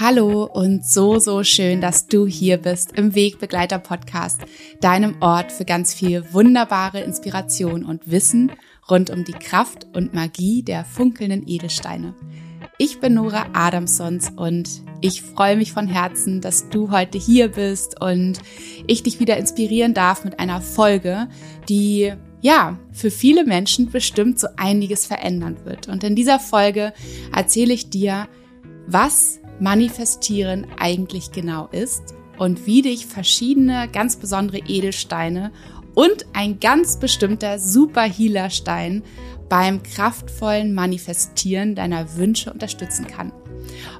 Hallo 0.00 0.44
und 0.44 0.86
so, 0.86 1.18
so 1.18 1.42
schön, 1.42 1.80
dass 1.80 2.06
du 2.06 2.24
hier 2.24 2.58
bist 2.58 2.92
im 2.92 3.16
Wegbegleiter 3.16 3.80
Podcast, 3.80 4.40
deinem 4.80 5.16
Ort 5.20 5.50
für 5.50 5.64
ganz 5.64 5.92
viel 5.92 6.32
wunderbare 6.32 7.00
Inspiration 7.00 7.84
und 7.84 8.08
Wissen 8.08 8.52
rund 8.88 9.10
um 9.10 9.24
die 9.24 9.32
Kraft 9.32 9.88
und 9.96 10.14
Magie 10.14 10.62
der 10.62 10.84
funkelnden 10.84 11.42
Edelsteine. 11.48 12.14
Ich 12.78 13.00
bin 13.00 13.14
Nora 13.14 13.46
Adamsons 13.54 14.30
und 14.36 14.70
ich 15.00 15.22
freue 15.22 15.56
mich 15.56 15.72
von 15.72 15.88
Herzen, 15.88 16.40
dass 16.40 16.68
du 16.68 16.92
heute 16.92 17.18
hier 17.18 17.48
bist 17.48 18.00
und 18.00 18.38
ich 18.86 19.02
dich 19.02 19.18
wieder 19.18 19.36
inspirieren 19.36 19.94
darf 19.94 20.22
mit 20.22 20.38
einer 20.38 20.60
Folge, 20.60 21.26
die 21.68 22.12
ja, 22.40 22.78
für 22.92 23.10
viele 23.10 23.44
Menschen 23.44 23.90
bestimmt 23.90 24.38
so 24.38 24.46
einiges 24.56 25.06
verändern 25.06 25.56
wird. 25.64 25.88
Und 25.88 26.04
in 26.04 26.14
dieser 26.14 26.38
Folge 26.38 26.92
erzähle 27.34 27.74
ich 27.74 27.90
dir, 27.90 28.28
was 28.86 29.40
Manifestieren 29.60 30.66
eigentlich 30.78 31.32
genau 31.32 31.68
ist 31.72 32.14
und 32.38 32.66
wie 32.66 32.82
dich 32.82 33.06
verschiedene 33.06 33.88
ganz 33.88 34.16
besondere 34.16 34.58
Edelsteine 34.58 35.52
und 35.94 36.26
ein 36.32 36.60
ganz 36.60 36.98
bestimmter 36.98 37.58
Super 37.58 38.02
Healer 38.02 38.50
Stein 38.50 39.02
beim 39.48 39.82
kraftvollen 39.82 40.74
Manifestieren 40.74 41.74
deiner 41.74 42.16
Wünsche 42.16 42.52
unterstützen 42.52 43.06
kann. 43.06 43.32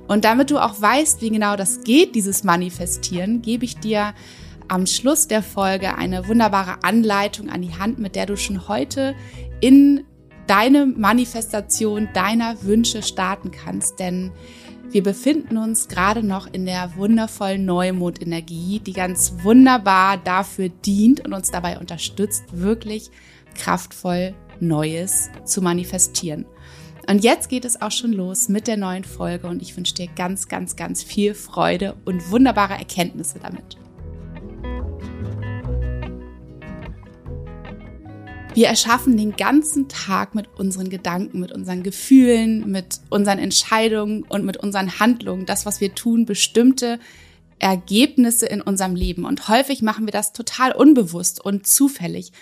Und 0.06 0.24
damit 0.24 0.50
du 0.50 0.58
auch 0.58 0.80
weißt, 0.80 1.20
wie 1.22 1.30
genau 1.30 1.56
das 1.56 1.82
geht, 1.82 2.14
dieses 2.14 2.44
Manifestieren, 2.44 3.42
gebe 3.42 3.64
ich 3.64 3.78
dir 3.78 4.14
am 4.68 4.86
Schluss 4.86 5.28
der 5.28 5.42
Folge 5.42 5.96
eine 5.96 6.28
wunderbare 6.28 6.82
Anleitung 6.82 7.48
an 7.48 7.62
die 7.62 7.74
Hand, 7.74 7.98
mit 7.98 8.14
der 8.14 8.27
du 8.27 8.36
schon 8.36 8.68
heute 8.68 9.14
in 9.60 10.04
deine 10.46 10.86
Manifestation 10.86 12.08
deiner 12.14 12.62
Wünsche 12.62 13.02
starten 13.02 13.50
kannst. 13.50 13.98
Denn 13.98 14.33
wir 14.91 15.03
befinden 15.03 15.58
uns 15.58 15.89
gerade 15.89 16.22
noch 16.22 16.47
in 16.47 16.64
der 16.64 16.97
wundervollen 16.97 17.64
Neumondenergie, 17.64 18.81
die 18.81 18.92
ganz 18.92 19.34
wunderbar 19.42 20.17
dafür 20.17 20.70
dient 20.70 21.25
und 21.25 21.34
uns 21.34 21.50
dabei 21.50 21.78
unterstützt, 21.78 22.45
wirklich 22.53 23.11
kraftvoll 23.55 24.34
Neues 24.61 25.30
zu 25.45 25.62
manifestieren. 25.62 26.47
Und 27.08 27.25
jetzt 27.25 27.48
geht 27.48 27.64
es 27.64 27.80
auch 27.80 27.91
schon 27.91 28.12
los 28.12 28.48
mit 28.48 28.67
der 28.67 28.77
neuen 28.77 29.05
Folge 29.05 29.47
und 29.47 29.62
ich 29.62 29.77
wünsche 29.77 29.95
dir 29.95 30.08
ganz, 30.14 30.48
ganz, 30.48 30.77
ganz 30.77 31.02
viel 31.02 31.34
Freude 31.34 31.97
und 32.05 32.30
wunderbare 32.30 32.75
Erkenntnisse 32.75 33.39
damit. 33.39 33.77
Wir 38.59 38.67
erschaffen 38.67 39.17
den 39.17 39.37
ganzen 39.37 39.87
Tag 39.87 40.34
mit 40.34 40.48
unseren 40.59 40.91
Gedanken, 40.91 41.39
mit 41.39 41.53
unseren 41.53 41.84
Gefühlen, 41.84 42.69
mit 42.69 42.98
unseren 43.09 43.39
Entscheidungen 43.39 44.25
und 44.25 44.45
mit 44.45 44.56
unseren 44.56 44.98
Handlungen, 44.98 45.47
das, 45.47 45.64
was 45.64 45.81
wir 45.81 45.95
tun, 45.95 46.27
bestimmte 46.27 46.98
Ergebnisse 47.61 48.47
in 48.47 48.61
unserem 48.61 48.97
Leben. 48.97 49.27
Und 49.27 49.48
häufig 49.48 49.81
machen 49.81 50.06
wir 50.06 50.12
das 50.12 50.33
total 50.33 50.73
unbewusst 50.73 51.41
und 51.41 51.69
zufällig, 51.69 52.33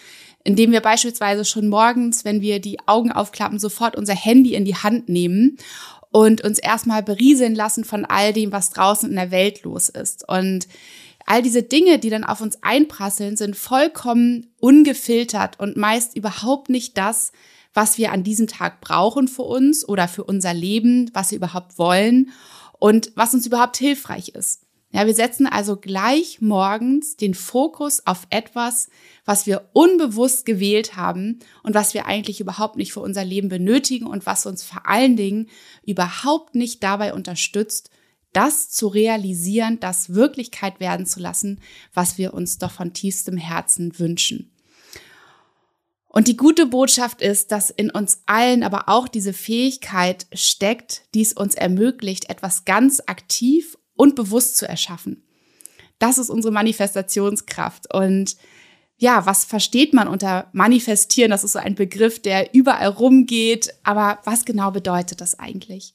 indem 0.42 0.72
wir 0.72 0.80
beispielsweise 0.80 1.44
schon 1.44 1.68
morgens, 1.68 2.24
wenn 2.24 2.40
wir 2.40 2.60
die 2.60 2.78
Augen 2.86 3.12
aufklappen, 3.12 3.58
sofort 3.58 3.94
unser 3.94 4.14
Handy 4.14 4.54
in 4.54 4.64
die 4.64 4.76
Hand 4.76 5.10
nehmen 5.10 5.58
und 6.12 6.40
uns 6.40 6.58
erstmal 6.58 7.02
berieseln 7.02 7.54
lassen 7.54 7.84
von 7.84 8.06
all 8.06 8.32
dem, 8.32 8.52
was 8.52 8.70
draußen 8.70 9.10
in 9.10 9.16
der 9.16 9.32
Welt 9.32 9.64
los 9.64 9.90
ist. 9.90 10.26
Und 10.26 10.66
All 11.26 11.42
diese 11.42 11.64
Dinge, 11.64 11.98
die 11.98 12.10
dann 12.10 12.24
auf 12.24 12.40
uns 12.40 12.62
einprasseln, 12.62 13.36
sind 13.36 13.56
vollkommen 13.56 14.46
ungefiltert 14.60 15.58
und 15.58 15.76
meist 15.76 16.16
überhaupt 16.16 16.70
nicht 16.70 16.96
das, 16.96 17.32
was 17.74 17.98
wir 17.98 18.12
an 18.12 18.22
diesem 18.22 18.46
Tag 18.46 18.80
brauchen 18.80 19.26
für 19.28 19.42
uns 19.42 19.86
oder 19.86 20.08
für 20.08 20.24
unser 20.24 20.54
Leben, 20.54 21.10
was 21.12 21.32
wir 21.32 21.36
überhaupt 21.36 21.78
wollen 21.78 22.30
und 22.78 23.12
was 23.16 23.34
uns 23.34 23.44
überhaupt 23.44 23.76
hilfreich 23.76 24.30
ist. 24.30 24.62
Ja, 24.92 25.04
wir 25.04 25.14
setzen 25.14 25.46
also 25.46 25.76
gleich 25.76 26.40
morgens 26.40 27.16
den 27.16 27.34
Fokus 27.34 28.06
auf 28.06 28.26
etwas, 28.30 28.88
was 29.24 29.44
wir 29.44 29.68
unbewusst 29.72 30.46
gewählt 30.46 30.96
haben 30.96 31.40
und 31.64 31.74
was 31.74 31.92
wir 31.92 32.06
eigentlich 32.06 32.40
überhaupt 32.40 32.76
nicht 32.76 32.92
für 32.92 33.00
unser 33.00 33.24
Leben 33.24 33.48
benötigen 33.48 34.06
und 34.06 34.26
was 34.26 34.46
uns 34.46 34.62
vor 34.62 34.88
allen 34.88 35.16
Dingen 35.16 35.48
überhaupt 35.84 36.54
nicht 36.54 36.82
dabei 36.82 37.12
unterstützt, 37.12 37.90
das 38.36 38.68
zu 38.68 38.88
realisieren, 38.88 39.80
das 39.80 40.14
Wirklichkeit 40.14 40.78
werden 40.78 41.06
zu 41.06 41.20
lassen, 41.20 41.60
was 41.94 42.18
wir 42.18 42.34
uns 42.34 42.58
doch 42.58 42.70
von 42.70 42.92
tiefstem 42.92 43.38
Herzen 43.38 43.98
wünschen. 43.98 44.52
Und 46.06 46.28
die 46.28 46.36
gute 46.36 46.66
Botschaft 46.66 47.22
ist, 47.22 47.50
dass 47.50 47.70
in 47.70 47.90
uns 47.90 48.22
allen 48.26 48.62
aber 48.62 48.88
auch 48.88 49.08
diese 49.08 49.32
Fähigkeit 49.32 50.26
steckt, 50.32 51.02
die 51.14 51.22
es 51.22 51.32
uns 51.32 51.54
ermöglicht, 51.54 52.28
etwas 52.28 52.64
ganz 52.66 53.02
aktiv 53.06 53.78
und 53.94 54.14
bewusst 54.14 54.58
zu 54.58 54.68
erschaffen. 54.68 55.24
Das 55.98 56.18
ist 56.18 56.28
unsere 56.28 56.52
Manifestationskraft. 56.52 57.92
Und 57.92 58.36
ja, 58.98 59.24
was 59.26 59.44
versteht 59.44 59.94
man 59.94 60.08
unter 60.08 60.48
manifestieren? 60.52 61.30
Das 61.30 61.44
ist 61.44 61.52
so 61.52 61.58
ein 61.58 61.74
Begriff, 61.74 62.20
der 62.20 62.54
überall 62.54 62.88
rumgeht. 62.88 63.74
Aber 63.82 64.18
was 64.24 64.44
genau 64.44 64.70
bedeutet 64.70 65.20
das 65.20 65.38
eigentlich? 65.38 65.94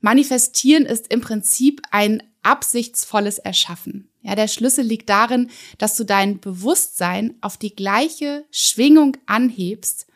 Manifestieren 0.00 0.86
ist 0.86 1.12
im 1.12 1.20
Prinzip 1.20 1.82
ein 1.90 2.22
absichtsvolles 2.42 3.38
Erschaffen. 3.38 4.10
Ja, 4.22 4.34
der 4.34 4.48
Schlüssel 4.48 4.84
liegt 4.84 5.08
darin, 5.08 5.50
dass 5.78 5.96
du 5.96 6.04
dein 6.04 6.40
Bewusstsein 6.40 7.36
auf 7.40 7.56
die 7.56 7.74
gleiche 7.74 8.44
Schwingung 8.50 9.16
anhebst, 9.26 10.06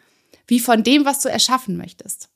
wie 0.46 0.60
von 0.60 0.82
dem, 0.82 1.04
was 1.04 1.20
du 1.20 1.28
erschaffen 1.28 1.76
möchtest. 1.76 2.28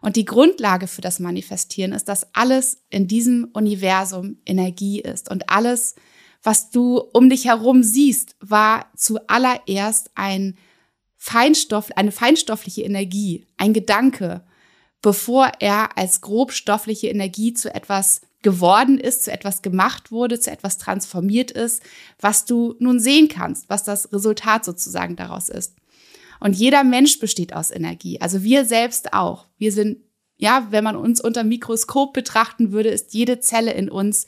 Und 0.00 0.16
die 0.16 0.24
Grundlage 0.24 0.86
für 0.86 1.00
das 1.00 1.18
Manifestieren 1.18 1.92
ist, 1.92 2.08
dass 2.08 2.34
alles 2.34 2.82
in 2.90 3.08
diesem 3.08 3.48
Universum 3.52 4.38
Energie 4.44 5.00
ist 5.00 5.30
und 5.30 5.48
alles, 5.50 5.94
was 6.42 6.70
du 6.70 6.98
um 6.98 7.28
dich 7.28 7.46
herum 7.46 7.82
siehst, 7.82 8.36
war 8.40 8.86
zuallererst 8.94 10.10
ein 10.14 10.56
Feinstoff, 11.16 11.90
eine 11.96 12.12
feinstoffliche 12.12 12.82
Energie, 12.82 13.46
ein 13.56 13.72
Gedanke, 13.72 14.45
bevor 15.06 15.52
er 15.60 15.96
als 15.96 16.20
grobstoffliche 16.20 17.06
Energie 17.06 17.54
zu 17.54 17.72
etwas 17.72 18.22
geworden 18.42 18.98
ist, 18.98 19.22
zu 19.22 19.30
etwas 19.30 19.62
gemacht 19.62 20.10
wurde, 20.10 20.40
zu 20.40 20.50
etwas 20.50 20.78
transformiert 20.78 21.52
ist, 21.52 21.80
was 22.18 22.44
du 22.44 22.74
nun 22.80 22.98
sehen 22.98 23.28
kannst, 23.28 23.70
was 23.70 23.84
das 23.84 24.12
Resultat 24.12 24.64
sozusagen 24.64 25.14
daraus 25.14 25.48
ist. 25.48 25.76
Und 26.40 26.56
jeder 26.56 26.82
Mensch 26.82 27.20
besteht 27.20 27.54
aus 27.54 27.70
Energie, 27.70 28.20
also 28.20 28.42
wir 28.42 28.64
selbst 28.64 29.12
auch. 29.12 29.46
Wir 29.58 29.70
sind, 29.70 29.98
ja, 30.38 30.66
wenn 30.70 30.82
man 30.82 30.96
uns 30.96 31.20
unter 31.20 31.44
Mikroskop 31.44 32.12
betrachten 32.12 32.72
würde, 32.72 32.88
ist 32.88 33.14
jede 33.14 33.38
Zelle 33.38 33.74
in 33.74 33.88
uns 33.88 34.26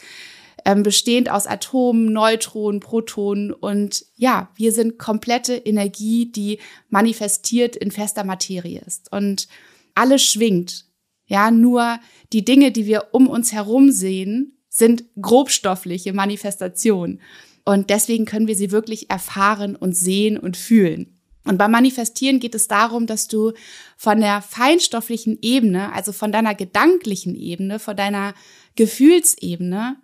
ähm, 0.64 0.84
bestehend 0.84 1.28
aus 1.28 1.48
Atomen, 1.48 2.12
Neutronen, 2.12 2.78
Protonen 2.78 3.52
und 3.52 4.06
ja, 4.14 4.48
wir 4.54 4.70
sind 4.70 4.96
komplette 4.96 5.56
Energie, 5.56 6.30
die 6.30 6.60
manifestiert 6.88 7.74
in 7.74 7.90
fester 7.90 8.22
Materie 8.22 8.80
ist. 8.86 9.10
Und 9.10 9.48
alles 9.98 10.22
schwingt. 10.22 10.86
Ja, 11.26 11.50
nur 11.50 11.98
die 12.32 12.44
Dinge, 12.44 12.72
die 12.72 12.86
wir 12.86 13.08
um 13.12 13.28
uns 13.28 13.52
herum 13.52 13.90
sehen, 13.90 14.58
sind 14.68 15.04
grobstoffliche 15.20 16.12
Manifestationen. 16.12 17.20
Und 17.64 17.90
deswegen 17.90 18.24
können 18.24 18.46
wir 18.46 18.56
sie 18.56 18.70
wirklich 18.70 19.10
erfahren 19.10 19.76
und 19.76 19.94
sehen 19.94 20.38
und 20.38 20.56
fühlen. 20.56 21.18
Und 21.44 21.58
beim 21.58 21.70
Manifestieren 21.70 22.40
geht 22.40 22.54
es 22.54 22.68
darum, 22.68 23.06
dass 23.06 23.26
du 23.28 23.52
von 23.96 24.20
der 24.20 24.42
feinstofflichen 24.42 25.38
Ebene, 25.42 25.92
also 25.92 26.12
von 26.12 26.32
deiner 26.32 26.54
gedanklichen 26.54 27.34
Ebene, 27.34 27.78
von 27.78 27.96
deiner 27.96 28.34
Gefühlsebene, 28.76 29.96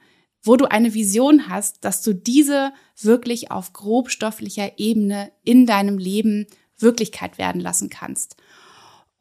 wo 0.42 0.56
du 0.56 0.70
eine 0.70 0.94
Vision 0.94 1.48
hast, 1.48 1.84
dass 1.84 2.02
du 2.02 2.14
diese 2.14 2.72
wirklich 3.00 3.50
auf 3.50 3.72
grobstofflicher 3.72 4.78
Ebene 4.78 5.32
in 5.44 5.66
deinem 5.66 5.98
Leben 5.98 6.46
Wirklichkeit 6.78 7.38
werden 7.38 7.60
lassen 7.60 7.88
kannst. 7.88 8.36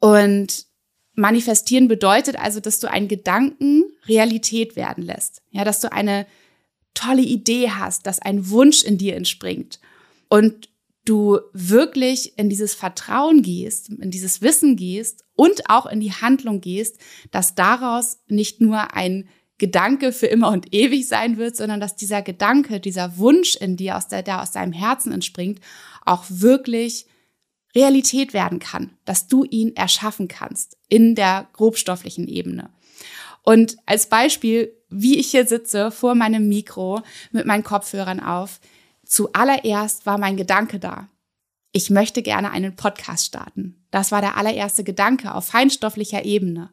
Und 0.04 0.66
manifestieren 1.14 1.88
bedeutet 1.88 2.38
also, 2.38 2.60
dass 2.60 2.78
du 2.78 2.90
einen 2.90 3.08
Gedanken 3.08 3.84
Realität 4.06 4.76
werden 4.76 5.02
lässt. 5.02 5.40
Ja, 5.50 5.64
dass 5.64 5.80
du 5.80 5.90
eine 5.90 6.26
tolle 6.92 7.22
Idee 7.22 7.70
hast, 7.70 8.06
dass 8.06 8.20
ein 8.20 8.50
Wunsch 8.50 8.84
in 8.84 8.98
dir 8.98 9.16
entspringt 9.16 9.80
und 10.28 10.68
du 11.06 11.38
wirklich 11.54 12.38
in 12.38 12.50
dieses 12.50 12.74
Vertrauen 12.74 13.40
gehst, 13.40 13.88
in 13.88 14.10
dieses 14.10 14.42
Wissen 14.42 14.76
gehst 14.76 15.24
und 15.36 15.70
auch 15.70 15.86
in 15.86 16.00
die 16.00 16.12
Handlung 16.12 16.60
gehst, 16.60 16.98
dass 17.30 17.54
daraus 17.54 18.18
nicht 18.28 18.60
nur 18.60 18.92
ein 18.92 19.26
Gedanke 19.56 20.12
für 20.12 20.26
immer 20.26 20.50
und 20.50 20.74
ewig 20.74 21.08
sein 21.08 21.38
wird, 21.38 21.56
sondern 21.56 21.80
dass 21.80 21.96
dieser 21.96 22.20
Gedanke, 22.20 22.78
dieser 22.78 23.16
Wunsch 23.16 23.56
in 23.56 23.78
dir, 23.78 23.96
aus 23.96 24.08
der, 24.08 24.22
der 24.22 24.42
aus 24.42 24.52
deinem 24.52 24.74
Herzen 24.74 25.12
entspringt, 25.12 25.60
auch 26.04 26.26
wirklich 26.28 27.06
Realität 27.74 28.32
werden 28.32 28.58
kann, 28.58 28.90
dass 29.04 29.26
du 29.26 29.44
ihn 29.44 29.74
erschaffen 29.76 30.28
kannst 30.28 30.76
in 30.88 31.14
der 31.14 31.48
grobstofflichen 31.52 32.28
Ebene. 32.28 32.70
Und 33.42 33.76
als 33.84 34.08
Beispiel, 34.08 34.72
wie 34.88 35.18
ich 35.18 35.30
hier 35.30 35.46
sitze 35.46 35.90
vor 35.90 36.14
meinem 36.14 36.48
Mikro 36.48 37.02
mit 37.32 37.46
meinen 37.46 37.64
Kopfhörern 37.64 38.20
auf, 38.20 38.60
zuallererst 39.04 40.06
war 40.06 40.18
mein 40.18 40.36
Gedanke 40.36 40.78
da. 40.78 41.08
Ich 41.72 41.90
möchte 41.90 42.22
gerne 42.22 42.52
einen 42.52 42.76
Podcast 42.76 43.26
starten. 43.26 43.84
Das 43.90 44.12
war 44.12 44.20
der 44.20 44.36
allererste 44.36 44.84
Gedanke 44.84 45.34
auf 45.34 45.46
feinstofflicher 45.46 46.24
Ebene. 46.24 46.70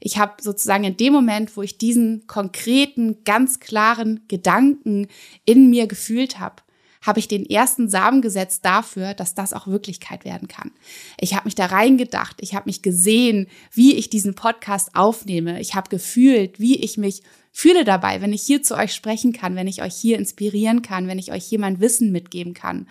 Ich 0.00 0.18
habe 0.18 0.42
sozusagen 0.42 0.84
in 0.84 0.98
dem 0.98 1.14
Moment, 1.14 1.56
wo 1.56 1.62
ich 1.62 1.78
diesen 1.78 2.26
konkreten, 2.26 3.24
ganz 3.24 3.58
klaren 3.58 4.24
Gedanken 4.28 5.08
in 5.46 5.70
mir 5.70 5.86
gefühlt 5.86 6.38
habe, 6.38 6.56
habe 7.04 7.20
ich 7.20 7.28
den 7.28 7.48
ersten 7.48 7.88
Samen 7.88 8.22
gesetzt 8.22 8.64
dafür, 8.64 9.14
dass 9.14 9.34
das 9.34 9.52
auch 9.52 9.66
Wirklichkeit 9.66 10.24
werden 10.24 10.48
kann. 10.48 10.72
Ich 11.20 11.34
habe 11.34 11.44
mich 11.44 11.54
da 11.54 11.66
reingedacht, 11.66 12.38
ich 12.40 12.54
habe 12.54 12.66
mich 12.66 12.82
gesehen, 12.82 13.46
wie 13.72 13.94
ich 13.94 14.08
diesen 14.08 14.34
Podcast 14.34 14.94
aufnehme. 14.94 15.60
Ich 15.60 15.74
habe 15.74 15.90
gefühlt, 15.90 16.58
wie 16.58 16.76
ich 16.76 16.96
mich 16.96 17.22
fühle 17.52 17.84
dabei, 17.84 18.20
wenn 18.20 18.32
ich 18.32 18.42
hier 18.42 18.62
zu 18.62 18.74
euch 18.74 18.94
sprechen 18.94 19.32
kann, 19.32 19.54
wenn 19.54 19.68
ich 19.68 19.82
euch 19.82 19.94
hier 19.94 20.18
inspirieren 20.18 20.82
kann, 20.82 21.06
wenn 21.06 21.18
ich 21.18 21.30
euch 21.30 21.44
hier 21.44 21.60
mein 21.60 21.78
Wissen 21.78 22.10
mitgeben 22.10 22.54
kann. 22.54 22.88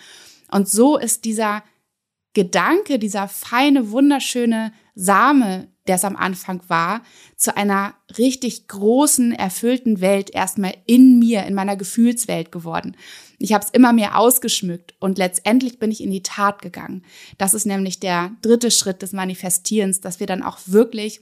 Und 0.50 0.70
so 0.70 0.98
ist 0.98 1.26
dieser 1.26 1.64
Gedanke, 2.34 3.00
dieser 3.00 3.28
feine, 3.28 3.92
wunderschöne 3.92 4.74
Same, 4.96 5.73
der 5.88 5.96
es 5.96 6.06
am 6.06 6.16
Anfang 6.16 6.62
war, 6.68 7.02
zu 7.36 7.58
einer 7.58 7.94
richtig 8.18 8.68
großen, 8.68 9.34
erfüllten 9.34 10.02
Welt 10.02 10.30
erstmal 10.30 10.76
in 10.86 11.20
mir, 11.20 11.44
in 11.44 11.54
meiner 11.54 11.76
Gefühlswelt 11.76 12.52
geworden. 12.52 12.96
Ich 13.40 13.54
habe 13.54 13.66
es 13.66 13.72
immer 13.72 13.92
mehr 13.92 14.18
ausgeschmückt 14.18 14.96
und 15.00 15.18
letztendlich 15.18 15.80
bin 15.80 15.92
ich 15.92 16.02
in 16.02 16.12
die 16.12 16.24
Tat 16.24 16.62
gegangen. 16.62 17.04
Das 17.38 17.54
ist 17.54 17.66
nämlich 17.66 18.00
der 18.00 18.32
dritte 18.42 18.72
Schritt 18.72 19.02
des 19.02 19.12
Manifestierens, 19.12 20.00
dass 20.00 20.20
wir 20.20 20.28
dann 20.28 20.44
auch 20.44 20.60
wirklich 20.66 21.22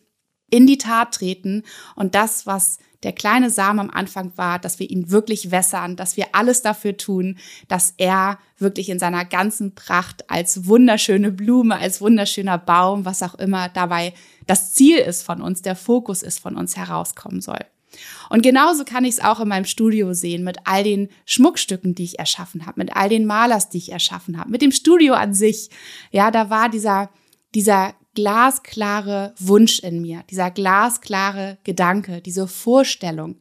in 0.52 0.68
die 0.68 0.78
Tat 0.78 1.16
treten 1.16 1.64
und 1.96 2.14
das, 2.14 2.46
was 2.46 2.78
der 3.04 3.14
kleine 3.14 3.50
Samen 3.50 3.80
am 3.80 3.90
Anfang 3.90 4.32
war, 4.36 4.60
dass 4.60 4.78
wir 4.78 4.90
ihn 4.90 5.10
wirklich 5.10 5.50
wässern, 5.50 5.96
dass 5.96 6.18
wir 6.18 6.28
alles 6.34 6.62
dafür 6.62 6.98
tun, 6.98 7.38
dass 7.68 7.96
er 7.98 8.38
wirklich 8.60 8.90
in 8.90 9.00
seiner 9.00 9.26
ganzen 9.26 9.74
Pracht 9.74 10.30
als 10.30 10.68
wunderschöne 10.68 11.32
Blume, 11.32 11.78
als 11.78 12.00
wunderschöner 12.00 12.60
Baum, 12.60 13.06
was 13.06 13.24
auch 13.24 13.36
immer 13.36 13.70
dabei 13.70 14.14
das 14.46 14.74
Ziel 14.74 14.98
ist 14.98 15.24
von 15.24 15.42
uns, 15.42 15.64
der 15.64 15.76
Fokus 15.76 16.22
ist 16.22 16.40
von 16.40 16.56
uns 16.56 16.78
herauskommen 16.78 17.42
soll. 17.42 17.60
Und 18.30 18.42
genauso 18.42 18.86
kann 18.86 19.04
ich 19.04 19.16
es 19.16 19.24
auch 19.24 19.40
in 19.40 19.50
meinem 19.50 19.66
Studio 19.66 20.14
sehen, 20.14 20.44
mit 20.44 20.58
all 20.64 20.84
den 20.84 21.10
Schmuckstücken, 21.26 21.96
die 21.96 22.04
ich 22.04 22.20
erschaffen 22.20 22.66
habe, 22.66 22.80
mit 22.80 22.96
all 22.96 23.10
den 23.10 23.26
Malers, 23.26 23.70
die 23.70 23.80
ich 23.80 23.92
erschaffen 23.92 24.38
habe, 24.38 24.50
mit 24.50 24.62
dem 24.62 24.72
Studio 24.72 25.14
an 25.14 25.34
sich. 25.34 25.70
Ja, 26.12 26.32
da 26.32 26.50
war 26.50 26.70
dieser, 26.70 27.10
dieser 27.54 27.94
glasklare 28.16 29.34
Wunsch 29.40 29.80
in 29.80 30.02
mir, 30.02 30.24
dieser 30.30 30.52
glasklare 30.52 31.58
Gedanke, 31.64 32.22
diese 32.22 32.48
Vorstellung. 32.48 33.38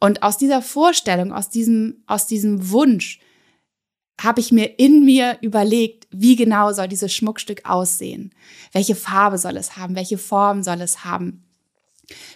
Und 0.00 0.22
aus 0.22 0.38
dieser 0.38 0.62
Vorstellung, 0.62 1.32
aus 1.32 1.50
diesem, 1.50 2.02
aus 2.06 2.26
diesem 2.26 2.70
Wunsch, 2.70 3.20
habe 4.20 4.40
ich 4.40 4.52
mir 4.52 4.78
in 4.78 5.04
mir 5.04 5.38
überlegt, 5.40 6.06
wie 6.10 6.36
genau 6.36 6.72
soll 6.72 6.88
dieses 6.88 7.12
Schmuckstück 7.12 7.68
aussehen? 7.68 8.32
Welche 8.72 8.94
Farbe 8.94 9.38
soll 9.38 9.56
es 9.56 9.76
haben? 9.76 9.96
Welche 9.96 10.18
Form 10.18 10.62
soll 10.62 10.80
es 10.80 11.04
haben? 11.04 11.44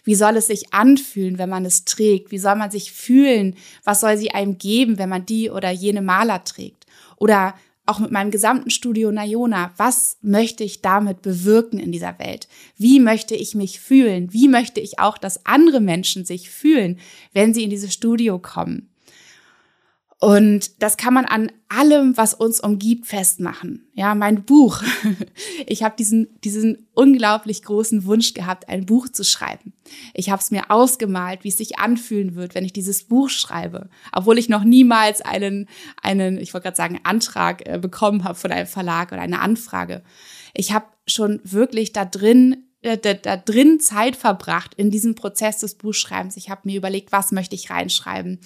Wie 0.04 0.14
soll 0.14 0.36
es 0.36 0.46
sich 0.46 0.72
anfühlen, 0.72 1.38
wenn 1.38 1.50
man 1.50 1.64
es 1.64 1.84
trägt? 1.84 2.30
Wie 2.30 2.38
soll 2.38 2.56
man 2.56 2.70
sich 2.70 2.92
fühlen? 2.92 3.56
Was 3.84 4.00
soll 4.00 4.16
sie 4.16 4.30
einem 4.30 4.58
geben, 4.58 4.98
wenn 4.98 5.08
man 5.08 5.26
die 5.26 5.50
oder 5.50 5.70
jene 5.70 6.02
Maler 6.02 6.44
trägt? 6.44 6.86
Oder 7.16 7.54
auch 7.86 7.98
mit 7.98 8.10
meinem 8.10 8.30
gesamten 8.30 8.70
Studio 8.70 9.12
Nayona, 9.12 9.72
was 9.76 10.18
möchte 10.20 10.64
ich 10.64 10.82
damit 10.82 11.22
bewirken 11.22 11.78
in 11.78 11.92
dieser 11.92 12.18
Welt? 12.18 12.48
Wie 12.76 13.00
möchte 13.00 13.34
ich 13.34 13.54
mich 13.54 13.80
fühlen? 13.80 14.32
Wie 14.32 14.48
möchte 14.48 14.80
ich 14.80 14.98
auch, 14.98 15.18
dass 15.18 15.46
andere 15.46 15.80
Menschen 15.80 16.24
sich 16.24 16.50
fühlen, 16.50 16.98
wenn 17.32 17.54
sie 17.54 17.62
in 17.62 17.70
dieses 17.70 17.94
Studio 17.94 18.38
kommen? 18.38 18.90
Und 20.18 20.82
das 20.82 20.96
kann 20.96 21.12
man 21.12 21.26
an 21.26 21.52
allem, 21.68 22.16
was 22.16 22.32
uns 22.32 22.60
umgibt, 22.60 23.06
festmachen. 23.06 23.86
Ja, 23.92 24.14
mein 24.14 24.44
Buch. 24.44 24.82
Ich 25.68 25.82
habe 25.82 25.96
diesen, 25.98 26.28
diesen 26.44 26.86
unglaublich 26.94 27.62
großen 27.62 28.04
Wunsch 28.04 28.34
gehabt, 28.34 28.68
ein 28.68 28.86
Buch 28.86 29.08
zu 29.08 29.24
schreiben. 29.24 29.72
Ich 30.14 30.30
habe 30.30 30.40
es 30.40 30.50
mir 30.50 30.70
ausgemalt, 30.70 31.42
wie 31.42 31.48
es 31.48 31.56
sich 31.56 31.78
anfühlen 31.78 32.36
wird, 32.36 32.54
wenn 32.54 32.64
ich 32.64 32.72
dieses 32.72 33.04
Buch 33.04 33.28
schreibe. 33.30 33.88
Obwohl 34.12 34.38
ich 34.38 34.48
noch 34.48 34.62
niemals 34.62 35.22
einen, 35.22 35.68
einen 36.02 36.38
ich 36.38 36.54
wollte 36.54 36.64
gerade 36.64 36.76
sagen, 36.76 37.00
Antrag 37.02 37.68
äh, 37.68 37.78
bekommen 37.78 38.24
habe 38.24 38.36
von 38.36 38.52
einem 38.52 38.68
Verlag 38.68 39.12
oder 39.12 39.22
eine 39.22 39.40
Anfrage. 39.40 40.02
Ich 40.54 40.72
habe 40.72 40.86
schon 41.06 41.40
wirklich 41.42 41.92
da 41.92 42.04
drin 42.04 42.66
äh, 42.82 42.96
da, 42.96 43.14
da 43.14 43.36
drin 43.36 43.80
Zeit 43.80 44.14
verbracht 44.14 44.74
in 44.74 44.90
diesem 44.90 45.16
Prozess 45.16 45.58
des 45.58 45.74
Buchschreibens. 45.74 46.36
Ich 46.36 46.48
habe 46.48 46.62
mir 46.64 46.76
überlegt, 46.76 47.10
was 47.10 47.32
möchte 47.32 47.56
ich 47.56 47.70
reinschreiben? 47.70 48.38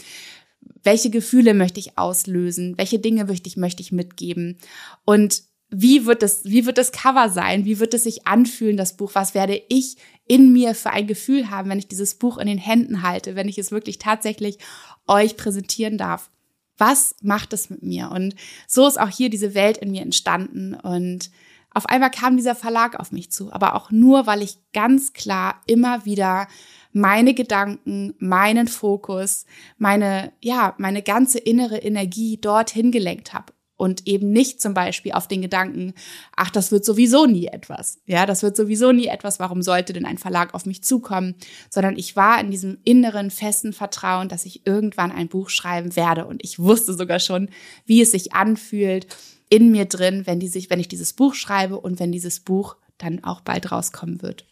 Welche 0.83 1.11
Gefühle 1.11 1.55
möchte 1.55 1.81
ich 1.81 1.99
auslösen, 1.99 2.77
welche 2.79 2.99
Dinge 2.99 3.25
möchte 3.25 3.49
ich, 3.49 3.57
möchte 3.57 3.83
ich 3.83 3.93
mitgeben 3.93 4.59
und 5.05 5.43
wie 5.71 6.05
wird 6.05 6.23
es, 6.23 6.45
wie 6.45 6.67
wird 6.67 6.79
das 6.79 6.91
Cover 6.91 7.29
sein? 7.29 7.65
Wie 7.65 7.79
wird 7.79 7.95
es 7.95 8.03
sich 8.03 8.27
anfühlen, 8.27 8.77
das 8.77 8.97
Buch? 8.97 9.13
Was 9.15 9.35
werde 9.35 9.63
ich 9.69 9.97
in 10.27 10.53
mir 10.53 10.75
für 10.75 10.91
ein 10.91 11.07
Gefühl 11.07 11.49
haben, 11.49 11.71
wenn 11.71 11.79
ich 11.79 11.87
dieses 11.87 12.17
Buch 12.17 12.39
in 12.39 12.49
den 12.49 12.59
Händen 12.59 13.03
halte, 13.03 13.37
wenn 13.37 13.49
ich 13.49 13.57
es 13.57 13.71
wirklich 13.71 13.99
tatsächlich 13.99 14.59
euch 15.07 15.37
präsentieren 15.37 15.97
darf? 15.97 16.31
Was 16.77 17.15
macht 17.23 17.53
es 17.53 17.71
mit 17.71 17.83
mir? 17.83 18.11
Und 18.11 18.35
so 18.67 18.87
ist 18.87 18.99
auch 18.99 19.11
hier 19.11 19.31
diese 19.31 19.55
Welt 19.55 19.79
in 19.79 19.93
mir 19.93 20.03
entstanden 20.03 20.75
und 20.75 21.31
auf 21.73 21.87
einmal 21.87 22.11
kam 22.11 22.37
dieser 22.37 22.57
Verlag 22.57 22.99
auf 22.99 23.13
mich 23.13 23.31
zu, 23.31 23.53
aber 23.53 23.77
auch 23.77 23.93
nur, 23.93 24.27
weil 24.27 24.43
ich 24.43 24.59
ganz 24.73 25.13
klar 25.13 25.61
immer 25.67 26.05
wieder 26.05 26.49
meine 26.93 27.35
Gedanken, 27.35 28.15
meinen 28.19 28.69
Fokus, 28.69 29.47
meine, 29.79 30.33
ja, 30.41 30.75
meine 30.79 31.03
ganze 31.03 31.39
innere 31.39 31.79
Energie 31.79 32.39
dorthin 32.41 32.91
gelenkt 32.91 33.33
habe 33.33 33.53
und 33.81 34.07
eben 34.07 34.31
nicht 34.31 34.61
zum 34.61 34.75
Beispiel 34.75 35.13
auf 35.13 35.27
den 35.27 35.41
Gedanken, 35.41 35.95
ach, 36.37 36.51
das 36.51 36.71
wird 36.71 36.85
sowieso 36.85 37.25
nie 37.25 37.47
etwas. 37.47 37.99
Ja, 38.05 38.27
das 38.27 38.43
wird 38.43 38.55
sowieso 38.55 38.93
nie 38.93 39.07
etwas. 39.07 39.41
Warum 39.41 39.63
sollte 39.63 39.95
denn 39.95 40.05
ein 40.05 40.19
Verlag 40.19 40.53
auf 40.53 40.67
mich 40.67 40.85
zukommen? 40.85 41.35
Sondern 41.71 41.97
ich 41.97 42.15
war 42.15 42.39
in 42.41 42.51
diesem 42.51 42.77
inneren, 42.85 43.31
festen 43.31 43.73
Vertrauen, 43.73 44.29
dass 44.29 44.45
ich 44.45 44.67
irgendwann 44.67 45.11
ein 45.11 45.29
Buch 45.29 45.49
schreiben 45.49 45.97
werde. 45.97 46.27
Und 46.27 46.45
ich 46.45 46.59
wusste 46.59 46.93
sogar 46.93 47.21
schon, 47.21 47.49
wie 47.87 48.03
es 48.03 48.13
sich 48.13 48.35
anfühlt 48.35 49.07
in 49.49 49.71
mir 49.71 49.87
drin, 49.87 50.27
wenn 50.27 50.41
die 50.41 50.49
sich, 50.49 50.69
wenn 50.69 50.79
ich 50.79 50.89
dieses 50.89 51.15
Buch 51.15 51.33
schreibe 51.33 51.81
und 51.81 51.99
wenn 52.01 52.13
dieses 52.13 52.41
Buch 52.41 52.77
dann 52.99 53.25
auch 53.25 53.41
bald 53.41 53.73
rauskommen 53.73 54.21
wird. 54.21 54.45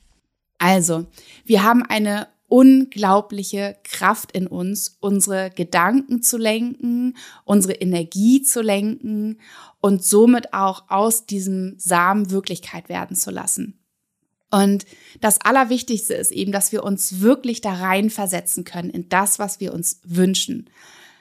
Also, 0.59 1.07
wir 1.45 1.63
haben 1.63 1.83
eine 1.85 2.29
unglaubliche 2.49 3.77
Kraft 3.85 4.33
in 4.33 4.47
uns, 4.47 4.97
unsere 5.01 5.51
Gedanken 5.51 6.23
zu 6.23 6.39
lenken, 6.39 7.17
unsere 7.45 7.75
Energie 7.75 8.43
zu 8.43 8.63
lenken 8.63 9.39
und 9.81 10.03
somit 10.03 10.55
auch 10.55 10.85
aus 10.89 11.27
diesem 11.27 11.75
Samen 11.79 12.31
Wirklichkeit 12.31 12.89
werden 12.89 13.17
zu 13.17 13.31
lassen. 13.31 13.79
Und 14.51 14.87
das 15.21 15.41
Allerwichtigste 15.43 16.15
ist 16.15 16.33
eben, 16.33 16.53
dass 16.53 16.73
wir 16.73 16.83
uns 16.83 17.21
wirklich 17.21 17.61
da 17.61 17.75
rein 17.75 18.09
versetzen 18.09 18.65
können 18.65 18.89
in 18.89 19.11
das, 19.11 19.39
was 19.39 19.61
wir 19.61 19.75
uns 19.75 20.01
wünschen. 20.05 20.71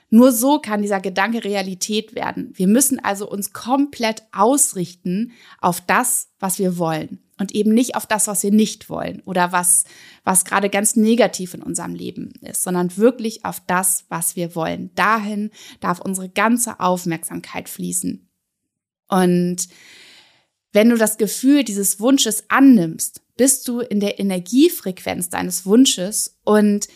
Nur 0.09 0.31
so 0.31 0.59
kann 0.59 0.81
dieser 0.81 1.01
Gedanke 1.01 1.43
Realität 1.43 2.15
werden. 2.15 2.51
Wir 2.53 2.67
müssen 2.67 3.03
also 3.03 3.29
uns 3.29 3.51
komplett 3.51 4.23
ausrichten 4.31 5.33
auf 5.59 5.81
das, 5.81 6.29
was 6.39 6.59
wir 6.59 6.77
wollen 6.77 7.19
und 7.37 7.53
eben 7.53 7.73
nicht 7.73 7.95
auf 7.95 8.05
das, 8.05 8.27
was 8.27 8.43
wir 8.43 8.51
nicht 8.51 8.89
wollen 8.89 9.21
oder 9.25 9.51
was, 9.51 9.83
was 10.23 10.45
gerade 10.45 10.69
ganz 10.69 10.95
negativ 10.95 11.53
in 11.53 11.61
unserem 11.61 11.93
Leben 11.93 12.31
ist, 12.41 12.63
sondern 12.63 12.95
wirklich 12.95 13.43
auf 13.43 13.61
das, 13.67 14.05
was 14.07 14.35
wir 14.35 14.55
wollen. 14.55 14.91
Dahin 14.95 15.51
darf 15.81 15.99
unsere 15.99 16.29
ganze 16.29 16.79
Aufmerksamkeit 16.79 17.67
fließen. 17.67 18.29
Und 19.09 19.67
wenn 20.71 20.89
du 20.89 20.97
das 20.97 21.17
Gefühl 21.17 21.63
dieses 21.63 21.99
Wunsches 21.99 22.45
annimmst, 22.49 23.21
bist 23.35 23.67
du 23.67 23.79
in 23.79 23.99
der 23.99 24.19
Energiefrequenz 24.19 25.29
deines 25.29 25.65
Wunsches 25.65 26.39
und 26.43 26.87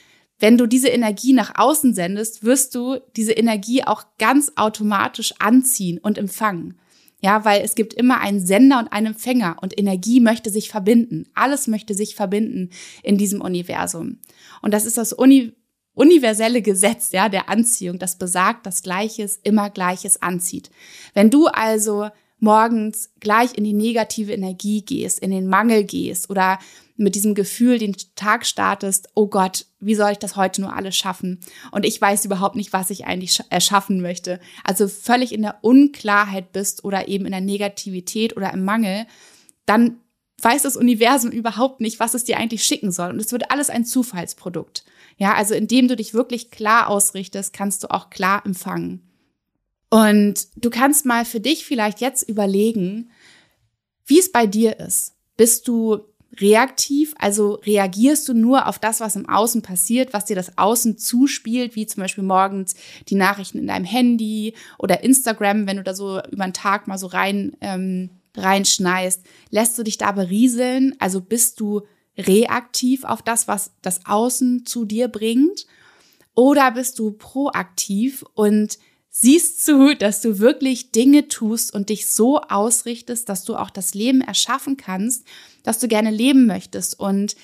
wenn 0.42 0.58
du 0.58 0.66
diese 0.66 0.90
Energie 0.90 1.34
nach 1.34 1.54
außen 1.56 1.94
sendest, 1.94 2.44
wirst 2.44 2.74
du 2.74 2.98
diese 3.16 3.34
Energie 3.34 3.84
auch 3.84 4.04
ganz 4.18 4.52
automatisch 4.56 5.36
anziehen 5.40 6.00
und 6.00 6.18
empfangen. 6.18 6.80
Ja, 7.22 7.46
weil 7.46 7.62
es 7.62 7.76
gibt 7.76 7.94
immer 7.94 8.20
einen 8.20 8.44
Sender 8.44 8.80
und 8.80 8.92
einen 8.92 9.14
Empfänger 9.14 9.58
und 9.62 9.78
Energie 9.78 10.20
möchte 10.20 10.50
sich 10.50 10.70
verbinden. 10.70 11.28
Alles 11.36 11.68
möchte 11.68 11.94
sich 11.94 12.16
verbinden 12.16 12.72
in 13.04 13.20
diesem 13.20 13.42
Universum. 13.42 14.18
Und 14.64 14.74
das 14.74 14.86
ist 14.86 14.98
das 14.98 15.14
Uni 15.14 15.54
universelle 15.94 16.62
Gesetz, 16.62 17.12
ja, 17.12 17.30
der 17.30 17.50
Anziehung, 17.50 18.00
das 18.00 18.18
besagt, 18.18 18.66
dass 18.66 18.82
Gleiches 18.82 19.40
immer 19.44 19.70
Gleiches 19.70 20.22
anzieht. 20.22 20.72
Wenn 21.14 21.30
du 21.30 21.48
also 21.48 22.10
morgens 22.40 23.12
gleich 23.20 23.56
in 23.58 23.66
die 23.66 23.74
negative 23.74 24.34
Energie 24.34 24.82
gehst, 24.82 25.20
in 25.20 25.32
den 25.32 25.48
Mangel 25.48 25.84
gehst 25.84 26.30
oder 26.30 26.60
mit 27.02 27.16
diesem 27.16 27.36
Gefühl 27.36 27.78
den 27.78 27.96
Tag 28.16 28.46
startest, 28.46 29.10
oh 29.16 29.28
Gott, 29.28 29.66
wie 29.80 29.96
soll 29.96 30.12
ich 30.12 30.20
das 30.20 30.36
heute 30.36 30.62
nur 30.62 30.76
alles 30.76 30.96
schaffen? 30.96 31.40
Und 31.72 31.86
ich 31.86 32.00
weiß 32.00 32.26
überhaupt 32.26 32.56
nicht, 32.56 32.74
was 32.74 32.90
ich 32.90 33.06
eigentlich 33.06 33.42
erschaffen 33.50 34.02
möchte. 34.02 34.40
Also 34.64 34.88
völlig 34.88 35.34
in 35.34 35.42
der 35.42 35.60
Unklarheit 35.62 36.52
bist 36.52 36.84
oder 36.84 37.08
eben 37.08 37.26
in 37.26 37.32
der 37.32 37.42
Negativität 37.42 38.38
oder 38.38 38.54
im 38.54 38.64
Mangel, 38.64 39.06
dann 39.66 39.98
weiß 40.42 40.64
das 40.64 40.76
Universum 40.76 41.32
überhaupt 41.32 41.82
nicht, 41.82 42.00
was 42.00 42.14
es 42.14 42.24
dir 42.24 42.38
eigentlich 42.38 42.64
schicken 42.64 42.92
soll. 42.92 43.12
Und 43.12 43.20
es 43.20 43.32
wird 43.32 43.52
alles 43.52 43.70
ein 43.70 43.86
Zufallsprodukt. 43.86 44.84
Ja, 45.18 45.36
also 45.36 45.54
indem 45.54 45.88
du 45.88 45.96
dich 45.96 46.14
wirklich 46.14 46.52
klar 46.52 46.88
ausrichtest, 46.88 47.54
kannst 47.54 47.84
du 47.84 47.92
auch 47.92 48.10
klar 48.10 48.46
empfangen. 48.46 49.08
Und 49.90 50.48
du 50.56 50.70
kannst 50.70 51.06
mal 51.06 51.26
für 51.26 51.40
dich 51.40 51.66
vielleicht 51.66 52.00
jetzt 52.00 52.24
überlegen, 52.24 53.12
wie 54.06 54.20
es 54.20 54.32
bei 54.32 54.48
dir 54.48 54.80
ist. 54.80 55.16
Bist 55.38 55.68
du 55.68 56.00
reaktiv, 56.40 57.14
also 57.18 57.56
reagierst 57.66 58.28
du 58.28 58.34
nur 58.34 58.68
auf 58.68 58.80
das, 58.80 59.00
was 59.00 59.16
im 59.16 59.28
Außen 59.28 59.62
passiert, 59.62 60.14
was 60.14 60.26
dir 60.26 60.36
das 60.36 60.58
Außen 60.58 60.98
zuspielt, 60.98 61.76
wie 61.76 61.86
zum 61.86 62.02
Beispiel 62.02 62.24
morgens 62.24 62.76
die 63.10 63.16
Nachrichten 63.16 63.60
in 63.60 63.68
deinem 63.68 63.86
Handy 63.86 64.54
oder 64.78 65.04
Instagram, 65.04 65.68
wenn 65.68 65.78
du 65.78 65.84
da 65.84 65.94
so 65.94 66.22
über 66.32 66.46
den 66.46 66.54
Tag 66.54 66.88
mal 66.88 66.98
so 66.98 67.08
rein 67.08 67.54
ähm, 67.62 68.10
reinschneist, 68.38 69.24
lässt 69.50 69.78
du 69.78 69.84
dich 69.84 69.98
da 69.98 70.12
berieseln, 70.14 70.96
also 71.00 71.20
bist 71.20 71.60
du 71.60 71.82
reaktiv 72.18 73.04
auf 73.04 73.22
das, 73.22 73.48
was 73.48 73.72
das 73.82 74.06
Außen 74.06 74.66
zu 74.66 74.86
dir 74.86 75.10
bringt, 75.10 75.66
oder 76.34 76.72
bist 76.72 76.98
du 77.00 77.12
proaktiv 77.12 78.24
und 78.36 78.78
siehst 79.14 79.64
zu, 79.64 79.94
dass 79.94 80.22
du 80.22 80.40
wirklich 80.40 80.92
Dinge 80.92 81.28
tust 81.28 81.74
und 81.74 81.90
dich 81.90 82.08
so 82.08 82.40
ausrichtest, 82.40 83.28
dass 83.28 83.44
du 83.44 83.58
auch 83.58 83.70
das 83.70 83.94
Leben 83.94 84.22
erschaffen 84.22 84.78
kannst, 84.78 85.26
dass 85.64 85.80
du 85.80 85.88
gerne 85.88 86.10
leben 86.10 86.48
möchtest 86.48 87.00
und 87.00 87.36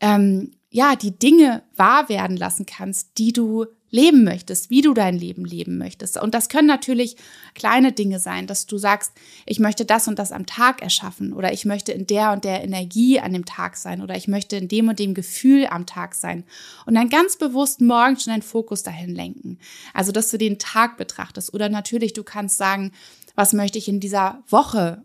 ähm, 0.00 0.52
ja, 0.70 0.96
die 0.96 1.16
Dinge 1.16 1.62
wahr 1.76 2.08
werden 2.08 2.36
lassen 2.36 2.64
kannst, 2.64 3.18
die 3.18 3.32
du 3.32 3.66
leben 3.90 4.24
möchtest, 4.24 4.70
wie 4.70 4.82
du 4.82 4.94
dein 4.94 5.18
Leben 5.18 5.44
leben 5.44 5.78
möchtest. 5.78 6.20
Und 6.20 6.34
das 6.34 6.48
können 6.48 6.68
natürlich 6.68 7.16
kleine 7.54 7.92
Dinge 7.92 8.18
sein, 8.18 8.46
dass 8.46 8.66
du 8.66 8.78
sagst, 8.78 9.12
ich 9.46 9.58
möchte 9.58 9.84
das 9.84 10.08
und 10.08 10.18
das 10.18 10.32
am 10.32 10.46
Tag 10.46 10.82
erschaffen 10.82 11.32
oder 11.32 11.52
ich 11.52 11.64
möchte 11.64 11.92
in 11.92 12.06
der 12.06 12.32
und 12.32 12.44
der 12.44 12.62
Energie 12.62 13.20
an 13.20 13.32
dem 13.32 13.44
Tag 13.44 13.76
sein 13.76 14.00
oder 14.02 14.16
ich 14.16 14.28
möchte 14.28 14.56
in 14.56 14.68
dem 14.68 14.88
und 14.88 14.98
dem 14.98 15.14
Gefühl 15.14 15.66
am 15.66 15.86
Tag 15.86 16.14
sein 16.14 16.44
und 16.86 16.94
dann 16.94 17.08
ganz 17.08 17.36
bewusst 17.36 17.80
morgens 17.80 18.22
schon 18.22 18.32
deinen 18.32 18.42
Fokus 18.42 18.82
dahin 18.82 19.14
lenken. 19.14 19.58
Also, 19.92 20.12
dass 20.12 20.30
du 20.30 20.38
den 20.38 20.58
Tag 20.58 20.96
betrachtest 20.96 21.52
oder 21.52 21.68
natürlich 21.68 22.12
du 22.12 22.22
kannst 22.22 22.58
sagen, 22.58 22.92
was 23.34 23.52
möchte 23.52 23.78
ich 23.78 23.88
in 23.88 24.00
dieser 24.00 24.42
Woche 24.48 25.04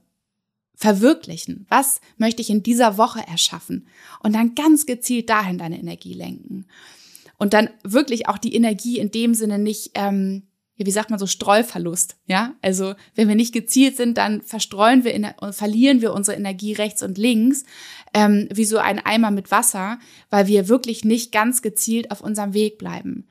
verwirklichen? 0.75 1.65
Was 1.69 2.01
möchte 2.17 2.41
ich 2.41 2.49
in 2.49 2.63
dieser 2.63 2.97
Woche 2.97 3.21
erschaffen? 3.27 3.87
Und 4.21 4.33
dann 4.33 4.55
ganz 4.55 4.85
gezielt 4.85 5.29
dahin 5.29 5.57
deine 5.57 5.79
Energie 5.79 6.13
lenken. 6.13 6.67
Und 7.37 7.53
dann 7.53 7.69
wirklich 7.83 8.27
auch 8.27 8.37
die 8.37 8.55
Energie 8.55 8.99
in 8.99 9.11
dem 9.11 9.33
Sinne 9.33 9.59
nicht, 9.59 9.91
ähm, 9.95 10.43
wie 10.77 10.91
sagt 10.91 11.09
man 11.09 11.19
so, 11.19 11.27
Streuverlust, 11.27 12.17
ja? 12.25 12.55
Also, 12.61 12.95
wenn 13.15 13.27
wir 13.27 13.35
nicht 13.35 13.53
gezielt 13.53 13.95
sind, 13.95 14.17
dann 14.17 14.41
verstreuen 14.41 15.03
wir, 15.03 15.13
in, 15.13 15.27
verlieren 15.51 16.01
wir 16.01 16.13
unsere 16.13 16.37
Energie 16.37 16.73
rechts 16.73 17.01
und 17.01 17.17
links, 17.17 17.63
ähm, 18.13 18.49
wie 18.53 18.65
so 18.65 18.77
ein 18.77 18.99
Eimer 18.99 19.31
mit 19.31 19.51
Wasser, 19.51 19.99
weil 20.29 20.47
wir 20.47 20.67
wirklich 20.67 21.05
nicht 21.05 21.31
ganz 21.31 21.61
gezielt 21.61 22.11
auf 22.11 22.21
unserem 22.21 22.53
Weg 22.53 22.77
bleiben. 22.77 23.27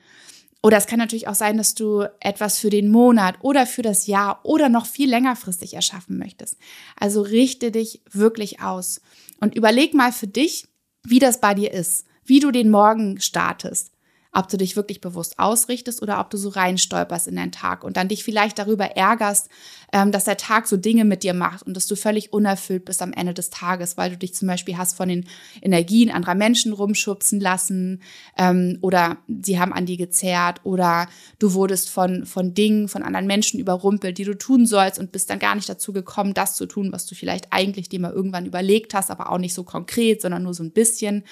Oder 0.62 0.78
es 0.78 0.86
kann 0.86 0.98
natürlich 0.98 1.28
auch 1.28 1.34
sein, 1.34 1.58
dass 1.58 1.74
du 1.74 2.06
etwas 2.20 2.58
für 2.58 2.70
den 2.70 2.90
Monat 2.90 3.36
oder 3.42 3.66
für 3.66 3.82
das 3.82 4.06
Jahr 4.06 4.40
oder 4.44 4.70
noch 4.70 4.86
viel 4.86 5.10
längerfristig 5.10 5.74
erschaffen 5.74 6.16
möchtest. 6.16 6.56
Also 6.98 7.20
richte 7.20 7.70
dich 7.70 8.00
wirklich 8.10 8.62
aus 8.62 9.02
und 9.40 9.54
überleg 9.54 9.92
mal 9.92 10.10
für 10.10 10.26
dich, 10.26 10.66
wie 11.06 11.18
das 11.18 11.42
bei 11.42 11.52
dir 11.52 11.70
ist, 11.70 12.06
wie 12.24 12.40
du 12.40 12.50
den 12.50 12.70
Morgen 12.70 13.20
startest 13.20 13.93
ob 14.34 14.48
du 14.48 14.56
dich 14.56 14.76
wirklich 14.76 15.00
bewusst 15.00 15.38
ausrichtest 15.38 16.02
oder 16.02 16.20
ob 16.20 16.30
du 16.30 16.36
so 16.36 16.48
reinstolperst 16.48 17.28
in 17.28 17.36
deinen 17.36 17.52
Tag 17.52 17.84
und 17.84 17.96
dann 17.96 18.08
dich 18.08 18.24
vielleicht 18.24 18.58
darüber 18.58 18.84
ärgerst, 18.84 19.48
ähm, 19.92 20.10
dass 20.10 20.24
der 20.24 20.36
Tag 20.36 20.66
so 20.66 20.76
Dinge 20.76 21.04
mit 21.04 21.22
dir 21.22 21.34
macht 21.34 21.64
und 21.64 21.74
dass 21.74 21.86
du 21.86 21.94
völlig 21.94 22.32
unerfüllt 22.32 22.84
bist 22.84 23.00
am 23.00 23.12
Ende 23.12 23.32
des 23.32 23.50
Tages, 23.50 23.96
weil 23.96 24.10
du 24.10 24.16
dich 24.16 24.34
zum 24.34 24.48
Beispiel 24.48 24.76
hast 24.76 24.96
von 24.96 25.08
den 25.08 25.26
Energien 25.62 26.10
anderer 26.10 26.34
Menschen 26.34 26.72
rumschubsen 26.72 27.40
lassen 27.40 28.02
ähm, 28.36 28.78
oder 28.80 29.18
sie 29.28 29.60
haben 29.60 29.72
an 29.72 29.86
dir 29.86 29.96
gezerrt 29.96 30.60
oder 30.64 31.08
du 31.38 31.54
wurdest 31.54 31.88
von, 31.88 32.26
von 32.26 32.54
Dingen, 32.54 32.88
von 32.88 33.04
anderen 33.04 33.26
Menschen 33.26 33.60
überrumpelt, 33.60 34.18
die 34.18 34.24
du 34.24 34.36
tun 34.36 34.66
sollst 34.66 34.98
und 34.98 35.12
bist 35.12 35.30
dann 35.30 35.38
gar 35.38 35.54
nicht 35.54 35.68
dazu 35.68 35.92
gekommen, 35.92 36.34
das 36.34 36.56
zu 36.56 36.66
tun, 36.66 36.90
was 36.92 37.06
du 37.06 37.14
vielleicht 37.14 37.52
eigentlich 37.52 37.88
dir 37.88 38.00
mal 38.00 38.12
irgendwann 38.12 38.46
überlegt 38.46 38.94
hast, 38.94 39.10
aber 39.10 39.30
auch 39.30 39.38
nicht 39.38 39.54
so 39.54 39.62
konkret, 39.62 40.20
sondern 40.20 40.42
nur 40.42 40.54
so 40.54 40.64
ein 40.64 40.72
bisschen. 40.72 41.22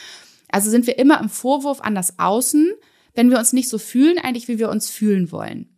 Also 0.52 0.70
sind 0.70 0.86
wir 0.86 0.98
immer 0.98 1.20
im 1.20 1.30
Vorwurf 1.30 1.80
an 1.80 1.94
das 1.94 2.18
Außen, 2.18 2.72
wenn 3.14 3.30
wir 3.30 3.38
uns 3.38 3.52
nicht 3.52 3.68
so 3.68 3.78
fühlen, 3.78 4.18
eigentlich 4.18 4.48
wie 4.48 4.58
wir 4.58 4.70
uns 4.70 4.90
fühlen 4.90 5.32
wollen. 5.32 5.71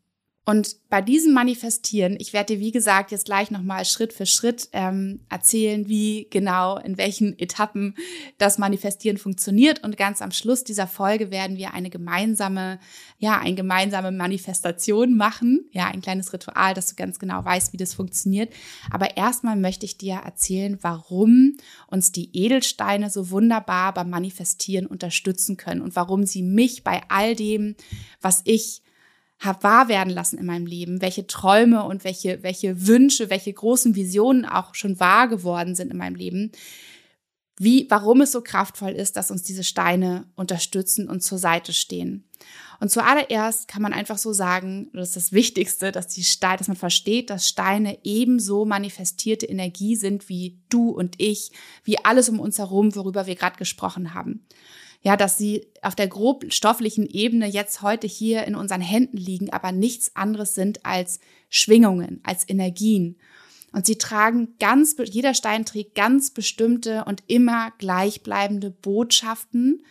Und 0.47 0.77
bei 0.91 1.01
diesem 1.01 1.33
Manifestieren, 1.33 2.17
ich 2.19 2.35
werde 2.35 2.55
dir, 2.55 2.61
wie 2.61 2.71
gesagt, 2.71 3.13
jetzt 3.13 3.25
gleich 3.25 3.51
nochmal 3.51 3.87
Schritt 3.87 4.13
für 4.13 4.27
Schritt 4.27 4.69
ähm, 4.73 5.21
erzählen, 5.31 5.89
wie 5.89 6.27
genau, 6.29 6.77
in 6.77 6.99
welchen 6.99 7.39
Etappen 7.39 7.95
das 8.37 8.59
Manifestieren 8.59 9.17
funktioniert. 9.17 9.83
Und 9.83 9.97
ganz 9.97 10.21
am 10.21 10.33
Schluss 10.33 10.63
dieser 10.63 10.87
Folge 10.87 11.31
werden 11.31 11.57
wir 11.57 11.73
eine 11.73 11.89
gemeinsame, 11.89 12.79
ja, 13.19 13.39
eine 13.39 13.55
gemeinsame 13.55 14.13
Manifestation 14.13 15.17
machen. 15.17 15.65
Ja, 15.73 15.87
ein 15.87 16.03
kleines 16.03 16.31
Ritual, 16.35 16.75
dass 16.75 16.89
du 16.89 16.95
ganz 16.95 17.19
genau 17.19 17.43
weißt, 17.43 17.73
wie 17.73 17.79
das 17.79 17.95
funktioniert. 17.95 18.53
Aber 18.91 19.17
erstmal 19.17 19.57
möchte 19.57 19.87
ich 19.87 19.97
dir 19.97 20.17
erzählen, 20.17 20.79
warum 20.83 21.57
uns 21.87 22.13
die 22.13 22.29
Edelsteine 22.37 23.09
so 23.09 23.31
wunderbar 23.31 23.95
beim 23.95 24.11
Manifestieren 24.11 24.87
unterstützen 24.87 25.57
können 25.57 25.81
und 25.81 25.97
warum 25.97 26.27
sie 26.27 26.43
mich 26.43 26.85
bei 26.85 27.01
all 27.09 27.35
dem, 27.35 27.77
was 28.21 28.43
ich 28.45 28.84
habe 29.39 29.63
wahr 29.63 29.89
werden 29.89 30.13
lassen 30.13 30.39
in 30.39 30.47
meinem 30.47 30.67
Leben, 30.67 31.03
welche 31.03 31.27
Träume 31.27 31.85
und 31.85 32.05
welche, 32.05 32.43
welche 32.43 32.87
Wünsche, 32.87 33.31
welche 33.31 33.53
großen 33.53 33.95
Visionen 33.95 34.45
auch 34.45 34.75
schon 34.75 35.01
wahr 35.01 35.29
geworden 35.29 35.75
sind 35.75 35.91
in 35.91 35.99
meinem 35.99 36.15
Leben, 36.15 36.53
wie, 37.57 37.87
warum 37.89 38.21
es 38.21 38.33
so 38.33 38.43
kraftvoll 38.43 38.91
ist, 38.91 39.17
dass 39.17 39.31
uns 39.31 39.45
diese 39.45 39.63
Steine 39.63 40.27
unterstützen 40.35 41.09
und 41.09 41.23
zur 41.23 41.39
Seite 41.39 41.73
stehen. 41.73 42.29
Und 42.81 42.91
zuallererst 42.91 43.69
kann 43.69 43.81
man 43.81 43.93
einfach 43.93 44.19
so 44.19 44.33
sagen, 44.33 44.91
das 44.93 45.11
ist 45.11 45.17
das 45.17 45.33
Wichtigste, 45.33 45.93
dass 45.93 46.09
die 46.09 46.25
Steine, 46.25 46.59
dass 46.59 46.69
man 46.69 46.77
versteht, 46.77 47.31
dass 47.31 47.49
Steine 47.49 47.99
ebenso 48.03 48.65
manifestierte 48.65 49.47
Energie 49.47 49.95
sind 49.95 50.29
wie 50.29 50.59
du 50.69 50.91
und 50.91 51.15
ich, 51.19 51.53
wie 51.85 52.05
alles 52.05 52.29
um 52.29 52.41
uns 52.41 52.59
herum, 52.59 52.97
worüber 52.97 53.27
wir 53.27 53.37
gerade 53.37 53.57
gesprochen 53.57 54.15
haben 54.15 54.47
ja, 55.05 55.19
dass 55.19 55.37
sie 55.37 55.67
auf 55.83 55.95
der 55.95 56.09
grobstofflichen 56.09 57.07
Ebene 57.07 57.47
jetzt 57.47 57.83
heute 57.83 58.07
hier 58.07 58.45
in 58.45 58.55
unseren 58.55 58.81
Händen 58.81 59.19
liegen, 59.19 59.53
aber 59.53 59.71
nichts 59.71 60.17
anderes 60.17 60.55
sind 60.55 60.85
als 60.87 61.21
Schwingungen, 61.51 62.21
als 62.25 62.49
Energien. 62.49 63.19
Und 63.71 63.85
sie 63.85 63.99
tragen 63.99 64.55
ganz, 64.59 64.97
jeder 65.05 65.35
Stein 65.35 65.67
trägt 65.67 65.95
ganz 65.95 66.31
bestimmte 66.31 67.05
und 67.05 67.23
immer 67.27 67.73
gleichbleibende 67.79 68.71
Botschaften 68.71 69.85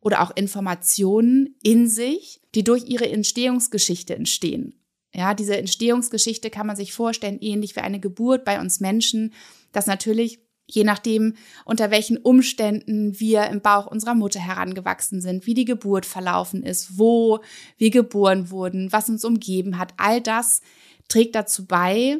oder 0.00 0.20
auch 0.20 0.36
Informationen 0.36 1.56
in 1.62 1.88
sich, 1.88 2.42
die 2.54 2.64
durch 2.64 2.86
ihre 2.86 3.08
Entstehungsgeschichte 3.08 4.14
entstehen. 4.14 4.74
Ja, 5.14 5.32
diese 5.32 5.56
Entstehungsgeschichte 5.56 6.50
kann 6.50 6.66
man 6.66 6.76
sich 6.76 6.92
vorstellen, 6.92 7.38
ähnlich 7.40 7.76
wie 7.76 7.80
eine 7.80 7.98
Geburt 7.98 8.44
bei 8.44 8.60
uns 8.60 8.80
Menschen, 8.80 9.32
dass 9.72 9.86
natürlich 9.86 10.40
je 10.70 10.84
nachdem, 10.84 11.34
unter 11.64 11.90
welchen 11.90 12.16
Umständen 12.16 13.18
wir 13.18 13.46
im 13.46 13.60
Bauch 13.60 13.86
unserer 13.86 14.14
Mutter 14.14 14.40
herangewachsen 14.40 15.20
sind, 15.20 15.46
wie 15.46 15.54
die 15.54 15.64
Geburt 15.64 16.06
verlaufen 16.06 16.62
ist, 16.62 16.98
wo 16.98 17.40
wir 17.76 17.90
geboren 17.90 18.50
wurden, 18.50 18.92
was 18.92 19.08
uns 19.08 19.24
umgeben 19.24 19.78
hat. 19.78 19.94
All 19.96 20.20
das 20.20 20.62
trägt 21.08 21.34
dazu 21.34 21.66
bei, 21.66 22.18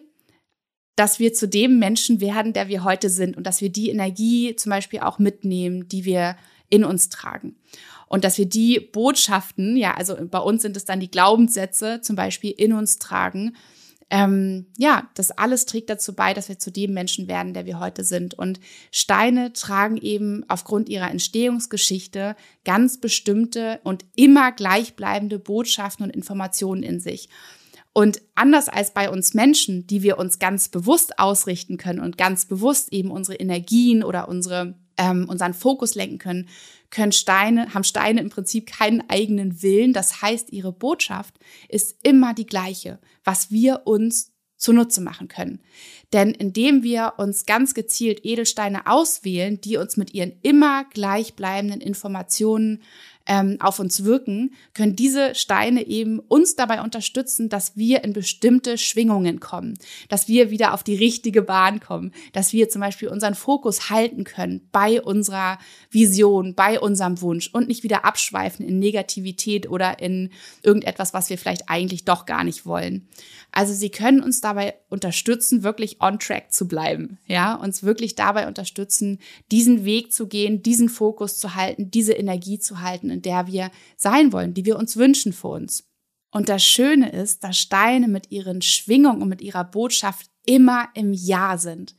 dass 0.97 1.19
wir 1.19 1.33
zu 1.33 1.49
dem 1.49 1.79
Menschen 1.79 2.21
werden, 2.21 2.53
der 2.53 2.69
wir 2.69 2.85
heute 2.85 3.09
sind 3.09 3.37
und 3.37 3.47
dass 3.47 3.61
wir 3.61 3.71
die 3.71 3.91
Energie 3.91 4.55
zum 4.57 4.71
Beispiel 4.71 5.01
auch 5.01 5.19
mitnehmen, 5.19 5.89
die 5.89 6.05
wir 6.05 6.37
in 6.69 6.85
uns 6.85 7.09
tragen. 7.09 7.57
Und 8.07 8.25
dass 8.25 8.39
wir 8.39 8.47
die 8.47 8.81
Botschaften, 8.81 9.77
ja, 9.77 9.95
also 9.95 10.17
bei 10.31 10.41
uns 10.41 10.63
sind 10.63 10.77
es 10.77 10.85
dann 10.85 11.01
die 11.01 11.11
Glaubenssätze 11.11 12.01
zum 12.03 12.17
Beispiel 12.17 12.51
in 12.51 12.73
uns 12.73 12.99
tragen, 12.99 13.57
ähm, 14.11 14.67
ja, 14.77 15.09
das 15.15 15.31
alles 15.31 15.67
trägt 15.67 15.89
dazu 15.89 16.15
bei, 16.15 16.35
dass 16.35 16.49
wir 16.49 16.59
zu 16.59 16.73
dem 16.73 16.93
Menschen 16.93 17.29
werden, 17.29 17.55
der 17.55 17.65
wir 17.65 17.79
heute 17.79 18.03
sind. 18.03 18.35
Und 18.35 18.59
Steine 18.91 19.53
tragen 19.53 19.97
eben 19.97 20.45
aufgrund 20.49 20.89
ihrer 20.89 21.11
Entstehungsgeschichte 21.11 22.35
ganz 22.65 22.99
bestimmte 23.01 23.81
und 23.85 24.05
immer 24.17 24.51
gleichbleibende 24.51 25.39
Botschaften 25.39 26.05
und 26.05 26.15
Informationen 26.15 26.83
in 26.83 26.99
sich. 26.99 27.29
Und 27.93 28.21
anders 28.35 28.69
als 28.69 28.93
bei 28.93 29.11
uns 29.11 29.35
Menschen, 29.35 29.87
die 29.87 30.03
wir 30.03 30.19
uns 30.19 30.39
ganz 30.39 30.69
bewusst 30.69 31.19
ausrichten 31.19 31.77
können 31.77 32.01
und 32.01 32.19
ganz 32.19 32.47
bewusst 32.47 32.93
eben 32.93 33.11
unsere 33.11 33.37
Energien 33.39 34.05
oder 34.05 34.29
unsere, 34.29 34.75
ähm, 35.01 35.27
unseren 35.29 35.55
Fokus 35.55 35.95
lenken 35.95 36.19
können, 36.19 36.49
können 36.91 37.13
Steine, 37.13 37.73
haben 37.73 37.85
Steine 37.85 38.21
im 38.21 38.29
Prinzip 38.29 38.67
keinen 38.71 39.09
eigenen 39.09 39.63
Willen. 39.63 39.93
Das 39.93 40.21
heißt, 40.21 40.53
ihre 40.53 40.73
Botschaft 40.73 41.39
ist 41.69 41.97
immer 42.03 42.35
die 42.35 42.47
gleiche, 42.47 42.99
was 43.25 43.51
wir 43.51 43.87
uns 43.87 44.33
zunutze 44.57 45.01
machen 45.01 45.29
können. 45.29 45.61
Denn 46.13 46.33
indem 46.33 46.83
wir 46.83 47.15
uns 47.17 47.47
ganz 47.47 47.73
gezielt 47.73 48.27
Edelsteine 48.27 48.87
auswählen, 48.87 49.59
die 49.61 49.79
uns 49.79 49.97
mit 49.97 50.13
ihren 50.13 50.39
immer 50.43 50.85
gleichbleibenden 50.85 51.81
Informationen 51.81 52.83
ähm, 53.31 53.59
auf 53.61 53.79
uns 53.79 54.03
wirken, 54.03 54.51
können 54.75 54.97
diese 54.97 55.37
Steine 55.37 55.87
eben 55.87 56.19
uns 56.19 56.57
dabei 56.57 56.83
unterstützen, 56.83 57.49
dass 57.49 57.77
wir 57.77 58.03
in 58.03 58.13
bestimmte 58.13 58.77
Schwingungen 58.77 59.39
kommen, 59.39 59.79
dass 60.09 60.27
wir 60.27 60.51
wieder 60.51 60.75
auf 60.75 60.83
die 60.83 60.97
richtige 60.97 61.43
Bahn 61.43 61.79
kommen, 61.79 62.11
dass 62.33 62.53
wir 62.53 62.69
zum 62.69 62.81
Beispiel 62.81 63.07
unseren 63.07 63.37
Fokus 63.37 63.89
halten 63.89 64.25
können 64.25 64.69
bei 64.73 65.01
unserer 65.01 65.59
Vision, 65.93 66.57
bei 66.57 66.81
unserem 66.81 67.21
Wunsch 67.23 67.49
und 67.53 67.69
nicht 67.69 67.85
wieder 67.85 68.05
abschweifen 68.05 68.67
in 68.67 68.81
Negativität 68.81 69.71
oder 69.71 70.01
in 70.01 70.31
irgendetwas, 70.65 71.15
was 71.15 71.31
wir 71.31 71.39
vielleicht 71.39 71.69
eigentlich 71.71 72.05
doch 72.05 72.27
gar 72.27 72.43
nicht 72.43 72.67
wollen. 72.67 73.07
Also 73.53 73.75
sie 73.75 73.91
können 73.91 74.23
uns 74.23 74.41
dabei 74.41 74.75
unterstützen, 74.89 75.63
wirklich 75.63 76.01
on 76.01 76.19
track 76.19 76.53
zu 76.53 76.69
bleiben, 76.69 77.19
ja, 77.27 77.55
uns 77.55 77.83
wirklich 77.83 78.15
dabei 78.15 78.47
unterstützen, 78.47 79.19
diesen 79.51 79.85
Weg 79.85 80.13
zu 80.13 80.29
gehen, 80.29 80.63
diesen 80.63 80.89
Fokus 80.89 81.39
zu 81.39 81.55
halten, 81.55 81.91
diese 81.91 82.13
Energie 82.13 82.59
zu 82.59 82.81
halten, 82.81 83.11
in 83.11 83.23
der 83.23 83.47
wir 83.47 83.71
sein 83.97 84.33
wollen, 84.33 84.55
die 84.55 84.65
wir 84.65 84.79
uns 84.79 84.97
wünschen 84.97 85.33
für 85.33 85.49
uns. 85.49 85.85
Und 86.33 86.49
das 86.49 86.65
Schöne 86.65 87.11
ist, 87.11 87.43
dass 87.43 87.59
Steine 87.59 88.07
mit 88.07 88.31
ihren 88.31 88.63
Schwingungen 88.63 89.23
und 89.23 89.29
mit 89.29 89.43
ihrer 89.43 89.65
Botschaft 89.65 90.31
immer 90.47 90.89
im 90.95 91.13
Ja 91.13 91.59
sind. 91.59 91.97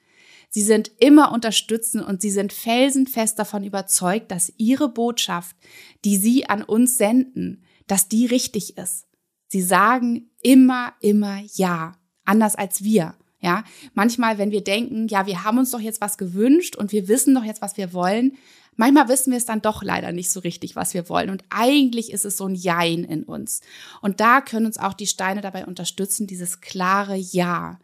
Sie 0.50 0.62
sind 0.62 0.92
immer 1.00 1.32
unterstützend 1.32 2.06
und 2.06 2.22
sie 2.22 2.30
sind 2.30 2.52
felsenfest 2.52 3.40
davon 3.40 3.64
überzeugt, 3.64 4.32
dass 4.32 4.54
ihre 4.58 4.90
Botschaft, 4.90 5.56
die 6.04 6.18
sie 6.18 6.50
an 6.50 6.64
uns 6.64 6.98
senden, 6.98 7.64
dass 7.88 8.10
die 8.10 8.26
richtig 8.26 8.78
ist. 8.78 9.06
Sie 9.48 9.62
sagen 9.62 10.31
immer, 10.44 10.94
immer 11.00 11.40
Ja, 11.54 11.94
anders 12.26 12.56
als 12.56 12.84
wir. 12.84 13.16
Ja, 13.40 13.64
manchmal, 13.96 14.38
wenn 14.38 14.52
wir 14.52 14.64
denken, 14.64 15.08
ja, 15.08 15.26
wir 15.26 15.44
haben 15.44 15.58
uns 15.58 15.72
doch 15.72 15.80
jetzt 15.80 16.00
was 16.00 16.20
gewünscht 16.20 16.76
und 16.76 16.92
wir 16.92 17.08
wissen 17.08 17.34
doch 17.34 17.44
jetzt, 17.44 17.62
was 17.64 17.76
wir 17.76 17.92
wollen, 17.92 18.34
manchmal 18.76 19.10
wissen 19.10 19.32
wir 19.32 19.38
es 19.38 19.46
dann 19.46 19.64
doch 19.64 19.82
leider 19.82 20.12
nicht 20.12 20.30
so 20.30 20.42
richtig, 20.42 20.76
was 20.76 20.94
wir 20.94 21.10
wollen. 21.10 21.32
Und 21.32 21.44
eigentlich 21.50 22.12
ist 22.12 22.24
es 22.24 22.38
so 22.38 22.46
ein 22.46 22.54
Jein 22.54 23.04
in 23.04 23.24
uns. 23.24 23.62
Und 24.02 24.20
da 24.20 24.42
können 24.42 24.68
uns 24.68 24.78
auch 24.78 24.94
die 24.94 25.08
Steine 25.08 25.42
dabei 25.42 25.66
unterstützen, 25.66 26.28
dieses 26.28 26.62
klare 26.62 27.16
Ja 27.16 27.80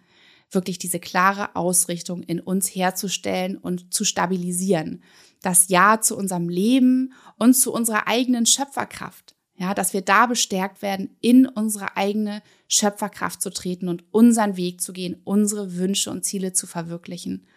wirklich 0.52 0.78
diese 0.78 1.00
klare 1.00 1.56
Ausrichtung 1.56 2.24
in 2.24 2.40
uns 2.40 2.68
herzustellen 2.68 3.58
und 3.58 3.94
zu 3.94 4.04
stabilisieren. 4.04 5.04
Das 5.42 5.68
Ja 5.68 6.02
zu 6.02 6.18
unserem 6.18 6.50
Leben 6.50 7.14
und 7.38 7.54
zu 7.54 7.74
unserer 7.74 8.08
eigenen 8.08 8.46
Schöpferkraft. 8.46 9.36
Ja, 9.60 9.74
dass 9.74 9.94
wir 9.94 10.02
da 10.02 10.28
bestärkt 10.28 10.84
werden, 10.84 11.18
in 11.20 11.48
unsere 11.48 11.98
eigene 11.98 12.44
Schöpferkraft 12.68 13.42
zu 13.42 13.50
treten 13.50 13.90
und 13.90 14.04
unseren 14.12 14.56
Weg 14.56 14.82
zu 14.82 14.94
gehen, 14.94 15.20
unsere 15.24 15.76
Wünsche 15.76 16.12
und 16.12 16.24
Ziele 16.24 16.54
zu 16.54 16.68
verwirklichen. 16.68 17.48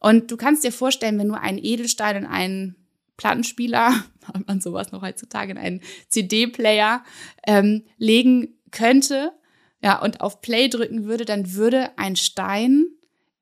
Und 0.00 0.30
du 0.30 0.36
kannst 0.36 0.64
dir 0.64 0.72
vorstellen, 0.72 1.18
wenn 1.18 1.28
du 1.28 1.40
einen 1.40 1.58
Edelstein 1.58 2.16
in 2.16 2.26
einen 2.26 2.76
Plattenspieler, 3.16 4.04
hat 4.24 4.46
man 4.48 4.60
sowas 4.60 4.90
noch 4.90 5.02
heutzutage, 5.02 5.52
in 5.52 5.58
einen 5.58 5.80
CD-Player 6.08 7.04
ähm, 7.46 7.84
legen 7.98 8.58
könnte, 8.72 9.32
ja, 9.80 10.00
und 10.02 10.20
auf 10.20 10.40
Play 10.40 10.68
drücken 10.68 11.04
würde, 11.04 11.24
dann 11.24 11.54
würde 11.54 11.96
ein 11.98 12.16
Stein 12.16 12.86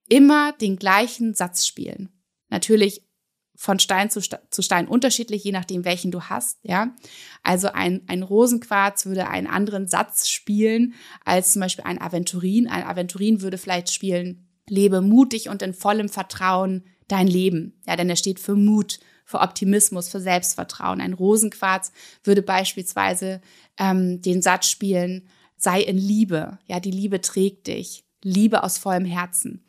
immer 0.08 0.52
den 0.52 0.76
gleichen 0.76 1.32
Satz 1.32 1.66
spielen. 1.66 2.10
Natürlich 2.50 3.05
von 3.56 3.78
Stein 3.78 4.10
zu, 4.10 4.20
zu 4.20 4.62
Stein 4.62 4.86
unterschiedlich, 4.86 5.42
je 5.42 5.52
nachdem, 5.52 5.84
welchen 5.84 6.10
du 6.10 6.22
hast, 6.22 6.58
ja. 6.62 6.94
Also 7.42 7.68
ein, 7.68 8.02
ein 8.06 8.22
Rosenquarz 8.22 9.06
würde 9.06 9.28
einen 9.28 9.46
anderen 9.46 9.88
Satz 9.88 10.28
spielen 10.28 10.94
als 11.24 11.52
zum 11.52 11.60
Beispiel 11.60 11.84
ein 11.84 12.00
Aventurin. 12.00 12.68
Ein 12.68 12.84
Aventurin 12.84 13.40
würde 13.40 13.58
vielleicht 13.58 13.90
spielen, 13.90 14.48
lebe 14.68 15.00
mutig 15.00 15.48
und 15.48 15.62
in 15.62 15.74
vollem 15.74 16.08
Vertrauen 16.08 16.84
dein 17.08 17.26
Leben. 17.26 17.80
Ja, 17.86 17.96
denn 17.96 18.10
er 18.10 18.16
steht 18.16 18.40
für 18.40 18.54
Mut, 18.54 19.00
für 19.24 19.40
Optimismus, 19.40 20.08
für 20.08 20.20
Selbstvertrauen. 20.20 21.00
Ein 21.00 21.12
Rosenquarz 21.12 21.92
würde 22.22 22.42
beispielsweise 22.42 23.40
ähm, 23.78 24.20
den 24.22 24.42
Satz 24.42 24.68
spielen, 24.68 25.28
sei 25.56 25.80
in 25.80 25.98
Liebe. 25.98 26.58
Ja, 26.66 26.80
die 26.80 26.90
Liebe 26.90 27.20
trägt 27.20 27.66
dich. 27.66 28.04
Liebe 28.22 28.62
aus 28.62 28.78
vollem 28.78 29.04
Herzen. 29.04 29.64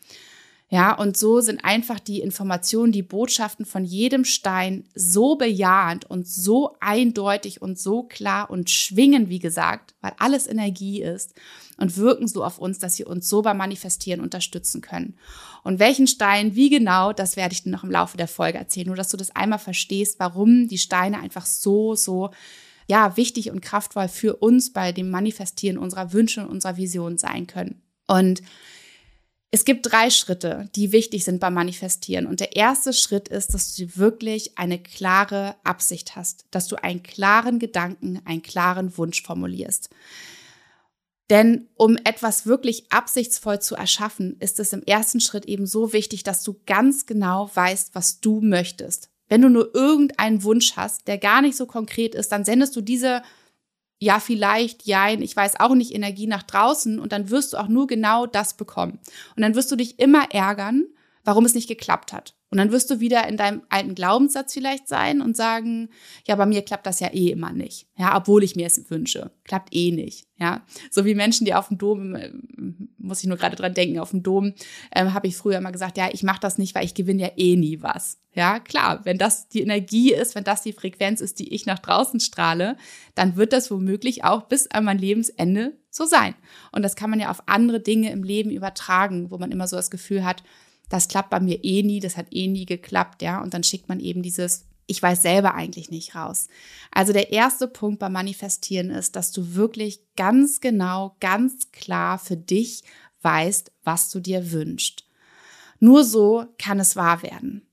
Ja, 0.69 0.93
und 0.93 1.15
so 1.15 1.39
sind 1.39 1.63
einfach 1.63 1.97
die 1.97 2.19
Informationen, 2.19 2.91
die 2.91 3.01
Botschaften 3.01 3.65
von 3.65 3.85
jedem 3.85 4.25
Stein 4.25 4.83
so 4.93 5.37
bejahend 5.37 6.03
und 6.03 6.27
so 6.27 6.75
eindeutig 6.81 7.61
und 7.61 7.79
so 7.79 8.03
klar 8.03 8.49
und 8.49 8.69
schwingen, 8.69 9.29
wie 9.29 9.39
gesagt, 9.39 9.95
weil 10.01 10.11
alles 10.19 10.45
Energie 10.45 11.01
ist 11.01 11.33
und 11.77 11.95
wirken 11.95 12.27
so 12.27 12.43
auf 12.43 12.59
uns, 12.59 12.79
dass 12.79 12.97
sie 12.97 13.05
uns 13.05 13.29
so 13.29 13.41
beim 13.43 13.55
Manifestieren 13.55 14.19
unterstützen 14.19 14.81
können. 14.81 15.15
Und 15.63 15.79
welchen 15.79 16.07
Stein, 16.07 16.53
wie 16.55 16.69
genau, 16.69 17.13
das 17.13 17.37
werde 17.37 17.53
ich 17.53 17.63
dir 17.63 17.69
noch 17.69 17.85
im 17.85 17.91
Laufe 17.91 18.17
der 18.17 18.27
Folge 18.27 18.57
erzählen, 18.57 18.87
nur 18.87 18.97
dass 18.97 19.09
du 19.09 19.15
das 19.15 19.33
einmal 19.33 19.59
verstehst, 19.59 20.19
warum 20.19 20.67
die 20.67 20.77
Steine 20.77 21.19
einfach 21.19 21.45
so, 21.45 21.95
so 21.95 22.31
ja, 22.87 23.15
wichtig 23.15 23.51
und 23.51 23.61
kraftvoll 23.61 24.09
für 24.09 24.35
uns 24.35 24.73
bei 24.73 24.91
dem 24.91 25.11
Manifestieren 25.11 25.77
unserer 25.77 26.11
Wünsche 26.11 26.41
und 26.41 26.49
unserer 26.49 26.75
Vision 26.75 27.17
sein 27.17 27.47
können. 27.47 27.81
Und 28.07 28.41
es 29.49 29.63
gibt 29.63 29.91
drei 29.91 30.09
Schritte, 30.09 30.69
die 30.75 30.91
wichtig 30.91 31.23
sind 31.23 31.39
beim 31.39 31.53
Manifestieren. 31.53 32.27
Und 32.27 32.41
der 32.41 32.55
erste 32.55 32.91
Schritt 32.91 33.29
ist, 33.29 33.53
dass 33.53 33.75
du 33.75 33.95
wirklich 33.95 34.57
eine 34.57 34.77
klare 34.77 35.55
Absicht 35.63 36.15
hast, 36.15 36.45
dass 36.51 36.67
du 36.67 36.75
einen 36.75 37.01
klaren 37.01 37.57
Gedanken, 37.57 38.21
einen 38.25 38.41
klaren 38.41 38.97
Wunsch 38.97 39.23
formulierst. 39.23 39.89
Denn 41.29 41.67
um 41.75 41.97
etwas 41.97 42.45
wirklich 42.45 42.91
absichtsvoll 42.91 43.59
zu 43.59 43.75
erschaffen, 43.75 44.37
ist 44.39 44.59
es 44.59 44.73
im 44.73 44.83
ersten 44.83 45.19
Schritt 45.19 45.45
eben 45.45 45.65
so 45.65 45.91
wichtig, 45.93 46.23
dass 46.23 46.43
du 46.43 46.59
ganz 46.65 47.05
genau 47.05 47.49
weißt, 47.53 47.95
was 47.95 48.19
du 48.19 48.41
möchtest. 48.41 49.09
Wenn 49.29 49.41
du 49.41 49.49
nur 49.49 49.75
irgendeinen 49.75 50.43
Wunsch 50.43 50.77
hast, 50.77 51.07
der 51.07 51.17
gar 51.17 51.41
nicht 51.41 51.57
so 51.57 51.65
konkret 51.65 52.15
ist, 52.15 52.31
dann 52.31 52.45
sendest 52.45 52.75
du 52.77 52.81
diese, 52.81 53.23
ja, 53.99 54.19
vielleicht, 54.19 54.85
ja, 54.85 55.09
ich 55.11 55.35
weiß 55.35 55.59
auch 55.59 55.73
nicht, 55.73 55.93
Energie 55.93 56.27
nach 56.27 56.43
draußen 56.43 56.99
und 56.99 57.11
dann 57.11 57.29
wirst 57.29 57.53
du 57.53 57.57
auch 57.57 57.67
nur 57.67 57.87
genau 57.87 58.25
das 58.25 58.55
bekommen. 58.55 58.99
Und 59.35 59.41
dann 59.41 59.55
wirst 59.55 59.71
du 59.71 59.75
dich 59.75 59.99
immer 59.99 60.31
ärgern, 60.31 60.85
warum 61.23 61.45
es 61.45 61.55
nicht 61.55 61.67
geklappt 61.67 62.13
hat. 62.13 62.36
Und 62.49 62.59
dann 62.59 62.71
wirst 62.71 62.89
du 62.89 63.01
wieder 63.01 63.27
in 63.27 63.35
deinem 63.35 63.63
alten 63.67 63.93
Glaubenssatz 63.93 64.53
vielleicht 64.53 64.87
sein 64.87 65.21
und 65.21 65.35
sagen, 65.35 65.89
ja, 66.25 66.35
bei 66.35 66.45
mir 66.45 66.61
klappt 66.61 66.85
das 66.85 67.01
ja 67.01 67.09
eh 67.13 67.31
immer 67.31 67.51
nicht. 67.51 67.87
Ja, 67.97 68.15
obwohl 68.15 68.41
ich 68.43 68.55
mir 68.55 68.67
es 68.67 68.89
wünsche. 68.89 69.31
Klappt 69.43 69.75
eh 69.75 69.91
nicht. 69.91 70.27
Ja, 70.39 70.63
so 70.89 71.03
wie 71.03 71.15
Menschen, 71.15 71.45
die 71.45 71.53
auf 71.53 71.67
dem 71.67 71.77
Dom, 71.77 72.15
äh, 72.15 72.31
muss 72.97 73.21
ich 73.21 73.27
nur 73.27 73.37
gerade 73.37 73.55
dran 73.55 73.73
denken, 73.73 73.99
auf 73.99 74.11
dem 74.11 74.23
Dom, 74.23 74.53
ähm, 74.95 75.13
habe 75.13 75.27
ich 75.27 75.35
früher 75.35 75.57
immer 75.57 75.71
gesagt, 75.71 75.97
ja, 75.97 76.09
ich 76.11 76.23
mache 76.23 76.39
das 76.39 76.57
nicht, 76.57 76.73
weil 76.73 76.85
ich 76.85 76.93
gewinne 76.93 77.23
ja 77.23 77.31
eh 77.35 77.57
nie 77.57 77.81
was. 77.81 78.19
Ja, 78.33 78.59
klar, 78.59 79.03
wenn 79.03 79.17
das 79.17 79.49
die 79.49 79.61
Energie 79.61 80.13
ist, 80.13 80.35
wenn 80.35 80.43
das 80.43 80.61
die 80.61 80.73
Frequenz 80.73 81.21
ist, 81.21 81.39
die 81.39 81.53
ich 81.53 81.65
nach 81.65 81.79
draußen 81.79 82.19
strahle, 82.19 82.77
dann 83.15 83.35
wird 83.35 83.51
das 83.51 83.71
womöglich 83.71 84.23
auch 84.23 84.43
bis 84.43 84.67
an 84.67 84.85
mein 84.85 84.99
Lebensende 84.99 85.75
so 85.89 86.05
sein. 86.05 86.35
Und 86.71 86.83
das 86.83 86.95
kann 86.95 87.09
man 87.09 87.19
ja 87.19 87.31
auf 87.31 87.43
andere 87.47 87.81
Dinge 87.81 88.11
im 88.11 88.23
Leben 88.23 88.51
übertragen, 88.51 89.31
wo 89.31 89.37
man 89.37 89.51
immer 89.51 89.67
so 89.67 89.75
das 89.75 89.89
Gefühl 89.89 90.23
hat, 90.23 90.43
das 90.89 91.07
klappt 91.07 91.29
bei 91.29 91.39
mir 91.39 91.63
eh 91.63 91.83
nie, 91.83 91.99
das 91.99 92.17
hat 92.17 92.27
eh 92.31 92.47
nie 92.47 92.65
geklappt, 92.65 93.21
ja. 93.21 93.41
Und 93.41 93.53
dann 93.53 93.63
schickt 93.63 93.89
man 93.89 93.99
eben 93.99 94.21
dieses, 94.21 94.65
ich 94.87 95.01
weiß 95.01 95.21
selber 95.21 95.53
eigentlich 95.53 95.91
nicht 95.91 96.15
raus. 96.15 96.47
Also 96.91 97.11
der 97.13 97.31
erste 97.31 97.67
Punkt 97.67 97.99
beim 97.99 98.13
Manifestieren 98.13 98.89
ist, 98.89 99.15
dass 99.15 99.31
du 99.31 99.55
wirklich 99.55 99.99
ganz 100.15 100.61
genau, 100.61 101.15
ganz 101.19 101.71
klar 101.71 102.17
für 102.17 102.37
dich 102.37 102.83
weißt, 103.21 103.71
was 103.83 104.09
du 104.09 104.21
dir 104.21 104.51
wünschst. 104.51 105.05
Nur 105.79 106.03
so 106.05 106.45
kann 106.57 106.79
es 106.79 106.95
wahr 106.95 107.21
werden. 107.21 107.67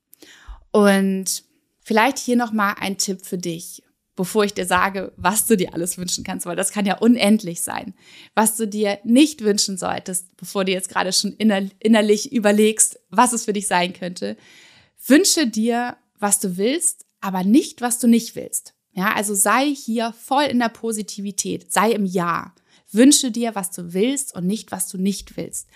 Und 0.72 1.44
vielleicht 1.80 2.18
hier 2.18 2.36
nochmal 2.36 2.74
ein 2.80 2.98
Tipp 2.98 3.24
für 3.24 3.38
dich 3.38 3.83
bevor 4.16 4.44
ich 4.44 4.54
dir 4.54 4.66
sage, 4.66 5.12
was 5.16 5.46
du 5.46 5.56
dir 5.56 5.74
alles 5.74 5.98
wünschen 5.98 6.24
kannst, 6.24 6.46
weil 6.46 6.56
das 6.56 6.70
kann 6.70 6.86
ja 6.86 6.98
unendlich 6.98 7.62
sein. 7.62 7.94
Was 8.34 8.56
du 8.56 8.66
dir 8.66 8.98
nicht 9.04 9.42
wünschen 9.42 9.76
solltest, 9.76 10.36
bevor 10.36 10.64
du 10.64 10.72
jetzt 10.72 10.88
gerade 10.88 11.12
schon 11.12 11.32
innerlich 11.32 12.32
überlegst, 12.32 13.00
was 13.10 13.32
es 13.32 13.44
für 13.44 13.52
dich 13.52 13.66
sein 13.66 13.92
könnte. 13.92 14.36
Wünsche 15.06 15.46
dir, 15.46 15.96
was 16.18 16.40
du 16.40 16.56
willst, 16.56 17.06
aber 17.20 17.42
nicht, 17.44 17.80
was 17.80 17.98
du 17.98 18.06
nicht 18.06 18.36
willst. 18.36 18.74
Ja, 18.92 19.12
also 19.14 19.34
sei 19.34 19.74
hier 19.74 20.12
voll 20.12 20.44
in 20.44 20.60
der 20.60 20.68
Positivität, 20.68 21.72
sei 21.72 21.90
im 21.90 22.06
Ja. 22.06 22.54
Wünsche 22.92 23.32
dir, 23.32 23.56
was 23.56 23.72
du 23.72 23.92
willst 23.92 24.36
und 24.36 24.46
nicht, 24.46 24.70
was 24.70 24.88
du 24.88 24.98
nicht 24.98 25.36
willst. 25.36 25.68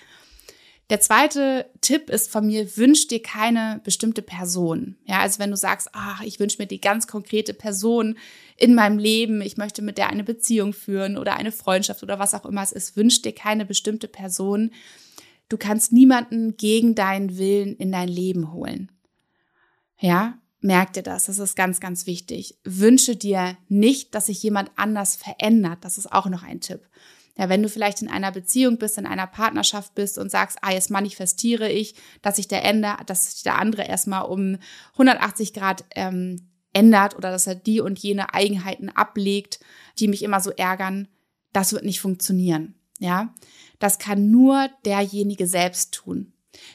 Der 0.91 1.01
zweite 1.01 1.67
Tipp 1.83 2.09
ist 2.09 2.31
von 2.31 2.47
mir, 2.47 2.77
wünsch 2.79 3.09
dir 3.09 3.23
keine 3.23 3.81
bestimmte 3.85 4.23
Person. 4.23 4.97
Ja, 5.05 5.21
also 5.21 5.39
wenn 5.39 5.51
du 5.51 5.57
sagst, 5.57 5.91
ach, 5.93 6.23
ich 6.23 6.41
wünsche 6.41 6.57
mir 6.59 6.67
die 6.67 6.81
ganz 6.81 7.07
konkrete 7.07 7.53
Person 7.53 8.17
in 8.57 8.75
meinem 8.75 8.99
Leben, 8.99 9.43
ich 9.43 9.59
möchte 9.59 9.83
mit 9.83 9.99
der 9.99 10.09
eine 10.09 10.25
Beziehung 10.25 10.73
führen 10.73 11.19
oder 11.19 11.37
eine 11.37 11.53
Freundschaft 11.53 12.03
oder 12.03 12.19
was 12.19 12.33
auch 12.33 12.47
immer 12.47 12.63
es 12.63 12.73
ist, 12.73 12.97
wünsch 12.97 13.21
dir 13.21 13.35
keine 13.35 13.67
bestimmte 13.67 14.09
Person. 14.09 14.71
Du 15.51 15.59
kannst 15.59 15.93
niemanden 15.93 16.57
gegen 16.57 16.95
deinen 16.95 17.37
Willen 17.37 17.77
in 17.77 17.93
dein 17.93 18.09
Leben 18.09 18.53
holen. 18.53 18.91
Ja, 20.01 20.39
merk 20.61 20.95
dir 20.95 21.03
das, 21.03 21.27
das 21.27 21.39
ist 21.39 21.55
ganz, 21.55 21.81
ganz 21.81 22.07
wichtig. 22.07 22.57
Wünsche 22.65 23.15
dir 23.15 23.59
nicht, 23.69 24.15
dass 24.15 24.27
sich 24.27 24.43
jemand 24.43 24.71
anders 24.77 25.17
verändert. 25.17 25.81
Das 25.83 25.99
ist 25.99 26.11
auch 26.11 26.27
noch 26.27 26.43
ein 26.43 26.61
Tipp. 26.61 26.89
Ja, 27.39 27.49
wenn 27.49 27.63
du 27.63 27.69
vielleicht 27.69 28.03
in 28.03 28.09
einer 28.09 28.33
Beziehung 28.33 28.79
bist, 28.79 28.99
in 28.99 29.07
einer 29.07 29.29
Partnerschaft 29.29 29.95
bist 29.95 30.19
und 30.19 30.31
sagst, 30.31 30.59
ah, 30.61 30.73
jetzt 30.73 30.91
manifestiere 30.91 31.71
ich, 31.71 31.95
dass 32.21 32.37
sich 32.37 32.49
der 32.49 32.65
Ende, 32.65 32.97
dass 33.07 33.33
sich 33.33 33.45
der 33.45 33.59
andere 33.59 33.85
erstmal 33.85 34.25
um 34.25 34.59
180 34.95 35.55
Grad 35.55 35.85
ähm, 35.95 36.49
ändert 36.73 37.17
oder 37.17 37.31
dass 37.31 37.47
er 37.47 37.55
die 37.55 37.81
und 37.81 37.99
jene 38.01 38.35
Eigenheiten 38.35 38.89
ablegt, 38.89 39.61
die 40.01 40.09
mich 40.09 40.25
immer 40.25 40.41
so 40.41 40.51
ärgern, 40.51 41.07
das 41.53 41.73
wird 41.73 41.85
nicht 41.85 42.01
funktionieren. 42.01 42.75
Ja, 42.99 43.33
das 43.79 44.01
kann 44.01 44.31
nur 44.31 44.69
derjenige 44.85 45.47
selbst 45.47 45.95
tun. 45.95 46.33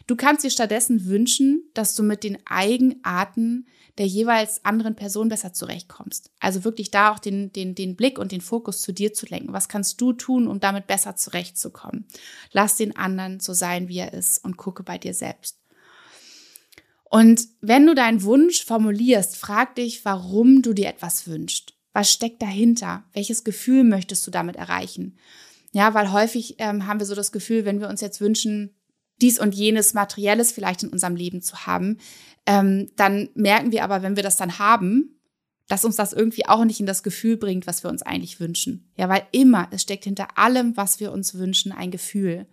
Du 0.08 0.16
kannst 0.16 0.46
dir 0.46 0.50
stattdessen 0.50 1.06
wünschen, 1.08 1.70
dass 1.74 1.96
du 1.96 2.04
mit 2.04 2.24
den 2.24 2.38
Eigenarten 2.46 3.68
der 3.98 4.08
jeweils 4.08 4.66
anderen 4.66 4.96
Person 4.96 5.30
besser 5.30 5.54
zurechtkommst. 5.54 6.32
Also 6.40 6.64
wirklich 6.64 6.90
da 6.90 7.12
auch 7.12 7.20
den, 7.20 7.52
den, 7.54 7.76
den 7.76 7.96
Blick 7.96 8.18
und 8.18 8.32
den 8.32 8.42
Fokus 8.42 8.82
zu 8.82 8.92
dir 8.92 9.14
zu 9.14 9.28
lenken. 9.28 9.54
Was 9.54 9.70
kannst 9.70 10.02
du 10.02 10.14
tun, 10.14 10.48
um 10.48 10.60
damit 10.60 10.88
besser 10.88 11.16
zurechtzukommen? 11.16 12.08
Lass 12.52 12.76
den 12.76 12.96
anderen 12.96 13.40
so 13.40 13.54
sein, 13.54 13.88
wie 13.88 14.00
er 14.00 14.14
ist 14.14 14.44
und 14.44 14.58
gucke 14.58 14.84
bei 14.84 14.98
dir 14.98 15.14
selbst. 15.14 15.60
Und 17.04 17.48
wenn 17.62 17.86
du 17.86 17.94
deinen 17.94 18.24
Wunsch 18.24 18.66
formulierst, 18.66 19.38
frag 19.38 19.76
dich, 19.76 20.04
warum 20.04 20.64
du 20.64 20.74
dir 20.74 20.88
etwas 20.88 21.28
wünschst. 21.28 21.76
Was 21.94 22.12
steckt 22.12 22.42
dahinter? 22.42 23.04
Welches 23.14 23.44
Gefühl 23.44 23.84
möchtest 23.84 24.26
du 24.26 24.32
damit 24.32 24.56
erreichen? 24.56 25.20
Ja, 25.74 25.94
weil 25.94 26.12
häufig 26.12 26.56
ähm, 26.58 26.88
haben 26.88 27.00
wir 27.00 27.06
so 27.06 27.14
das 27.14 27.32
Gefühl, 27.32 27.66
wenn 27.66 27.80
wir 27.80 27.90
uns 27.90 28.02
jetzt 28.02 28.20
wünschen, 28.20 28.74
dies 29.22 29.40
und 29.40 29.56
jenes 29.56 29.94
Materielles 29.94 30.52
vielleicht 30.52 30.84
in 30.84 30.90
unserem 30.90 31.16
Leben 31.16 31.42
zu 31.42 31.66
haben, 31.66 31.98
ähm, 32.46 32.92
dann 32.96 33.30
merken 33.36 33.72
wir 33.72 33.84
aber, 33.84 34.02
wenn 34.02 34.16
wir 34.16 34.24
das 34.24 34.38
dann 34.38 34.60
haben, 34.60 35.20
dass 35.68 35.86
uns 35.86 35.96
das 35.96 36.14
irgendwie 36.14 36.46
auch 36.46 36.66
nicht 36.66 36.80
in 36.80 36.86
das 36.86 37.04
Gefühl 37.04 37.38
bringt, 37.38 37.68
was 37.68 37.84
wir 37.84 37.90
uns 37.90 38.02
eigentlich 38.02 38.40
wünschen. 38.40 38.92
Ja, 38.98 39.08
weil 39.08 39.24
immer, 39.32 39.68
es 39.72 39.82
steckt 39.82 40.04
hinter 40.04 40.38
allem, 40.38 40.76
was 40.76 41.00
wir 41.00 41.12
uns 41.12 41.36
wünschen, 41.36 41.72
ein 41.72 41.90
Gefühl 41.90 42.48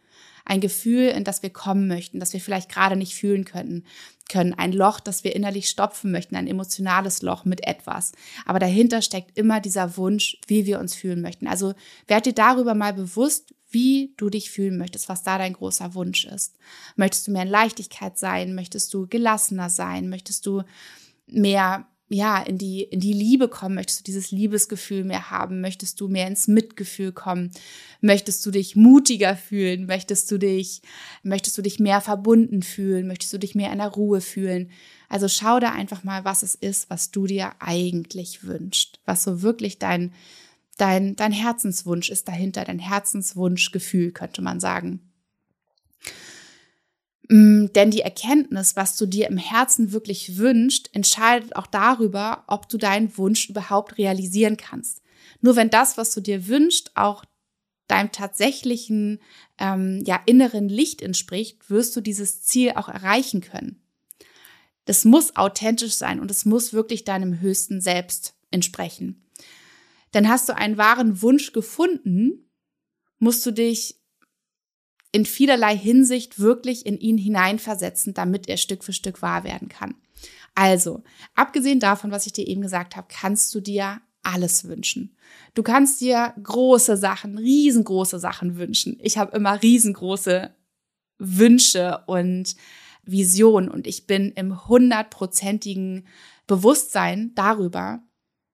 ein 0.45 0.61
Gefühl, 0.61 1.09
in 1.09 1.25
das 1.25 1.43
wir 1.43 1.51
kommen 1.51 1.87
möchten, 1.87 2.21
das 2.21 2.33
wir 2.33 2.41
vielleicht 2.41 2.69
gerade 2.69 2.97
nicht 2.97 3.15
fühlen 3.15 3.45
können, 3.45 3.87
können, 4.29 4.55
ein 4.55 4.73
Loch, 4.73 5.01
das 5.01 5.25
wir 5.25 5.35
innerlich 5.35 5.69
stopfen 5.69 6.11
möchten, 6.13 6.37
ein 6.37 6.47
emotionales 6.47 7.23
Loch 7.23 7.45
mit 7.45 7.67
etwas. 7.67 8.13
Aber 8.47 8.59
dahinter 8.59 9.03
steckt 9.03 9.37
immer 9.37 9.61
dieser 9.61 9.97
Wunsch, 9.97 10.39
wie 10.47 10.67
wir 10.67 10.79
uns 10.79 10.95
fühlen 10.95 11.21
möchten. 11.21 11.47
Also 11.47 11.75
werd 12.07 12.27
dir 12.27 12.33
darüber 12.33 12.75
mal 12.75 12.93
bewusst, 12.93 13.55
wie 13.71 14.15
du 14.17 14.31
dich 14.31 14.51
fühlen 14.51 14.79
möchtest, 14.79 15.09
was 15.09 15.23
da 15.23 15.39
dein 15.39 15.53
großer 15.53 15.95
Wunsch 15.95 16.25
ist. 16.25 16.57
Möchtest 16.97 17.27
du 17.27 17.33
mehr 17.33 17.43
in 17.43 17.49
Leichtigkeit 17.49 18.19
sein? 18.19 18.55
Möchtest 18.55 18.93
du 18.95 19.07
gelassener 19.07 19.71
sein? 19.71 20.09
Möchtest 20.09 20.47
du 20.47 20.63
mehr 21.27 21.87
ja, 22.13 22.43
in 22.43 22.59
die, 22.59 22.83
in 22.83 22.99
die 22.99 23.13
Liebe 23.13 23.47
kommen? 23.47 23.77
Möchtest 23.77 24.01
du 24.01 24.05
dieses 24.05 24.33
Liebesgefühl 24.33 25.05
mehr 25.05 25.31
haben? 25.31 25.61
Möchtest 25.61 26.01
du 26.01 26.09
mehr 26.09 26.27
ins 26.27 26.49
Mitgefühl 26.49 27.13
kommen? 27.13 27.53
Möchtest 28.01 28.45
du 28.45 28.51
dich 28.51 28.75
mutiger 28.75 29.37
fühlen? 29.37 29.87
Möchtest 29.87 30.29
du 30.33 30.37
dich, 30.37 30.83
möchtest 31.23 31.57
du 31.57 31.63
dich 31.63 31.79
mehr 31.79 32.01
verbunden 32.01 32.63
fühlen? 32.63 33.07
Möchtest 33.07 33.33
du 33.33 33.39
dich 33.39 33.55
mehr 33.55 33.71
in 33.71 33.79
der 33.79 33.89
Ruhe 33.89 34.21
fühlen? 34.21 34.71
Also 35.09 35.29
schau 35.29 35.61
da 35.61 35.71
einfach 35.71 36.03
mal, 36.03 36.25
was 36.25 36.43
es 36.43 36.57
ist, 36.57 36.91
was 36.91 37.13
du 37.13 37.29
dir 37.29 37.53
eigentlich 37.61 38.43
wünschst. 38.43 38.99
Was 39.05 39.23
so 39.23 39.43
wirklich 39.43 39.79
dein, 39.79 40.13
dein, 40.77 41.17
dein 41.17 41.33
Herzenswunsch 41.33 42.11
ist 42.11 42.29
dahinter, 42.29 42.65
dein 42.65 42.79
Herzenswunschgefühl, 42.79 44.13
könnte 44.13 44.43
man 44.43 44.61
sagen. 44.61 45.11
Mm, 47.29 47.67
denn 47.75 47.91
die 47.93 48.01
Erkenntnis, 48.01 48.75
was 48.75 48.97
du 48.97 49.07
dir 49.07 49.29
im 49.29 49.37
Herzen 49.37 49.93
wirklich 49.93 50.37
wünschst, 50.37 50.91
entscheidet 50.93 51.55
auch 51.55 51.69
darüber, 51.69 52.45
ob 52.49 52.69
du 52.69 52.77
deinen 52.77 53.17
Wunsch 53.17 53.49
überhaupt 53.49 53.99
realisieren 53.99 54.57
kannst. 54.57 55.01
Nur 55.41 55.55
wenn 55.55 55.71
das, 55.71 55.97
was 55.97 56.13
du 56.13 56.21
dir 56.21 56.49
wünschst, 56.49 56.97
auch 56.97 57.25
deinem 57.87 58.11
tatsächlichen 58.11 59.21
ähm, 59.59 60.03
ja, 60.07 60.21
inneren 60.27 60.69
Licht 60.69 61.03
entspricht, 61.03 61.71
wirst 61.71 61.95
du 61.95 62.01
dieses 62.01 62.43
Ziel 62.43 62.73
auch 62.73 62.89
erreichen 62.89 63.41
können. 63.41 63.81
Das 64.85 65.05
muss 65.05 65.37
authentisch 65.37 65.95
sein 65.95 66.19
und 66.19 66.33
es 66.33 66.45
muss 66.45 66.73
wirklich 66.73 67.05
deinem 67.05 67.41
höchsten 67.41 67.81
Selbst 67.81 68.35
entsprechen. 68.51 69.25
Denn 70.15 70.29
hast 70.29 70.49
du 70.49 70.57
einen 70.57 70.77
wahren 70.77 71.23
Wunsch 71.23 71.53
gefunden, 71.53 72.51
musst 73.19 73.45
du 73.47 73.51
dich 73.53 74.01
in 75.13 75.27
vielerlei 75.27 75.77
Hinsicht 75.77 76.39
wirklich 76.39 76.87
in 76.87 76.99
ihn 76.99 77.19
hineinversetzen, 77.19 78.15
damit 78.15 78.49
er 78.49 78.57
Stück 78.57 78.85
für 78.85 78.93
Stück 78.93 79.23
wahr 79.23 79.45
werden 79.45 79.69
kann. 79.69 79.95
Also, 80.55 81.03
abgesehen 81.35 81.81
davon, 81.81 82.11
was 82.11 82.27
ich 82.27 82.33
dir 82.33 82.47
eben 82.47 82.63
gesagt 82.63 82.97
habe, 82.97 83.09
kannst 83.11 83.55
du 83.55 83.61
dir 83.61 84.01
alles 84.23 84.65
wünschen. 84.65 85.17
Du 85.55 85.63
kannst 85.63 86.01
dir 86.01 86.35
große 86.43 86.97
Sachen, 86.97 87.39
riesengroße 87.39 88.19
Sachen 88.19 88.57
wünschen. 88.57 88.99
Ich 89.01 89.19
habe 89.19 89.37
immer 89.37 89.63
riesengroße 89.63 90.55
Wünsche 91.19 92.03
und 92.07 92.57
Visionen 93.03 93.71
und 93.71 93.87
ich 93.87 94.07
bin 94.07 94.33
im 94.33 94.69
hundertprozentigen 94.69 96.07
Bewusstsein 96.47 97.33
darüber, 97.35 98.03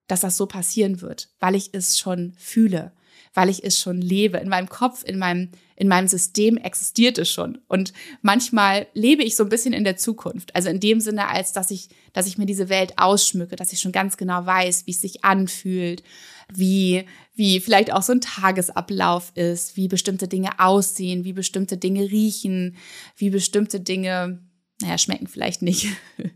dass 0.07 0.21
das 0.21 0.37
so 0.37 0.45
passieren 0.45 1.01
wird, 1.01 1.29
weil 1.39 1.55
ich 1.55 1.69
es 1.73 1.99
schon 1.99 2.33
fühle, 2.37 2.91
weil 3.33 3.49
ich 3.49 3.63
es 3.63 3.79
schon 3.79 4.01
lebe. 4.01 4.37
In 4.37 4.49
meinem 4.49 4.69
Kopf, 4.69 5.03
in 5.03 5.19
meinem, 5.19 5.49
in 5.75 5.87
meinem 5.87 6.07
System 6.07 6.57
existiert 6.57 7.17
es 7.17 7.29
schon. 7.29 7.59
Und 7.67 7.93
manchmal 8.21 8.87
lebe 8.93 9.23
ich 9.23 9.35
so 9.35 9.43
ein 9.43 9.49
bisschen 9.49 9.73
in 9.73 9.83
der 9.83 9.97
Zukunft. 9.97 10.55
Also 10.55 10.69
in 10.69 10.79
dem 10.79 10.99
Sinne, 11.01 11.27
als 11.27 11.53
dass 11.53 11.69
ich, 11.69 11.89
dass 12.13 12.27
ich 12.27 12.37
mir 12.37 12.45
diese 12.45 12.69
Welt 12.69 12.93
ausschmücke, 12.97 13.55
dass 13.55 13.73
ich 13.73 13.79
schon 13.79 13.91
ganz 13.91 14.17
genau 14.17 14.45
weiß, 14.45 14.87
wie 14.87 14.91
es 14.91 15.01
sich 15.01 15.23
anfühlt, 15.23 16.03
wie, 16.51 17.05
wie 17.35 17.59
vielleicht 17.59 17.91
auch 17.91 18.01
so 18.01 18.13
ein 18.13 18.21
Tagesablauf 18.21 19.33
ist, 19.35 19.75
wie 19.75 19.87
bestimmte 19.87 20.27
Dinge 20.27 20.59
aussehen, 20.59 21.25
wie 21.25 21.33
bestimmte 21.33 21.77
Dinge 21.77 22.09
riechen, 22.09 22.77
wie 23.17 23.29
bestimmte 23.29 23.81
Dinge 23.81 24.39
naja, 24.81 24.97
schmecken 24.97 25.27
vielleicht 25.27 25.61
nicht. 25.61 25.87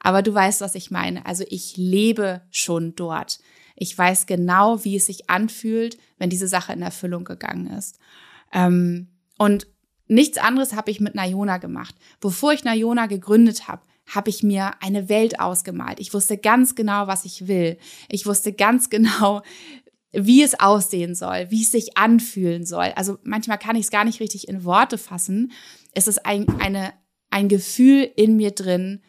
Aber 0.00 0.22
du 0.22 0.32
weißt, 0.32 0.60
was 0.60 0.74
ich 0.74 0.90
meine. 0.90 1.24
Also 1.26 1.44
ich 1.48 1.76
lebe 1.76 2.42
schon 2.50 2.94
dort. 2.94 3.40
Ich 3.76 3.96
weiß 3.96 4.26
genau, 4.26 4.84
wie 4.84 4.96
es 4.96 5.06
sich 5.06 5.30
anfühlt, 5.30 5.98
wenn 6.18 6.30
diese 6.30 6.48
Sache 6.48 6.72
in 6.72 6.82
Erfüllung 6.82 7.24
gegangen 7.24 7.68
ist. 7.68 7.98
Ähm, 8.52 9.08
und 9.38 9.66
nichts 10.06 10.38
anderes 10.38 10.74
habe 10.74 10.90
ich 10.90 11.00
mit 11.00 11.14
Nayona 11.14 11.58
gemacht. 11.58 11.94
Bevor 12.20 12.52
ich 12.52 12.64
Nayona 12.64 13.06
gegründet 13.06 13.68
habe, 13.68 13.82
habe 14.06 14.30
ich 14.30 14.42
mir 14.42 14.82
eine 14.82 15.08
Welt 15.08 15.38
ausgemalt. 15.38 16.00
Ich 16.00 16.14
wusste 16.14 16.38
ganz 16.38 16.74
genau, 16.74 17.06
was 17.06 17.24
ich 17.24 17.46
will. 17.46 17.78
Ich 18.08 18.26
wusste 18.26 18.52
ganz 18.52 18.90
genau, 18.90 19.42
wie 20.12 20.42
es 20.42 20.58
aussehen 20.58 21.14
soll, 21.14 21.50
wie 21.50 21.62
es 21.62 21.70
sich 21.70 21.96
anfühlen 21.96 22.64
soll. 22.64 22.92
Also 22.96 23.18
manchmal 23.22 23.58
kann 23.58 23.76
ich 23.76 23.84
es 23.84 23.90
gar 23.90 24.04
nicht 24.04 24.20
richtig 24.20 24.48
in 24.48 24.64
Worte 24.64 24.98
fassen. 24.98 25.52
Es 25.92 26.08
ist 26.08 26.24
ein, 26.24 26.46
eine, 26.58 26.94
ein 27.30 27.48
Gefühl 27.48 28.10
in 28.16 28.36
mir 28.36 28.52
drin, 28.52 29.02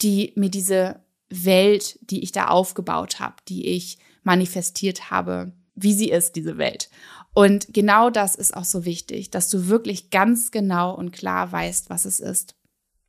die 0.00 0.32
mir 0.36 0.50
diese 0.50 1.04
Welt, 1.30 1.98
die 2.02 2.22
ich 2.22 2.32
da 2.32 2.48
aufgebaut 2.48 3.20
habe, 3.20 3.36
die 3.48 3.66
ich 3.68 3.98
manifestiert 4.22 5.10
habe, 5.10 5.52
wie 5.74 5.94
sie 5.94 6.10
ist, 6.10 6.36
diese 6.36 6.58
Welt. 6.58 6.90
Und 7.34 7.72
genau 7.72 8.10
das 8.10 8.34
ist 8.34 8.54
auch 8.54 8.64
so 8.64 8.84
wichtig, 8.84 9.30
dass 9.30 9.48
du 9.48 9.68
wirklich 9.68 10.10
ganz 10.10 10.50
genau 10.50 10.94
und 10.94 11.12
klar 11.12 11.50
weißt, 11.50 11.88
was 11.88 12.04
es 12.04 12.20
ist. 12.20 12.54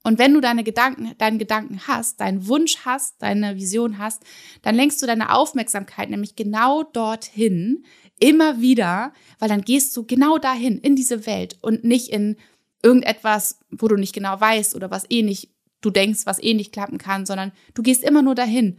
Und 0.04 0.20
wenn 0.20 0.34
du 0.34 0.42
deine 0.42 0.64
Gedanken, 0.64 1.14
deinen 1.18 1.40
Gedanken 1.40 1.88
hast, 1.88 2.20
deinen 2.20 2.48
Wunsch 2.48 2.80
hast, 2.84 3.22
deine 3.22 3.56
Vision 3.56 3.98
hast, 3.98 4.22
dann 4.62 4.76
lenkst 4.76 5.02
du 5.02 5.06
deine 5.06 5.34
Aufmerksamkeit 5.34 6.10
nämlich 6.10 6.36
genau 6.36 6.84
dorthin, 6.84 7.86
immer 8.20 8.60
wieder, 8.60 9.14
weil 9.40 9.50
dann 9.50 9.62
gehst 9.62 9.96
du 9.96 10.06
genau 10.06 10.38
dahin, 10.38 10.78
in 10.78 10.96
diese 10.96 11.26
Welt 11.26 11.58
und 11.62 11.84
nicht 11.84 12.10
in 12.10 12.36
irgendetwas, 12.84 13.60
wo 13.72 13.88
du 13.88 13.96
nicht 13.96 14.14
genau 14.14 14.40
weißt 14.40 14.76
oder 14.76 14.92
was 14.92 15.10
eh 15.10 15.24
nicht 15.24 15.50
du 15.82 15.90
denkst, 15.90 16.26
was 16.26 16.42
eh 16.42 16.54
nicht 16.54 16.72
klappen 16.72 16.98
kann, 16.98 17.26
sondern 17.26 17.52
du 17.74 17.82
gehst 17.82 18.04
immer 18.04 18.22
nur 18.22 18.36
dahin. 18.36 18.78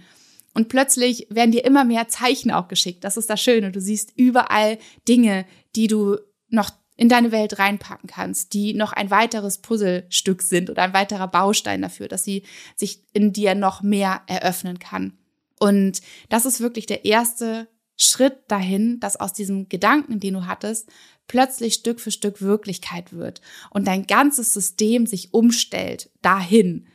Und 0.54 0.68
plötzlich 0.68 1.26
werden 1.30 1.50
dir 1.50 1.64
immer 1.64 1.84
mehr 1.84 2.08
Zeichen 2.08 2.52
auch 2.52 2.68
geschickt. 2.68 3.02
Das 3.02 3.16
ist 3.16 3.28
das 3.28 3.42
Schöne. 3.42 3.72
Du 3.72 3.80
siehst 3.80 4.12
überall 4.16 4.78
Dinge, 5.08 5.46
die 5.74 5.88
du 5.88 6.16
noch 6.48 6.70
in 6.96 7.08
deine 7.08 7.32
Welt 7.32 7.58
reinpacken 7.58 8.08
kannst, 8.08 8.54
die 8.54 8.72
noch 8.72 8.92
ein 8.92 9.10
weiteres 9.10 9.58
Puzzlestück 9.58 10.42
sind 10.42 10.70
oder 10.70 10.82
ein 10.82 10.94
weiterer 10.94 11.26
Baustein 11.26 11.82
dafür, 11.82 12.06
dass 12.06 12.24
sie 12.24 12.44
sich 12.76 13.02
in 13.12 13.32
dir 13.32 13.56
noch 13.56 13.82
mehr 13.82 14.22
eröffnen 14.28 14.78
kann. 14.78 15.18
Und 15.58 16.00
das 16.28 16.46
ist 16.46 16.60
wirklich 16.60 16.86
der 16.86 17.04
erste 17.04 17.68
Schritt 17.96 18.38
dahin, 18.48 19.00
dass 19.00 19.18
aus 19.18 19.32
diesem 19.32 19.68
Gedanken, 19.68 20.20
den 20.20 20.34
du 20.34 20.46
hattest, 20.46 20.88
plötzlich 21.26 21.74
Stück 21.74 22.00
für 22.00 22.10
Stück 22.10 22.40
Wirklichkeit 22.40 23.12
wird 23.12 23.40
und 23.70 23.86
dein 23.86 24.06
ganzes 24.06 24.54
System 24.54 25.06
sich 25.06 25.32
umstellt 25.32 26.10
dahin. 26.22 26.86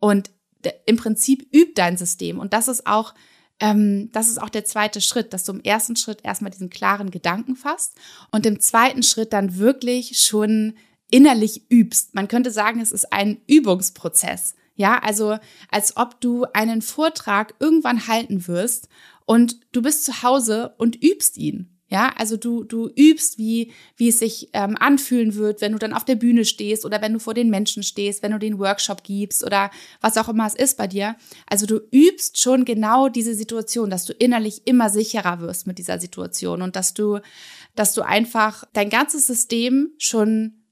Und 0.00 0.30
im 0.86 0.96
Prinzip 0.96 1.46
übt 1.54 1.74
dein 1.74 1.96
System. 1.96 2.38
Und 2.38 2.52
das 2.52 2.68
ist 2.68 2.86
auch, 2.86 3.14
ähm, 3.60 4.10
das 4.12 4.28
ist 4.28 4.40
auch 4.40 4.48
der 4.48 4.64
zweite 4.64 5.00
Schritt, 5.00 5.32
dass 5.32 5.44
du 5.44 5.52
im 5.52 5.60
ersten 5.60 5.96
Schritt 5.96 6.20
erstmal 6.22 6.50
diesen 6.50 6.70
klaren 6.70 7.10
Gedanken 7.10 7.56
fasst 7.56 7.94
und 8.30 8.46
im 8.46 8.60
zweiten 8.60 9.02
Schritt 9.02 9.32
dann 9.32 9.56
wirklich 9.56 10.20
schon 10.20 10.74
innerlich 11.10 11.70
übst. 11.70 12.14
Man 12.14 12.28
könnte 12.28 12.50
sagen, 12.50 12.80
es 12.80 12.92
ist 12.92 13.12
ein 13.12 13.40
Übungsprozess. 13.46 14.54
Ja, 14.76 14.98
also 14.98 15.38
als 15.70 15.96
ob 15.96 16.20
du 16.20 16.46
einen 16.52 16.82
Vortrag 16.82 17.54
irgendwann 17.60 18.08
halten 18.08 18.48
wirst 18.48 18.88
und 19.24 19.60
du 19.72 19.82
bist 19.82 20.04
zu 20.04 20.22
Hause 20.22 20.74
und 20.78 21.00
übst 21.02 21.36
ihn. 21.36 21.73
Ja, 21.88 22.12
also 22.16 22.38
du, 22.38 22.64
du 22.64 22.88
übst, 22.96 23.36
wie, 23.36 23.70
wie 23.96 24.08
es 24.08 24.18
sich 24.18 24.48
ähm, 24.54 24.76
anfühlen 24.80 25.34
wird, 25.34 25.60
wenn 25.60 25.72
du 25.72 25.78
dann 25.78 25.92
auf 25.92 26.04
der 26.04 26.14
Bühne 26.14 26.46
stehst 26.46 26.86
oder 26.86 27.02
wenn 27.02 27.12
du 27.12 27.18
vor 27.18 27.34
den 27.34 27.50
Menschen 27.50 27.82
stehst, 27.82 28.22
wenn 28.22 28.32
du 28.32 28.38
den 28.38 28.58
Workshop 28.58 29.04
gibst 29.04 29.44
oder 29.44 29.70
was 30.00 30.16
auch 30.16 30.30
immer 30.30 30.46
es 30.46 30.54
ist 30.54 30.78
bei 30.78 30.86
dir. 30.86 31.14
Also 31.46 31.66
du 31.66 31.80
übst 31.90 32.40
schon 32.40 32.64
genau 32.64 33.08
diese 33.10 33.34
Situation, 33.34 33.90
dass 33.90 34.06
du 34.06 34.14
innerlich 34.14 34.62
immer 34.66 34.88
sicherer 34.88 35.40
wirst 35.40 35.66
mit 35.66 35.78
dieser 35.78 36.00
Situation 36.00 36.62
und 36.62 36.74
dass 36.74 36.94
du, 36.94 37.18
dass 37.74 37.92
du 37.92 38.00
einfach 38.00 38.64
dein 38.72 38.88
ganzes 38.88 39.26
System 39.26 39.90
schon 39.98 40.64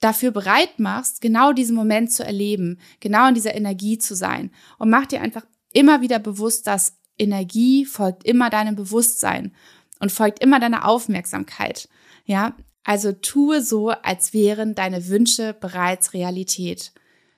dafür 0.00 0.30
bereit 0.30 0.78
machst, 0.78 1.20
genau 1.20 1.52
diesen 1.52 1.76
Moment 1.76 2.12
zu 2.12 2.24
erleben, 2.24 2.78
genau 3.00 3.28
in 3.28 3.34
dieser 3.34 3.54
Energie 3.54 3.98
zu 3.98 4.14
sein. 4.14 4.52
Und 4.78 4.88
mach 4.88 5.06
dir 5.06 5.20
einfach 5.20 5.44
immer 5.72 6.00
wieder 6.00 6.18
bewusst, 6.18 6.66
dass 6.66 6.94
Energie 7.18 7.84
folgt 7.84 8.24
immer 8.24 8.48
deinem 8.48 8.76
Bewusstsein 8.76 9.52
und 10.00 10.12
folgt 10.12 10.40
immer 10.40 10.60
deiner 10.60 10.86
Aufmerksamkeit. 10.86 11.88
Ja, 12.24 12.56
also 12.84 13.12
tue 13.12 13.62
so, 13.62 13.90
als 13.90 14.32
wären 14.32 14.74
deine 14.74 15.08
Wünsche 15.08 15.54
bereits 15.54 16.14
Realität. 16.14 16.92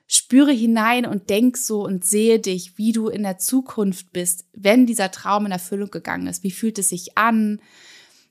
Spüre 0.07 0.51
hinein 0.51 1.05
und 1.05 1.29
denk 1.29 1.57
so 1.57 1.85
und 1.85 2.03
sehe 2.03 2.39
dich, 2.39 2.77
wie 2.77 2.91
du 2.91 3.07
in 3.07 3.23
der 3.23 3.37
Zukunft 3.37 4.11
bist, 4.11 4.45
wenn 4.53 4.85
dieser 4.85 5.11
Traum 5.11 5.45
in 5.45 5.51
Erfüllung 5.51 5.89
gegangen 5.89 6.27
ist. 6.27 6.43
Wie 6.43 6.51
fühlt 6.51 6.79
es 6.79 6.89
sich 6.89 7.17
an? 7.17 7.61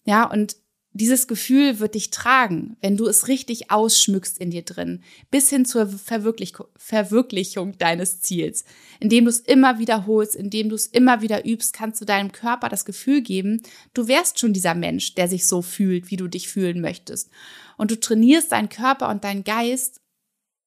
Ja, 0.04 0.24
und 0.24 0.56
dieses 0.92 1.28
Gefühl 1.28 1.78
wird 1.78 1.94
dich 1.94 2.10
tragen, 2.10 2.76
wenn 2.80 2.96
du 2.96 3.06
es 3.06 3.28
richtig 3.28 3.70
ausschmückst 3.70 4.38
in 4.38 4.50
dir 4.50 4.62
drin, 4.62 5.04
bis 5.30 5.48
hin 5.48 5.64
zur 5.64 5.86
Verwirklich 5.86 6.54
Verwirklichung 6.76 7.78
deines 7.78 8.20
Ziels. 8.20 8.64
Indem 8.98 9.24
du 9.24 9.30
es 9.30 9.38
immer 9.38 9.78
wiederholst, 9.78 10.34
indem 10.34 10.68
du 10.68 10.74
es 10.74 10.88
immer 10.88 11.22
wieder 11.22 11.46
übst, 11.46 11.72
kannst 11.72 12.00
du 12.00 12.04
deinem 12.04 12.32
Körper 12.32 12.68
das 12.68 12.84
Gefühl 12.84 13.20
geben, 13.20 13.62
du 13.94 14.08
wärst 14.08 14.40
schon 14.40 14.52
dieser 14.52 14.74
Mensch, 14.74 15.14
der 15.14 15.28
sich 15.28 15.46
so 15.46 15.62
fühlt, 15.62 16.10
wie 16.10 16.16
du 16.16 16.26
dich 16.26 16.48
fühlen 16.48 16.80
möchtest. 16.80 17.30
Und 17.76 17.92
du 17.92 18.00
trainierst 18.00 18.50
deinen 18.50 18.68
Körper 18.68 19.10
und 19.10 19.22
deinen 19.22 19.44
Geist 19.44 20.00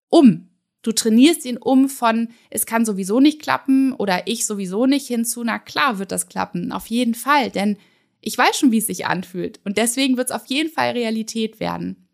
um. 0.10 0.48
Du 0.84 0.94
trainierst 0.94 1.46
ihn 1.46 1.58
um 1.58 1.90
von, 1.90 2.30
es 2.50 2.66
kann 2.66 2.86
sowieso 2.86 3.20
nicht 3.20 3.42
klappen 3.42 3.94
oder 3.94 4.28
ich 4.28 4.46
sowieso 4.46 4.86
nicht 4.86 5.08
hinzu, 5.08 5.44
na 5.44 5.60
klar 5.60 6.00
wird 6.00 6.12
das 6.12 6.28
klappen, 6.28 6.72
auf 6.72 6.88
jeden 6.88 7.16
Fall, 7.16 7.50
denn 7.50 7.78
ich 8.24 8.38
weiß 8.38 8.58
schon, 8.58 8.72
wie 8.72 8.78
es 8.78 8.88
sich 8.88 9.06
anfühlt. 9.06 9.60
Und 9.64 9.78
deswegen 9.78 10.18
wird 10.18 10.30
es 10.30 10.36
auf 10.36 10.46
jeden 10.48 10.70
Fall 10.70 10.92
Realität 10.92 11.60
werden. 11.60 12.08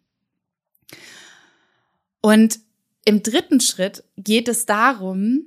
Und 2.22 2.60
im 3.06 3.24
dritten 3.24 3.62
Schritt 3.62 4.04
geht 4.18 4.48
es 4.48 4.66
darum, 4.66 5.46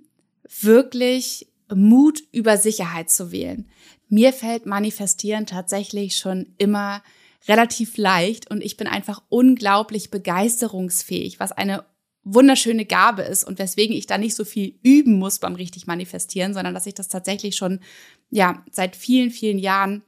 wirklich 0.60 1.48
Mut 1.74 2.22
über 2.32 2.56
Sicherheit 2.56 3.10
zu 3.10 3.32
wählen. 3.32 3.68
Mir 4.08 4.32
fällt 4.32 4.66
Manifestieren 4.66 5.46
tatsächlich 5.46 6.16
schon 6.16 6.54
immer 6.58 7.02
relativ 7.48 7.96
leicht 7.96 8.50
und 8.50 8.62
ich 8.62 8.76
bin 8.76 8.86
einfach 8.86 9.22
unglaublich 9.28 10.10
begeisterungsfähig, 10.10 11.40
was 11.40 11.52
eine 11.52 11.84
wunderschöne 12.24 12.84
Gabe 12.84 13.22
ist 13.22 13.42
und 13.42 13.58
weswegen 13.58 13.96
ich 13.96 14.06
da 14.06 14.16
nicht 14.16 14.36
so 14.36 14.44
viel 14.44 14.78
üben 14.82 15.18
muss 15.18 15.40
beim 15.40 15.56
richtig 15.56 15.86
manifestieren, 15.86 16.54
sondern 16.54 16.74
dass 16.74 16.86
ich 16.86 16.94
das 16.94 17.08
tatsächlich 17.08 17.56
schon 17.56 17.80
ja 18.30 18.64
seit 18.70 18.94
vielen 18.94 19.30
vielen 19.30 19.58
Jahren 19.58 20.02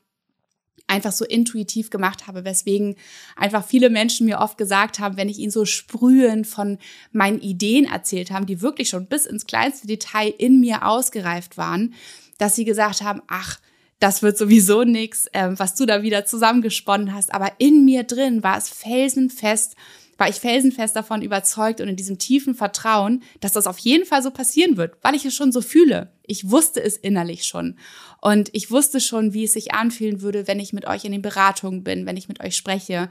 einfach 0.87 1.13
so 1.13 1.25
intuitiv 1.25 1.91
gemacht 1.91 2.27
habe, 2.27 2.45
weswegen 2.45 2.97
einfach 3.37 3.65
viele 3.67 3.91
Menschen 3.91 4.27
mir 4.27 4.39
oft 4.39 4.59
gesagt 4.59 4.99
haben, 4.99 5.17
wenn 5.17 5.29
ich 5.29 5.39
ihnen 5.39 5.51
so 5.51 5.65
sprühen 5.65 6.45
von 6.45 6.79
meinen 7.13 7.41
Ideen 7.41 7.87
erzählt 7.87 8.31
haben, 8.31 8.47
die 8.47 8.61
wirklich 8.61 8.89
schon 8.89 9.07
bis 9.07 9.27
ins 9.27 9.47
kleinste 9.47 9.87
Detail 9.87 10.33
in 10.37 10.61
mir 10.61 10.87
ausgereift 10.87 11.57
waren, 11.57 11.95
dass 12.39 12.57
sie 12.57 12.65
gesagt 12.65 13.03
haben, 13.03 13.23
ach, 13.29 13.61
das 13.99 14.23
wird 14.23 14.37
sowieso 14.37 14.85
nix, 14.85 15.27
äh, 15.33 15.51
was 15.57 15.75
du 15.77 15.87
da 15.87 16.03
wieder 16.03 16.27
zusammengesponnen 16.27 17.15
hast. 17.15 17.33
Aber 17.33 17.53
in 17.59 17.85
mir 17.85 18.03
drin 18.03 18.43
war 18.43 18.59
es 18.59 18.69
felsenfest, 18.69 19.77
war 20.19 20.29
ich 20.29 20.37
felsenfest 20.37 20.95
davon 20.95 21.23
überzeugt 21.23 21.81
und 21.81 21.89
in 21.89 21.97
diesem 21.97 22.19
tiefen 22.19 22.55
Vertrauen, 22.55 23.23
dass 23.41 23.53
das 23.53 23.67
auf 23.67 23.79
jeden 23.79 24.07
Fall 24.07 24.23
so 24.23 24.31
passieren 24.31 24.77
wird, 24.77 24.97
weil 25.03 25.15
ich 25.15 25.25
es 25.25 25.35
schon 25.35 25.53
so 25.53 25.61
fühle. 25.61 26.13
Ich 26.23 26.51
wusste 26.51 26.83
es 26.83 26.97
innerlich 26.97 27.45
schon. 27.45 27.77
Und 28.21 28.51
ich 28.53 28.71
wusste 28.71 29.01
schon, 29.01 29.35
wie 29.35 29.45
es 29.45 29.53
sich 29.53 29.75
anfühlen 29.75 30.23
würde, 30.23 30.47
wenn 30.47 30.61
ich 30.61 30.73
mit 30.73 30.87
euch 30.87 31.05
in 31.05 31.13
den 31.13 31.23
Beratungen 31.23 31.85
bin, 31.85 32.07
wenn 32.07 32.17
ich 32.17 32.29
mit 32.29 32.41
euch 32.41 32.57
spreche, 32.57 33.09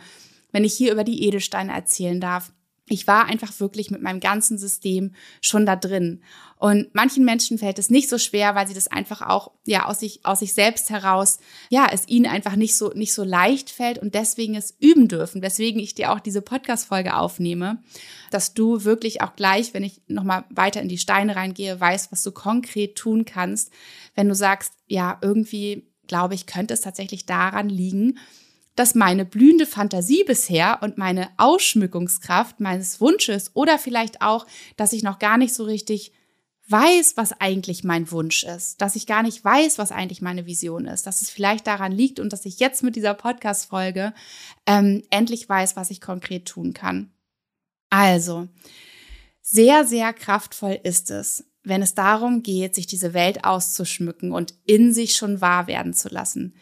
wenn 0.51 0.63
ich 0.63 0.73
hier 0.73 0.91
über 0.91 1.03
die 1.03 1.23
Edelsteine 1.25 1.73
erzählen 1.73 2.19
darf 2.19 2.51
ich 2.93 3.07
war 3.07 3.25
einfach 3.25 3.59
wirklich 3.59 3.89
mit 3.89 4.01
meinem 4.01 4.19
ganzen 4.19 4.57
System 4.57 5.15
schon 5.41 5.65
da 5.65 5.75
drin. 5.75 6.21
Und 6.57 6.93
manchen 6.93 7.25
Menschen 7.25 7.57
fällt 7.57 7.79
es 7.79 7.89
nicht 7.89 8.07
so 8.07 8.17
schwer, 8.17 8.55
weil 8.55 8.67
sie 8.67 8.73
das 8.73 8.87
einfach 8.87 9.21
auch, 9.21 9.51
ja, 9.65 9.85
aus 9.85 9.99
sich, 9.99 10.25
aus 10.25 10.39
sich 10.39 10.53
selbst 10.53 10.89
heraus, 10.91 11.39
ja, 11.69 11.87
es 11.91 12.07
ihnen 12.07 12.27
einfach 12.27 12.55
nicht 12.55 12.75
so, 12.75 12.91
nicht 12.93 13.13
so 13.13 13.23
leicht 13.23 13.69
fällt 13.69 13.97
und 13.97 14.15
deswegen 14.15 14.55
es 14.55 14.75
üben 14.79 15.07
dürfen. 15.07 15.41
Weswegen 15.41 15.81
ich 15.81 15.95
dir 15.95 16.13
auch 16.13 16.19
diese 16.19 16.41
Podcast-Folge 16.41 17.17
aufnehme, 17.17 17.81
dass 18.31 18.53
du 18.53 18.83
wirklich 18.83 19.21
auch 19.21 19.35
gleich, 19.35 19.73
wenn 19.73 19.83
ich 19.83 20.01
nochmal 20.07 20.45
weiter 20.49 20.81
in 20.81 20.87
die 20.87 20.97
Steine 20.97 21.35
reingehe, 21.35 21.79
weißt, 21.79 22.11
was 22.11 22.23
du 22.23 22.31
konkret 22.31 22.95
tun 22.95 23.25
kannst, 23.25 23.71
wenn 24.15 24.29
du 24.29 24.35
sagst, 24.35 24.73
ja, 24.87 25.17
irgendwie 25.21 25.87
glaube 26.07 26.35
ich, 26.35 26.45
könnte 26.45 26.73
es 26.73 26.81
tatsächlich 26.81 27.25
daran 27.25 27.69
liegen, 27.69 28.19
dass 28.75 28.95
meine 28.95 29.25
blühende 29.25 29.65
Fantasie 29.65 30.23
bisher 30.23 30.79
und 30.81 30.97
meine 30.97 31.29
Ausschmückungskraft 31.37 32.59
meines 32.59 32.99
Wunsches 32.99 33.51
oder 33.53 33.77
vielleicht 33.77 34.21
auch, 34.21 34.47
dass 34.77 34.93
ich 34.93 35.03
noch 35.03 35.19
gar 35.19 35.37
nicht 35.37 35.53
so 35.53 35.63
richtig 35.63 36.11
weiß, 36.67 37.17
was 37.17 37.33
eigentlich 37.33 37.83
mein 37.83 38.09
Wunsch 38.11 38.43
ist, 38.43 38.81
dass 38.81 38.95
ich 38.95 39.05
gar 39.05 39.21
nicht 39.21 39.43
weiß, 39.43 39.77
was 39.77 39.91
eigentlich 39.91 40.21
meine 40.21 40.45
Vision 40.45 40.85
ist, 40.85 41.05
dass 41.05 41.21
es 41.21 41.29
vielleicht 41.29 41.67
daran 41.67 41.91
liegt 41.91 42.19
und 42.19 42.31
dass 42.31 42.45
ich 42.45 42.59
jetzt 42.59 42.83
mit 42.83 42.95
dieser 42.95 43.13
Podcast-Folge 43.13 44.13
ähm, 44.65 45.03
endlich 45.09 45.47
weiß, 45.47 45.75
was 45.75 45.91
ich 45.91 45.99
konkret 45.99 46.45
tun 46.45 46.73
kann. 46.73 47.11
Also, 47.89 48.47
sehr, 49.41 49.85
sehr 49.85 50.13
kraftvoll 50.13 50.79
ist 50.83 51.11
es, 51.11 51.45
wenn 51.63 51.81
es 51.81 51.95
darum 51.95 52.43
geht, 52.43 52.75
sich 52.75 52.87
diese 52.87 53.13
Welt 53.13 53.43
auszuschmücken 53.43 54.31
und 54.31 54.55
in 54.65 54.93
sich 54.93 55.15
schon 55.15 55.41
wahr 55.41 55.67
werden 55.67 55.93
zu 55.93 56.09
lassen 56.09 56.55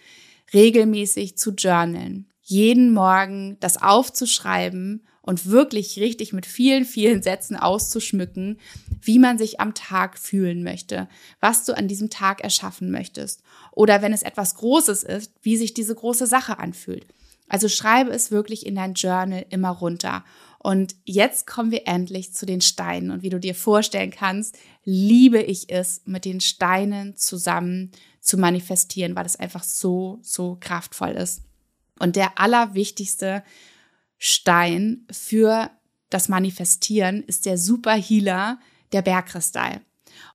regelmäßig 0.54 1.38
zu 1.38 1.52
journalen, 1.52 2.28
jeden 2.42 2.94
Morgen 2.94 3.58
das 3.60 3.82
aufzuschreiben 3.82 5.04
und 5.22 5.46
wirklich 5.46 6.00
richtig 6.00 6.34
mit 6.34 6.46
vielen, 6.46 6.84
vielen 6.84 7.22
Sätzen 7.22 7.56
auszuschmücken, 7.56 8.60
wie 9.02 9.20
man 9.20 9.38
sich 9.38 9.60
am 9.60 9.74
Tag 9.74 10.18
fühlen 10.18 10.64
möchte, 10.64 11.08
was 11.40 11.64
du 11.64 11.78
an 11.78 11.88
diesem 11.88 12.10
Tag 12.10 12.42
erschaffen 12.42 12.92
möchtest. 12.92 13.42
Oder 13.72 14.02
wenn 14.02 14.14
es 14.14 14.24
etwas 14.24 14.56
Großes 14.56 15.04
ist, 15.04 15.32
wie 15.42 15.58
sich 15.58 15.74
diese 15.74 15.96
große 15.96 16.28
Sache 16.28 16.60
anfühlt. 16.60 17.06
Also 17.48 17.68
schreibe 17.68 18.12
es 18.12 18.32
wirklich 18.32 18.66
in 18.66 18.76
dein 18.76 18.94
Journal 18.94 19.46
immer 19.50 19.70
runter. 19.70 20.24
Und 20.58 20.96
jetzt 21.06 21.48
kommen 21.48 21.72
wir 21.72 21.88
endlich 21.88 22.34
zu 22.34 22.46
den 22.46 22.62
Steinen. 22.62 23.12
Und 23.12 23.24
wie 23.24 23.30
du 23.30 23.40
dir 23.40 23.56
vorstellen 23.56 24.12
kannst, 24.12 24.58
liebe 24.86 25.42
ich 25.42 25.70
es, 25.70 26.02
mit 26.06 26.24
den 26.26 26.40
Steinen 26.40 27.16
zusammen 27.18 27.92
zu 28.22 28.38
manifestieren, 28.38 29.16
weil 29.16 29.26
es 29.26 29.36
einfach 29.36 29.64
so, 29.64 30.20
so 30.22 30.58
kraftvoll 30.60 31.12
ist. 31.12 31.44
Und 32.00 32.16
der 32.16 32.40
allerwichtigste 32.40 33.44
Stein 34.18 35.06
für 35.12 35.72
das 36.10 36.30
Manifestieren 36.30 37.24
ist 37.24 37.46
der 37.46 37.58
Superhealer, 37.58 38.60
der 38.92 39.02
Bergkristall. 39.02 39.82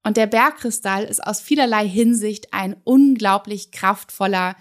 Und 0.03 0.17
der 0.17 0.27
Bergkristall 0.27 1.05
ist 1.05 1.25
aus 1.25 1.41
vielerlei 1.41 1.89
Hinsicht 1.89 2.53
ein 2.53 2.77
unglaublich 2.85 3.71
kraftvoller 3.71 4.57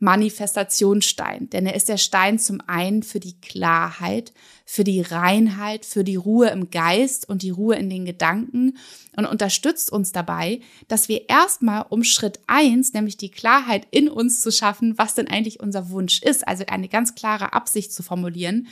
Manifestationsstein, 0.00 1.50
denn 1.50 1.66
er 1.66 1.74
ist 1.74 1.88
der 1.88 1.98
Stein 1.98 2.38
zum 2.38 2.60
einen 2.66 3.02
für 3.02 3.20
die 3.20 3.38
Klarheit, 3.40 4.32
für 4.64 4.82
die 4.82 5.02
Reinheit, 5.02 5.84
für 5.84 6.04
die 6.04 6.16
Ruhe 6.16 6.48
im 6.48 6.70
Geist 6.70 7.28
und 7.28 7.42
die 7.42 7.50
Ruhe 7.50 7.76
in 7.76 7.90
den 7.90 8.06
Gedanken. 8.06 8.78
Und 9.16 9.26
unterstützt 9.26 9.92
uns 9.92 10.12
dabei, 10.12 10.60
dass 10.88 11.08
wir 11.08 11.28
erstmal 11.28 11.84
um 11.88 12.02
Schritt 12.02 12.40
eins, 12.46 12.94
nämlich 12.94 13.18
die 13.18 13.30
Klarheit 13.30 13.86
in 13.90 14.08
uns 14.08 14.40
zu 14.40 14.50
schaffen, 14.50 14.96
was 14.96 15.14
denn 15.14 15.28
eigentlich 15.28 15.60
unser 15.60 15.90
Wunsch 15.90 16.22
ist, 16.22 16.48
also 16.48 16.64
eine 16.66 16.88
ganz 16.88 17.14
klare 17.14 17.52
Absicht 17.52 17.92
zu 17.92 18.02
formulieren, 18.02 18.68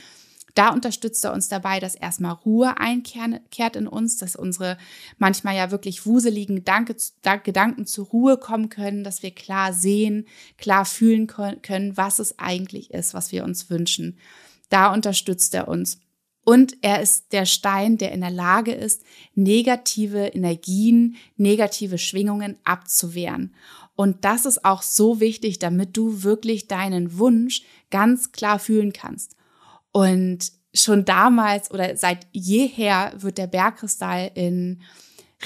da 0.59 0.71
unterstützt 0.71 1.23
er 1.23 1.31
uns 1.31 1.47
dabei, 1.47 1.79
dass 1.79 1.95
erstmal 1.95 2.33
Ruhe 2.33 2.75
einkehrt 2.77 3.77
in 3.77 3.87
uns, 3.87 4.17
dass 4.17 4.35
unsere 4.35 4.77
manchmal 5.17 5.55
ja 5.55 5.71
wirklich 5.71 6.05
wuseligen 6.05 6.57
Gedanke, 6.57 6.97
Gedanken 7.45 7.85
zur 7.85 8.07
Ruhe 8.07 8.35
kommen 8.35 8.67
können, 8.67 9.05
dass 9.05 9.23
wir 9.23 9.31
klar 9.31 9.71
sehen, 9.71 10.27
klar 10.57 10.83
fühlen 10.83 11.27
können, 11.27 11.95
was 11.95 12.19
es 12.19 12.39
eigentlich 12.39 12.91
ist, 12.91 13.13
was 13.13 13.31
wir 13.31 13.45
uns 13.45 13.69
wünschen. 13.69 14.17
Da 14.67 14.93
unterstützt 14.93 15.53
er 15.53 15.69
uns. 15.69 16.01
Und 16.43 16.75
er 16.81 17.01
ist 17.01 17.31
der 17.31 17.45
Stein, 17.45 17.97
der 17.97 18.11
in 18.11 18.19
der 18.19 18.29
Lage 18.29 18.73
ist, 18.73 19.03
negative 19.35 20.27
Energien, 20.27 21.15
negative 21.37 21.97
Schwingungen 21.97 22.57
abzuwehren. 22.65 23.55
Und 23.95 24.25
das 24.25 24.45
ist 24.45 24.65
auch 24.65 24.81
so 24.81 25.21
wichtig, 25.21 25.59
damit 25.59 25.95
du 25.95 26.23
wirklich 26.23 26.67
deinen 26.67 27.17
Wunsch 27.17 27.63
ganz 27.91 28.33
klar 28.33 28.59
fühlen 28.59 28.91
kannst. 28.91 29.37
Und 29.91 30.51
schon 30.73 31.05
damals 31.05 31.71
oder 31.71 31.97
seit 31.97 32.27
jeher 32.31 33.13
wird 33.17 33.37
der 33.37 33.47
Bergkristall 33.47 34.31
in 34.35 34.81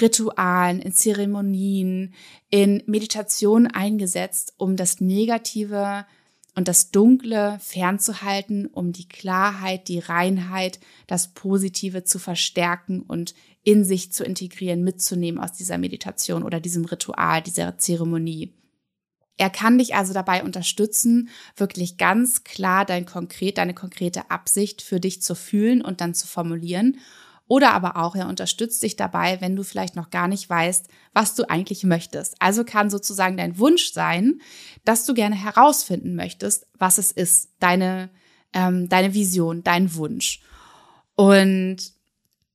Ritualen, 0.00 0.80
in 0.80 0.92
Zeremonien, 0.92 2.14
in 2.50 2.82
Meditation 2.86 3.66
eingesetzt, 3.66 4.54
um 4.58 4.76
das 4.76 5.00
Negative 5.00 6.04
und 6.56 6.68
das 6.68 6.90
Dunkle 6.90 7.58
fernzuhalten, 7.60 8.66
um 8.66 8.92
die 8.92 9.08
Klarheit, 9.08 9.88
die 9.88 9.98
Reinheit, 9.98 10.78
das 11.06 11.32
Positive 11.34 12.04
zu 12.04 12.18
verstärken 12.18 13.02
und 13.02 13.34
in 13.62 13.84
sich 13.84 14.12
zu 14.12 14.24
integrieren, 14.24 14.84
mitzunehmen 14.84 15.42
aus 15.42 15.52
dieser 15.52 15.78
Meditation 15.78 16.42
oder 16.42 16.60
diesem 16.60 16.84
Ritual, 16.84 17.42
dieser 17.42 17.78
Zeremonie. 17.78 18.52
Er 19.36 19.50
kann 19.50 19.78
dich 19.78 19.94
also 19.94 20.12
dabei 20.12 20.44
unterstützen, 20.44 21.28
wirklich 21.56 21.98
ganz 21.98 22.44
klar 22.44 22.84
dein 22.84 23.04
konkret, 23.04 23.58
deine 23.58 23.74
konkrete 23.74 24.30
Absicht 24.30 24.80
für 24.80 25.00
dich 25.00 25.22
zu 25.22 25.34
fühlen 25.34 25.82
und 25.82 26.00
dann 26.00 26.14
zu 26.14 26.26
formulieren. 26.26 26.98
Oder 27.46 27.72
aber 27.72 27.96
auch, 27.96 28.16
er 28.16 28.28
unterstützt 28.28 28.82
dich 28.82 28.96
dabei, 28.96 29.40
wenn 29.40 29.54
du 29.54 29.64
vielleicht 29.64 29.96
noch 29.96 30.10
gar 30.10 30.28
nicht 30.28 30.48
weißt, 30.48 30.88
was 31.12 31.34
du 31.34 31.48
eigentlich 31.50 31.84
möchtest. 31.84 32.36
Also 32.38 32.64
kann 32.64 32.88
sozusagen 32.88 33.36
dein 33.36 33.58
Wunsch 33.58 33.92
sein, 33.92 34.40
dass 34.84 35.04
du 35.04 35.12
gerne 35.12 35.36
herausfinden 35.36 36.14
möchtest, 36.14 36.66
was 36.78 36.96
es 36.96 37.10
ist, 37.12 37.50
deine, 37.60 38.10
ähm, 38.54 38.88
deine 38.88 39.12
Vision, 39.12 39.62
dein 39.62 39.94
Wunsch. 39.94 40.40
Und 41.16 41.93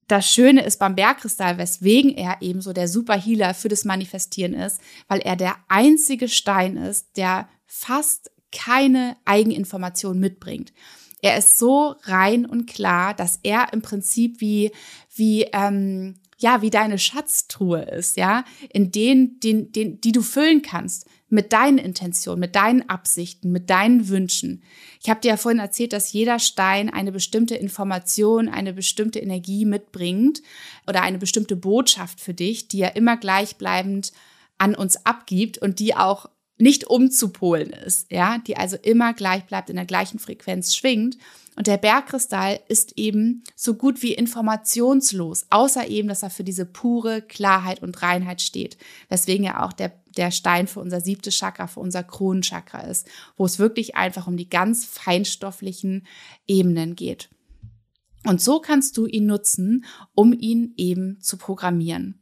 das 0.09 0.29
Schöne 0.29 0.65
ist 0.65 0.79
beim 0.79 0.95
Bergkristall, 0.95 1.57
weswegen 1.57 2.15
er 2.15 2.41
eben 2.41 2.61
so 2.61 2.73
der 2.73 2.87
Superhealer 2.87 3.53
für 3.53 3.69
das 3.69 3.85
Manifestieren 3.85 4.53
ist, 4.55 4.81
weil 5.07 5.19
er 5.19 5.35
der 5.35 5.55
einzige 5.67 6.27
Stein 6.27 6.77
ist, 6.77 7.15
der 7.15 7.47
fast 7.67 8.31
keine 8.51 9.15
Eigeninformation 9.25 10.19
mitbringt. 10.19 10.73
Er 11.21 11.37
ist 11.37 11.59
so 11.59 11.95
rein 12.03 12.45
und 12.47 12.65
klar, 12.65 13.13
dass 13.13 13.39
er 13.43 13.71
im 13.71 13.83
Prinzip 13.83 14.41
wie, 14.41 14.71
wie, 15.13 15.43
ähm, 15.53 16.15
ja, 16.39 16.63
wie 16.63 16.71
deine 16.71 16.97
Schatztruhe 16.97 17.81
ist, 17.81 18.17
ja, 18.17 18.45
in 18.73 18.91
denen, 18.91 19.39
den, 19.41 19.71
den, 19.71 20.01
die 20.01 20.11
du 20.11 20.23
füllen 20.23 20.63
kannst 20.63 21.05
mit 21.29 21.53
deinen 21.53 21.77
Intentionen, 21.77 22.39
mit 22.39 22.55
deinen 22.55 22.89
Absichten, 22.89 23.51
mit 23.51 23.69
deinen 23.69 24.09
Wünschen. 24.09 24.63
Ich 25.01 25.09
habe 25.09 25.21
dir 25.21 25.29
ja 25.29 25.37
vorhin 25.37 25.59
erzählt, 25.59 25.93
dass 25.93 26.11
jeder 26.11 26.39
Stein 26.39 26.89
eine 26.89 27.11
bestimmte 27.11 27.55
Information, 27.55 28.49
eine 28.49 28.73
bestimmte 28.73 29.19
Energie 29.19 29.65
mitbringt 29.65 30.41
oder 30.87 31.01
eine 31.01 31.19
bestimmte 31.19 31.55
Botschaft 31.55 32.19
für 32.19 32.33
dich, 32.33 32.67
die 32.67 32.81
er 32.81 32.95
immer 32.95 33.17
gleichbleibend 33.17 34.11
an 34.57 34.75
uns 34.75 35.05
abgibt 35.05 35.57
und 35.57 35.79
die 35.79 35.95
auch 35.95 36.27
nicht 36.57 36.87
umzupolen 36.87 37.69
ist, 37.69 38.11
ja, 38.11 38.37
die 38.39 38.57
also 38.57 38.75
immer 38.75 39.13
gleich 39.13 39.45
bleibt, 39.45 39.69
in 39.69 39.77
der 39.77 39.85
gleichen 39.85 40.19
Frequenz 40.19 40.75
schwingt. 40.75 41.17
Und 41.59 41.67
der 41.67 41.75
Bergkristall 41.75 42.61
ist 42.69 42.97
eben 42.97 43.43
so 43.53 43.73
gut 43.73 44.01
wie 44.01 44.13
informationslos, 44.13 45.47
außer 45.49 45.89
eben, 45.89 46.07
dass 46.07 46.23
er 46.23 46.29
für 46.29 46.45
diese 46.45 46.65
pure 46.65 47.21
Klarheit 47.21 47.83
und 47.83 48.01
Reinheit 48.01 48.41
steht. 48.41 48.77
Weswegen 49.09 49.43
er 49.45 49.65
auch 49.65 49.73
der, 49.73 49.91
der 50.15 50.31
Stein 50.31 50.67
für 50.67 50.79
unser 50.79 51.01
siebtes 51.01 51.35
Chakra, 51.35 51.67
für 51.67 51.81
unser 51.81 52.01
Kronenchakra 52.01 52.83
ist, 52.83 53.09
wo 53.35 53.45
es 53.45 53.59
wirklich 53.59 53.97
einfach 53.97 54.25
um 54.25 54.37
die 54.37 54.47
ganz 54.47 54.85
feinstofflichen 54.85 56.07
Ebenen 56.47 56.95
geht. 56.95 57.27
Und 58.25 58.39
so 58.39 58.61
kannst 58.61 58.95
du 58.95 59.05
ihn 59.05 59.25
nutzen, 59.25 59.83
um 60.15 60.31
ihn 60.31 60.73
eben 60.77 61.19
zu 61.19 61.35
programmieren. 61.35 62.21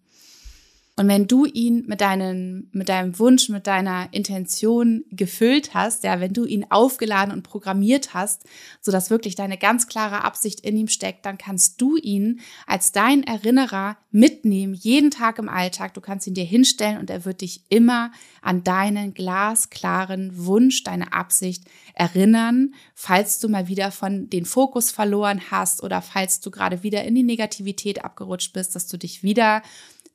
Und 0.99 1.07
wenn 1.09 1.27
du 1.27 1.45
ihn 1.45 1.85
mit 1.85 2.01
deinen, 2.01 2.71
mit 2.73 2.89
deinem 2.89 3.19
Wunsch, 3.19 3.49
mit 3.49 3.67
deiner 3.67 4.11
Intention 4.13 5.05
gefüllt 5.11 5.75
hast, 5.75 6.03
ja, 6.03 6.19
wenn 6.19 6.33
du 6.33 6.43
ihn 6.43 6.65
aufgeladen 6.71 7.31
und 7.31 7.43
programmiert 7.43 8.15
hast, 8.15 8.45
so 8.81 8.91
dass 8.91 9.11
wirklich 9.11 9.35
deine 9.35 9.59
ganz 9.59 9.87
klare 9.87 10.23
Absicht 10.23 10.61
in 10.61 10.75
ihm 10.75 10.87
steckt, 10.87 11.27
dann 11.27 11.37
kannst 11.37 11.79
du 11.81 11.97
ihn 11.97 12.39
als 12.65 12.93
dein 12.93 13.21
Erinnerer 13.21 13.97
mitnehmen, 14.09 14.73
jeden 14.73 15.11
Tag 15.11 15.37
im 15.37 15.49
Alltag. 15.49 15.93
Du 15.93 16.01
kannst 16.01 16.25
ihn 16.25 16.33
dir 16.33 16.45
hinstellen 16.45 16.97
und 16.97 17.11
er 17.11 17.25
wird 17.25 17.41
dich 17.41 17.61
immer 17.69 18.11
an 18.41 18.63
deinen 18.63 19.13
glasklaren 19.13 20.47
Wunsch, 20.47 20.83
deine 20.83 21.13
Absicht 21.13 21.65
erinnern, 21.93 22.73
falls 22.95 23.37
du 23.37 23.49
mal 23.49 23.67
wieder 23.67 23.91
von 23.91 24.31
den 24.31 24.45
Fokus 24.45 24.89
verloren 24.89 25.41
hast 25.51 25.83
oder 25.83 26.01
falls 26.01 26.39
du 26.39 26.49
gerade 26.49 26.81
wieder 26.81 27.03
in 27.03 27.13
die 27.13 27.21
Negativität 27.21 28.03
abgerutscht 28.03 28.53
bist, 28.53 28.75
dass 28.75 28.87
du 28.87 28.97
dich 28.97 29.21
wieder 29.21 29.61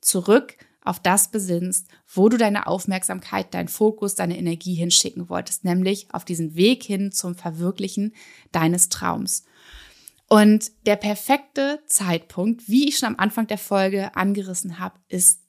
zurück 0.01 0.57
auf 0.83 0.99
das 0.99 1.29
besinnst, 1.29 1.87
wo 2.13 2.29
du 2.29 2.37
deine 2.37 2.67
Aufmerksamkeit, 2.67 3.53
deinen 3.53 3.67
Fokus, 3.67 4.15
deine 4.15 4.37
Energie 4.37 4.75
hinschicken 4.75 5.29
wolltest, 5.29 5.63
nämlich 5.63 6.07
auf 6.13 6.25
diesen 6.25 6.55
Weg 6.55 6.83
hin 6.83 7.11
zum 7.11 7.35
Verwirklichen 7.35 8.13
deines 8.51 8.89
Traums. 8.89 9.43
Und 10.27 10.71
der 10.85 10.95
perfekte 10.95 11.79
Zeitpunkt, 11.87 12.67
wie 12.67 12.87
ich 12.87 12.97
schon 12.97 13.09
am 13.09 13.19
Anfang 13.19 13.47
der 13.47 13.57
Folge 13.57 14.15
angerissen 14.15 14.79
habe, 14.79 14.99
ist 15.07 15.41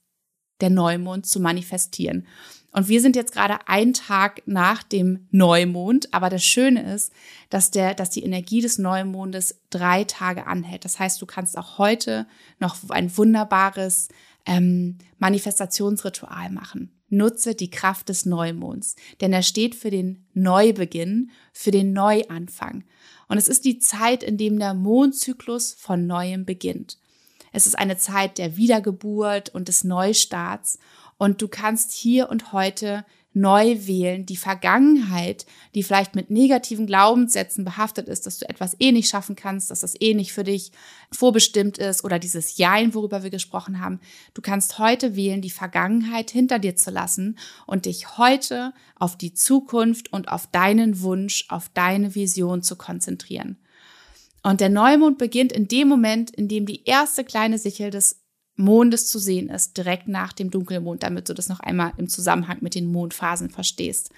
der 0.61 0.71
Neumond 0.71 1.27
zu 1.27 1.41
manifestieren. 1.41 2.27
Und 2.75 2.89
wir 2.89 3.01
sind 3.01 3.15
jetzt 3.15 3.33
gerade 3.33 3.69
einen 3.69 3.95
Tag 3.95 4.43
nach 4.47 4.83
dem 4.83 5.29
Neumond, 5.31 6.13
aber 6.13 6.29
das 6.29 6.45
Schöne 6.45 6.93
ist, 6.93 7.13
dass 7.49 7.71
der, 7.71 7.95
dass 7.95 8.11
die 8.11 8.25
Energie 8.25 8.61
des 8.61 8.79
Neumondes 8.79 9.61
drei 9.71 10.03
Tage 10.03 10.49
anhält. 10.49 10.85
Das 10.85 10.99
heißt, 10.99 11.23
du 11.23 11.27
kannst 11.27 11.57
auch 11.57 11.79
heute 11.79 12.27
noch 12.59 12.77
ein 12.89 13.17
wunderbares 13.17 14.09
ähm, 14.47 14.99
Manifestationsritual 15.19 16.51
machen. 16.51 16.91
Nutze 17.09 17.55
die 17.55 17.71
Kraft 17.71 18.09
des 18.09 18.27
Neumonds, 18.27 18.97
denn 19.21 19.33
er 19.33 19.43
steht 19.43 19.75
für 19.75 19.91
den 19.91 20.27
Neubeginn, 20.33 21.31
für 21.53 21.71
den 21.71 21.93
Neuanfang. 21.93 22.85
Und 23.29 23.39
es 23.39 23.49
ist 23.49 23.65
die 23.65 23.79
Zeit, 23.79 24.23
in 24.23 24.37
dem 24.37 24.59
der 24.59 24.75
Mondzyklus 24.75 25.73
von 25.73 26.07
neuem 26.07 26.45
beginnt. 26.45 26.99
Es 27.53 27.67
ist 27.67 27.79
eine 27.79 27.97
Zeit 27.97 28.39
der 28.39 28.57
Wiedergeburt 28.57 29.55
und 29.55 29.69
des 29.69 29.85
Neustarts 29.85 30.79
und 31.19 31.41
du 31.41 31.49
kannst 31.49 31.93
hier 31.93 32.29
und 32.29 32.53
heute 32.53 33.05
neu 33.35 33.77
wählen, 33.87 34.25
die 34.27 34.37
Vergangenheit, 34.37 35.45
die 35.75 35.83
vielleicht 35.83 36.15
mit 36.15 36.31
negativen 36.31 36.87
Glaubenssätzen 36.87 37.65
behaftet 37.65 38.09
ist, 38.09 38.27
dass 38.27 38.39
du 38.39 38.49
etwas 38.49 38.77
eh 38.79 38.93
nicht 38.93 39.11
schaffen 39.11 39.35
kannst, 39.35 39.71
dass 39.71 39.81
das 39.81 40.01
eh 40.01 40.15
nicht 40.15 40.33
für 40.33 40.45
dich 40.45 40.71
vorbestimmt 41.13 41.79
ist 41.79 42.05
oder 42.05 42.19
dieses 42.19 42.57
Jein, 42.57 42.95
worüber 42.95 43.25
wir 43.25 43.31
gesprochen 43.31 43.81
haben. 43.81 44.01
Du 44.35 44.41
kannst 44.41 44.79
heute 44.79 45.17
wählen, 45.17 45.43
die 45.43 45.51
Vergangenheit 45.51 46.31
hinter 46.31 46.61
dir 46.61 46.77
zu 46.77 46.91
lassen 46.91 47.37
und 47.67 47.87
dich 47.87 48.17
heute 48.19 48.73
auf 48.97 49.19
die 49.19 49.35
Zukunft 49.35 50.13
und 50.13 50.29
auf 50.29 50.47
deinen 50.47 51.03
Wunsch, 51.03 51.47
auf 51.49 51.69
deine 51.75 52.15
Vision 52.15 52.63
zu 52.63 52.77
konzentrieren. 52.77 53.59
Und 54.45 54.61
der 54.61 54.69
Neumond 54.69 55.19
beginnt 55.19 55.53
in 55.53 55.69
dem 55.69 55.89
Moment, 55.89 56.31
in 56.31 56.49
dem 56.49 56.67
die 56.67 56.85
erste 56.85 57.25
kleine 57.25 57.59
Sichel 57.59 57.91
des 57.91 58.24
Mondes 58.57 59.07
zu 59.09 59.19
sehen 59.19 59.49
ist, 59.49 59.77
direkt 59.77 60.09
nach 60.09 60.33
dem 60.33 60.51
Dunkelmond, 60.51 61.03
damit 61.03 61.29
du 61.29 61.35
das 61.35 61.49
noch 61.49 61.61
einmal 61.61 61.93
im 61.97 62.09
Zusammenhang 62.09 62.59
mit 62.61 62.75
den 62.75 62.91
Mondphasen 62.91 63.51
verstehst. 63.51 64.11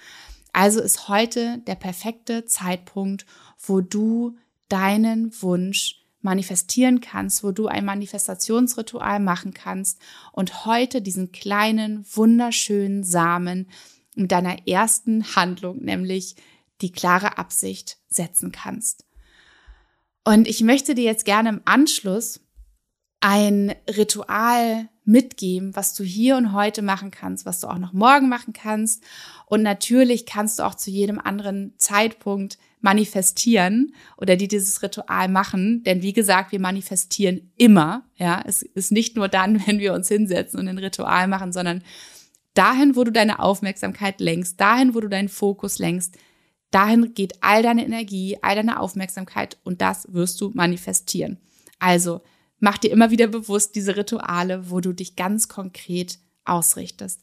Also 0.52 0.80
ist 0.80 1.08
heute 1.08 1.58
der 1.66 1.74
perfekte 1.74 2.44
Zeitpunkt, 2.44 3.26
wo 3.58 3.80
du 3.80 4.36
deinen 4.68 5.30
Wunsch 5.42 6.02
manifestieren 6.22 7.00
kannst, 7.00 7.44
wo 7.44 7.52
du 7.52 7.68
ein 7.68 7.84
Manifestationsritual 7.84 9.20
machen 9.20 9.54
kannst 9.54 10.00
und 10.32 10.66
heute 10.66 11.00
diesen 11.00 11.30
kleinen, 11.30 12.04
wunderschönen 12.12 13.04
Samen 13.04 13.68
mit 14.14 14.32
deiner 14.32 14.66
ersten 14.66 15.36
Handlung, 15.36 15.82
nämlich 15.84 16.36
die 16.80 16.90
klare 16.90 17.38
Absicht 17.38 17.98
setzen 18.08 18.50
kannst. 18.50 19.04
Und 20.24 20.48
ich 20.48 20.62
möchte 20.62 20.94
dir 20.94 21.04
jetzt 21.04 21.24
gerne 21.24 21.50
im 21.50 21.60
Anschluss 21.64 22.40
ein 23.26 23.74
Ritual 23.88 24.88
mitgeben, 25.04 25.74
was 25.74 25.94
du 25.94 26.04
hier 26.04 26.36
und 26.36 26.52
heute 26.52 26.80
machen 26.80 27.10
kannst, 27.10 27.44
was 27.44 27.58
du 27.58 27.66
auch 27.66 27.78
noch 27.78 27.92
morgen 27.92 28.28
machen 28.28 28.52
kannst. 28.52 29.02
Und 29.46 29.64
natürlich 29.64 30.26
kannst 30.26 30.60
du 30.60 30.62
auch 30.62 30.76
zu 30.76 30.92
jedem 30.92 31.18
anderen 31.18 31.74
Zeitpunkt 31.76 32.56
manifestieren 32.80 33.92
oder 34.16 34.36
die 34.36 34.46
dieses 34.46 34.80
Ritual 34.80 35.26
machen. 35.26 35.82
Denn 35.82 36.02
wie 36.02 36.12
gesagt, 36.12 36.52
wir 36.52 36.60
manifestieren 36.60 37.50
immer. 37.56 38.04
Ja, 38.14 38.44
es 38.46 38.62
ist 38.62 38.92
nicht 38.92 39.16
nur 39.16 39.26
dann, 39.26 39.60
wenn 39.66 39.80
wir 39.80 39.92
uns 39.92 40.06
hinsetzen 40.06 40.60
und 40.60 40.68
ein 40.68 40.78
Ritual 40.78 41.26
machen, 41.26 41.52
sondern 41.52 41.82
dahin, 42.54 42.94
wo 42.94 43.02
du 43.02 43.10
deine 43.10 43.40
Aufmerksamkeit 43.40 44.20
lenkst, 44.20 44.60
dahin, 44.60 44.94
wo 44.94 45.00
du 45.00 45.08
deinen 45.08 45.28
Fokus 45.28 45.80
lenkst, 45.80 46.16
dahin 46.70 47.12
geht 47.12 47.42
all 47.42 47.64
deine 47.64 47.84
Energie, 47.84 48.38
all 48.42 48.54
deine 48.54 48.78
Aufmerksamkeit 48.78 49.58
und 49.64 49.80
das 49.80 50.12
wirst 50.12 50.40
du 50.40 50.52
manifestieren. 50.54 51.40
Also, 51.80 52.20
mach 52.58 52.78
dir 52.78 52.90
immer 52.90 53.10
wieder 53.10 53.26
bewusst 53.26 53.74
diese 53.74 53.96
Rituale, 53.96 54.70
wo 54.70 54.80
du 54.80 54.92
dich 54.92 55.16
ganz 55.16 55.48
konkret 55.48 56.18
ausrichtest. 56.44 57.20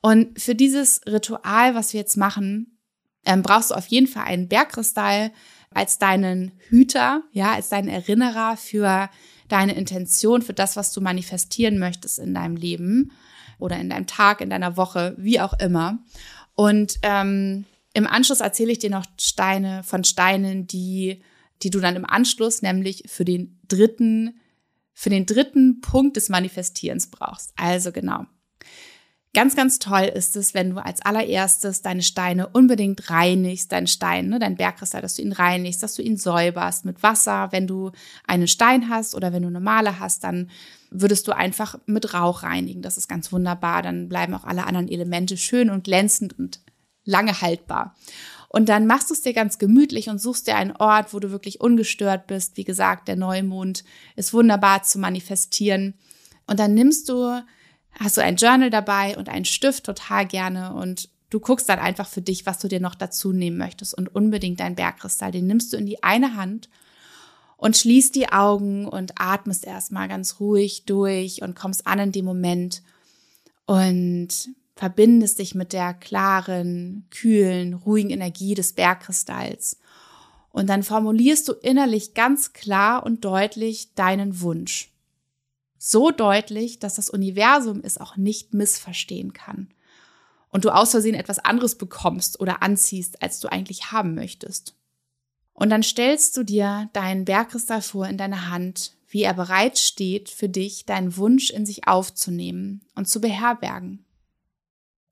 Und 0.00 0.40
für 0.40 0.54
dieses 0.54 1.00
Ritual, 1.06 1.74
was 1.74 1.92
wir 1.92 2.00
jetzt 2.00 2.16
machen, 2.16 2.78
ähm, 3.24 3.42
brauchst 3.42 3.70
du 3.70 3.74
auf 3.74 3.86
jeden 3.86 4.06
Fall 4.06 4.24
einen 4.24 4.48
Bergkristall 4.48 5.32
als 5.72 5.98
deinen 5.98 6.52
Hüter, 6.68 7.22
ja, 7.32 7.52
als 7.52 7.68
deinen 7.68 7.88
Erinnerer 7.88 8.56
für 8.56 9.08
deine 9.48 9.74
Intention, 9.74 10.42
für 10.42 10.52
das, 10.52 10.76
was 10.76 10.92
du 10.92 11.00
manifestieren 11.00 11.78
möchtest 11.78 12.18
in 12.18 12.34
deinem 12.34 12.56
Leben 12.56 13.12
oder 13.58 13.78
in 13.78 13.90
deinem 13.90 14.06
Tag, 14.06 14.40
in 14.40 14.50
deiner 14.50 14.76
Woche, 14.76 15.14
wie 15.18 15.40
auch 15.40 15.54
immer. 15.58 15.98
Und 16.54 16.98
ähm, 17.02 17.64
im 17.92 18.06
Anschluss 18.06 18.40
erzähle 18.40 18.72
ich 18.72 18.78
dir 18.78 18.90
noch 18.90 19.06
Steine 19.18 19.82
von 19.82 20.04
Steinen, 20.04 20.66
die, 20.66 21.22
die 21.62 21.70
du 21.70 21.80
dann 21.80 21.96
im 21.96 22.04
Anschluss 22.04 22.62
nämlich 22.62 23.04
für 23.06 23.24
den 23.24 23.58
dritten 23.68 24.38
für 24.94 25.10
den 25.10 25.26
dritten 25.26 25.80
Punkt 25.80 26.16
des 26.16 26.28
Manifestierens 26.28 27.08
brauchst. 27.08 27.52
Also 27.56 27.92
genau. 27.92 28.24
Ganz, 29.34 29.56
ganz 29.56 29.80
toll 29.80 30.04
ist 30.04 30.36
es, 30.36 30.54
wenn 30.54 30.70
du 30.70 30.76
als 30.78 31.02
allererstes 31.02 31.82
deine 31.82 32.02
Steine 32.02 32.46
unbedingt 32.46 33.10
reinigst, 33.10 33.72
deinen 33.72 33.88
Stein, 33.88 34.28
ne, 34.28 34.38
dein 34.38 34.54
Bergkristall, 34.54 35.02
dass 35.02 35.16
du 35.16 35.22
ihn 35.22 35.32
reinigst, 35.32 35.82
dass 35.82 35.96
du 35.96 36.02
ihn 36.02 36.16
säuberst 36.16 36.84
mit 36.84 37.02
Wasser. 37.02 37.48
Wenn 37.50 37.66
du 37.66 37.90
einen 38.28 38.46
Stein 38.46 38.88
hast 38.88 39.16
oder 39.16 39.32
wenn 39.32 39.42
du 39.42 39.50
normale 39.50 39.98
hast, 39.98 40.22
dann 40.22 40.50
würdest 40.92 41.26
du 41.26 41.32
einfach 41.32 41.76
mit 41.86 42.14
Rauch 42.14 42.44
reinigen. 42.44 42.80
Das 42.80 42.96
ist 42.96 43.08
ganz 43.08 43.32
wunderbar. 43.32 43.82
Dann 43.82 44.08
bleiben 44.08 44.34
auch 44.34 44.44
alle 44.44 44.66
anderen 44.66 44.88
Elemente 44.88 45.36
schön 45.36 45.68
und 45.68 45.82
glänzend 45.82 46.38
und 46.38 46.60
lange 47.04 47.40
haltbar. 47.40 47.96
Und 48.54 48.68
dann 48.68 48.86
machst 48.86 49.10
du 49.10 49.14
es 49.14 49.22
dir 49.22 49.32
ganz 49.32 49.58
gemütlich 49.58 50.08
und 50.08 50.20
suchst 50.20 50.46
dir 50.46 50.54
einen 50.54 50.76
Ort, 50.76 51.12
wo 51.12 51.18
du 51.18 51.32
wirklich 51.32 51.60
ungestört 51.60 52.28
bist. 52.28 52.56
Wie 52.56 52.62
gesagt, 52.62 53.08
der 53.08 53.16
Neumond 53.16 53.82
ist 54.14 54.32
wunderbar 54.32 54.84
zu 54.84 55.00
manifestieren. 55.00 55.94
Und 56.46 56.60
dann 56.60 56.72
nimmst 56.72 57.08
du, 57.08 57.42
hast 57.98 58.16
du 58.16 58.20
ein 58.20 58.36
Journal 58.36 58.70
dabei 58.70 59.18
und 59.18 59.28
einen 59.28 59.44
Stift 59.44 59.82
total 59.82 60.24
gerne 60.24 60.72
und 60.72 61.08
du 61.30 61.40
guckst 61.40 61.68
dann 61.68 61.80
einfach 61.80 62.06
für 62.06 62.22
dich, 62.22 62.46
was 62.46 62.60
du 62.60 62.68
dir 62.68 62.78
noch 62.78 62.94
dazu 62.94 63.32
nehmen 63.32 63.58
möchtest 63.58 63.92
und 63.92 64.14
unbedingt 64.14 64.60
deinen 64.60 64.76
Bergkristall. 64.76 65.32
Den 65.32 65.48
nimmst 65.48 65.72
du 65.72 65.76
in 65.76 65.86
die 65.86 66.04
eine 66.04 66.36
Hand 66.36 66.68
und 67.56 67.76
schließt 67.76 68.14
die 68.14 68.28
Augen 68.28 68.86
und 68.86 69.14
atmest 69.16 69.66
erstmal 69.66 70.06
ganz 70.06 70.38
ruhig 70.38 70.84
durch 70.86 71.42
und 71.42 71.56
kommst 71.56 71.88
an 71.88 71.98
in 71.98 72.12
dem 72.12 72.24
Moment 72.24 72.84
und 73.66 74.28
verbindest 74.74 75.38
dich 75.38 75.54
mit 75.54 75.72
der 75.72 75.94
klaren, 75.94 77.06
kühlen, 77.10 77.74
ruhigen 77.74 78.10
Energie 78.10 78.54
des 78.54 78.72
Bergkristalls. 78.72 79.78
Und 80.50 80.68
dann 80.68 80.82
formulierst 80.82 81.48
du 81.48 81.52
innerlich 81.52 82.14
ganz 82.14 82.52
klar 82.52 83.04
und 83.04 83.24
deutlich 83.24 83.94
deinen 83.94 84.40
Wunsch. 84.40 84.92
So 85.78 86.10
deutlich, 86.10 86.78
dass 86.78 86.94
das 86.94 87.10
Universum 87.10 87.80
es 87.82 87.98
auch 87.98 88.16
nicht 88.16 88.54
missverstehen 88.54 89.32
kann. 89.32 89.68
Und 90.50 90.64
du 90.64 90.70
aus 90.74 90.92
Versehen 90.92 91.16
etwas 91.16 91.40
anderes 91.40 91.74
bekommst 91.74 92.40
oder 92.40 92.62
anziehst, 92.62 93.20
als 93.22 93.40
du 93.40 93.50
eigentlich 93.50 93.90
haben 93.92 94.14
möchtest. 94.14 94.74
Und 95.52 95.70
dann 95.70 95.82
stellst 95.82 96.36
du 96.36 96.42
dir 96.42 96.88
deinen 96.92 97.24
Bergkristall 97.24 97.82
vor 97.82 98.06
in 98.06 98.18
deiner 98.18 98.50
Hand, 98.50 98.92
wie 99.08 99.22
er 99.22 99.34
bereit 99.34 99.78
steht 99.78 100.28
für 100.28 100.48
dich, 100.48 100.84
deinen 100.84 101.16
Wunsch 101.16 101.50
in 101.50 101.66
sich 101.66 101.86
aufzunehmen 101.86 102.82
und 102.94 103.08
zu 103.08 103.20
beherbergen. 103.20 104.03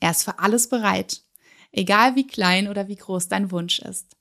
Er 0.03 0.11
ist 0.11 0.25
für 0.25 0.41
alles 0.41 0.69
bereit, 0.69 1.23
egal 1.71 2.17
wie 2.17 2.27
klein 2.27 2.67
oder 2.67 2.89
wie 2.89 2.97
groß 2.97 3.29
dein 3.29 3.53
Wunsch 3.53 3.79
ist. 3.79 4.17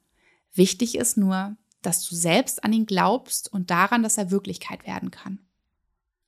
Wichtig 0.54 0.94
ist 0.94 1.18
nur, 1.18 1.58
dass 1.82 2.08
du 2.08 2.14
selbst 2.14 2.64
an 2.64 2.72
ihn 2.72 2.86
glaubst 2.86 3.52
und 3.52 3.72
daran, 3.72 4.04
dass 4.04 4.20
er 4.20 4.30
Wirklichkeit 4.30 4.86
werden 4.86 5.10
kann. 5.10 5.40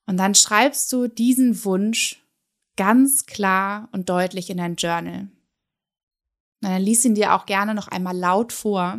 Und 0.08 0.18
dann 0.18 0.34
schreibst 0.34 0.92
du 0.92 1.08
diesen 1.08 1.64
Wunsch 1.66 2.26
ganz 2.78 3.28
klar 3.28 3.90
und 3.92 4.10
deutlich 4.10 4.50
in 4.50 4.58
dein 4.58 4.76
Journal. 4.76 5.30
Und 6.64 6.70
dann 6.70 6.82
lies 6.82 7.06
ihn 7.06 7.14
dir 7.14 7.36
auch 7.36 7.46
gerne 7.46 7.76
noch 7.76 7.90
einmal 7.90 8.18
laut 8.18 8.54
vor. 8.54 8.98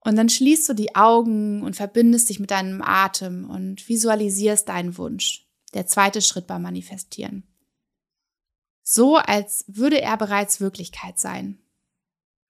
Und 0.00 0.16
dann 0.16 0.30
schließt 0.30 0.66
du 0.70 0.72
die 0.72 0.94
Augen 0.94 1.62
und 1.62 1.76
verbindest 1.76 2.30
dich 2.30 2.40
mit 2.40 2.50
deinem 2.50 2.80
Atem 2.80 3.50
und 3.50 3.86
visualisierst 3.86 4.66
deinen 4.70 4.96
Wunsch. 4.96 5.46
Der 5.74 5.86
zweite 5.86 6.22
Schritt 6.22 6.46
beim 6.46 6.62
Manifestieren 6.62 7.46
so 8.82 9.16
als 9.16 9.64
würde 9.68 10.00
er 10.00 10.16
bereits 10.16 10.60
Wirklichkeit 10.60 11.18
sein. 11.18 11.58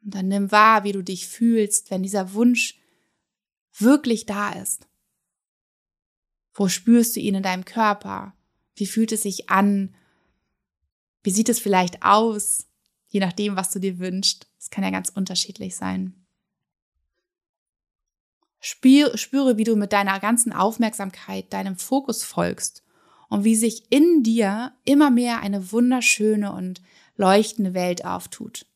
Und 0.03 0.15
dann 0.15 0.29
nimm 0.29 0.51
wahr, 0.51 0.85
wie 0.85 0.93
du 0.93 1.03
dich 1.03 1.29
fühlst, 1.29 1.91
wenn 1.91 2.03
dieser 2.03 2.33
Wunsch 2.33 2.81
wirklich 3.79 4.27
da 4.27 4.51
ist. 4.51 4.89
Wo 6.55 6.69
spürst 6.69 7.17
du 7.17 7.21
ihn 7.21 7.35
in 7.35 7.43
deinem 7.43 7.65
Körper? 7.65 8.35
Wie 8.75 8.87
fühlt 8.87 9.13
es 9.13 9.23
sich 9.23 9.49
an? 9.49 9.95
Wie 11.23 11.31
sieht 11.31 11.49
es 11.49 11.61
vielleicht 11.61 12.03
aus? 12.03 12.67
Je 13.09 13.21
nachdem, 13.21 13.57
was 13.57 13.71
du 13.71 13.79
dir 13.79 13.99
wünschst. 13.99 14.49
Es 14.59 14.71
kann 14.71 14.85
ja 14.85 14.91
ganz 14.91 15.11
unterschiedlich 15.11 15.77
sein. 15.77 16.15
Spüre, 18.59 19.19
spüre, 19.19 19.57
wie 19.57 19.65
du 19.65 19.77
mit 19.77 19.93
deiner 19.93 20.21
ganzen 20.21 20.53
Aufmerksamkeit 20.53 21.53
deinem 21.53 21.77
Fokus 21.77 22.23
folgst 22.23 22.82
und 23.33 23.45
wie 23.45 23.57
sich 23.57 23.85
in 23.89 24.23
dir 24.23 24.75
immer 24.85 25.11
mehr 25.11 25.41
eine 25.41 25.73
wunderschöne 25.73 26.53
und 26.53 26.83
leuchtende 27.17 27.73
Welt 27.73 28.05
auftut. 28.05 28.67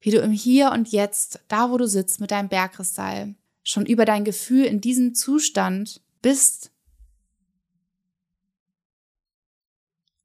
Wie 0.00 0.10
du 0.10 0.18
im 0.18 0.32
Hier 0.32 0.72
und 0.72 0.88
Jetzt, 0.88 1.38
da 1.46 1.70
wo 1.70 1.76
du 1.76 1.86
sitzt 1.86 2.18
mit 2.18 2.32
deinem 2.32 2.48
Bergkristall, 2.48 3.36
schon 3.62 3.86
über 3.86 4.04
dein 4.04 4.24
Gefühl 4.24 4.64
in 4.64 4.80
diesem 4.80 5.14
Zustand 5.14 6.00
bist 6.20 6.72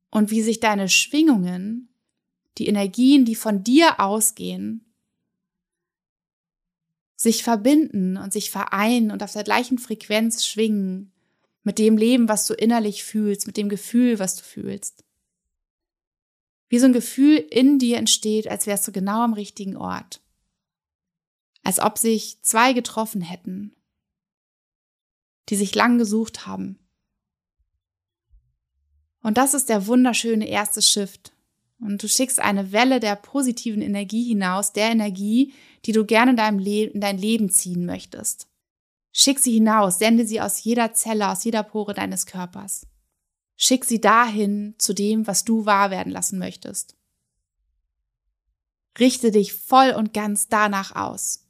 und 0.09 0.31
wie 0.31 0.41
sich 0.41 0.59
deine 0.59 0.89
Schwingungen, 0.89 1.89
die 2.57 2.65
Energien, 2.65 3.23
die 3.23 3.35
von 3.35 3.63
dir 3.63 3.99
ausgehen, 3.99 4.83
sich 7.15 7.43
verbinden 7.43 8.17
und 8.17 8.33
sich 8.33 8.49
vereinen 8.49 9.11
und 9.11 9.21
auf 9.21 9.33
der 9.33 9.43
gleichen 9.43 9.77
Frequenz 9.77 10.43
schwingen 10.43 11.12
mit 11.64 11.80
dem 11.80 11.97
Leben, 11.97 12.30
was 12.30 12.45
du 12.45 12.53
innerlich 12.53 13.03
fühlst, 13.03 13.47
mit 13.47 13.57
dem 13.57 13.70
Gefühl, 13.70 14.20
was 14.20 14.36
du 14.36 14.43
fühlst. 14.43 15.03
Wie 16.70 16.80
so 16.80 16.86
ein 16.86 16.93
Gefühl 16.93 17.38
in 17.38 17.80
dir 17.80 17.97
entsteht, 17.97 18.47
als 18.47 18.68
wärst 18.68 18.88
du 18.88 18.91
genau 18.91 19.22
am 19.22 19.34
richtigen 19.34 19.78
Ort. 19.78 20.22
Als 21.64 21.80
ob 21.80 21.97
sich 21.97 22.41
zwei 22.41 22.74
getroffen 22.74 23.22
hätten, 23.22 23.76
die 25.49 25.55
sich 25.55 25.74
lang 25.76 25.97
gesucht 25.97 26.45
haben. 26.45 26.80
Und 29.22 29.38
das 29.38 29.53
ist 29.53 29.70
der 29.70 29.88
wunderschöne 29.88 30.47
erste 30.47 30.82
Shift. 30.82 31.32
Und 31.80 32.01
du 32.03 32.07
schickst 32.07 32.39
eine 32.39 32.72
Welle 32.72 32.99
der 32.99 33.16
positiven 33.16 33.82
Energie 33.82 34.24
hinaus, 34.24 34.74
der 34.74 34.89
Energie, 34.89 35.53
die 35.86 35.91
du 35.91 36.05
gerne 36.05 36.32
in, 36.32 36.38
deinem 36.38 36.59
Le 36.59 36.86
in 36.86 37.01
dein 37.01 37.18
Leben 37.18 37.49
ziehen 37.49 37.86
möchtest. 37.86 38.47
Schick 39.16 39.39
sie 39.39 39.53
hinaus, 39.53 39.99
sende 39.99 40.26
sie 40.26 40.41
aus 40.41 40.64
jeder 40.64 40.93
Zelle, 40.93 41.30
aus 41.30 41.43
jeder 41.43 41.61
Pore 41.61 41.93
deines 41.93 42.26
Körpers. 42.26 42.88
Schick 43.55 43.86
sie 43.86 44.01
dahin 44.01 44.74
zu 44.80 44.93
dem, 44.93 45.28
was 45.28 45.45
du 45.45 45.66
wahr 45.66 45.91
werden 45.91 46.11
lassen 46.11 46.39
möchtest. 46.39 46.97
Richte 48.99 49.32
dich 49.32 49.53
voll 49.53 49.91
und 49.91 50.14
ganz 50.14 50.47
danach 50.47 50.95
aus. 50.95 51.47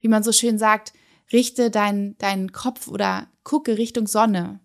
Wie 0.00 0.08
man 0.08 0.22
so 0.22 0.32
schön 0.32 0.58
sagt, 0.58 0.92
richte 1.32 1.70
deinen 1.70 2.18
deinen 2.18 2.52
Kopf 2.52 2.88
oder 2.88 3.28
gucke 3.42 3.78
Richtung 3.78 4.06
Sonne. 4.06 4.60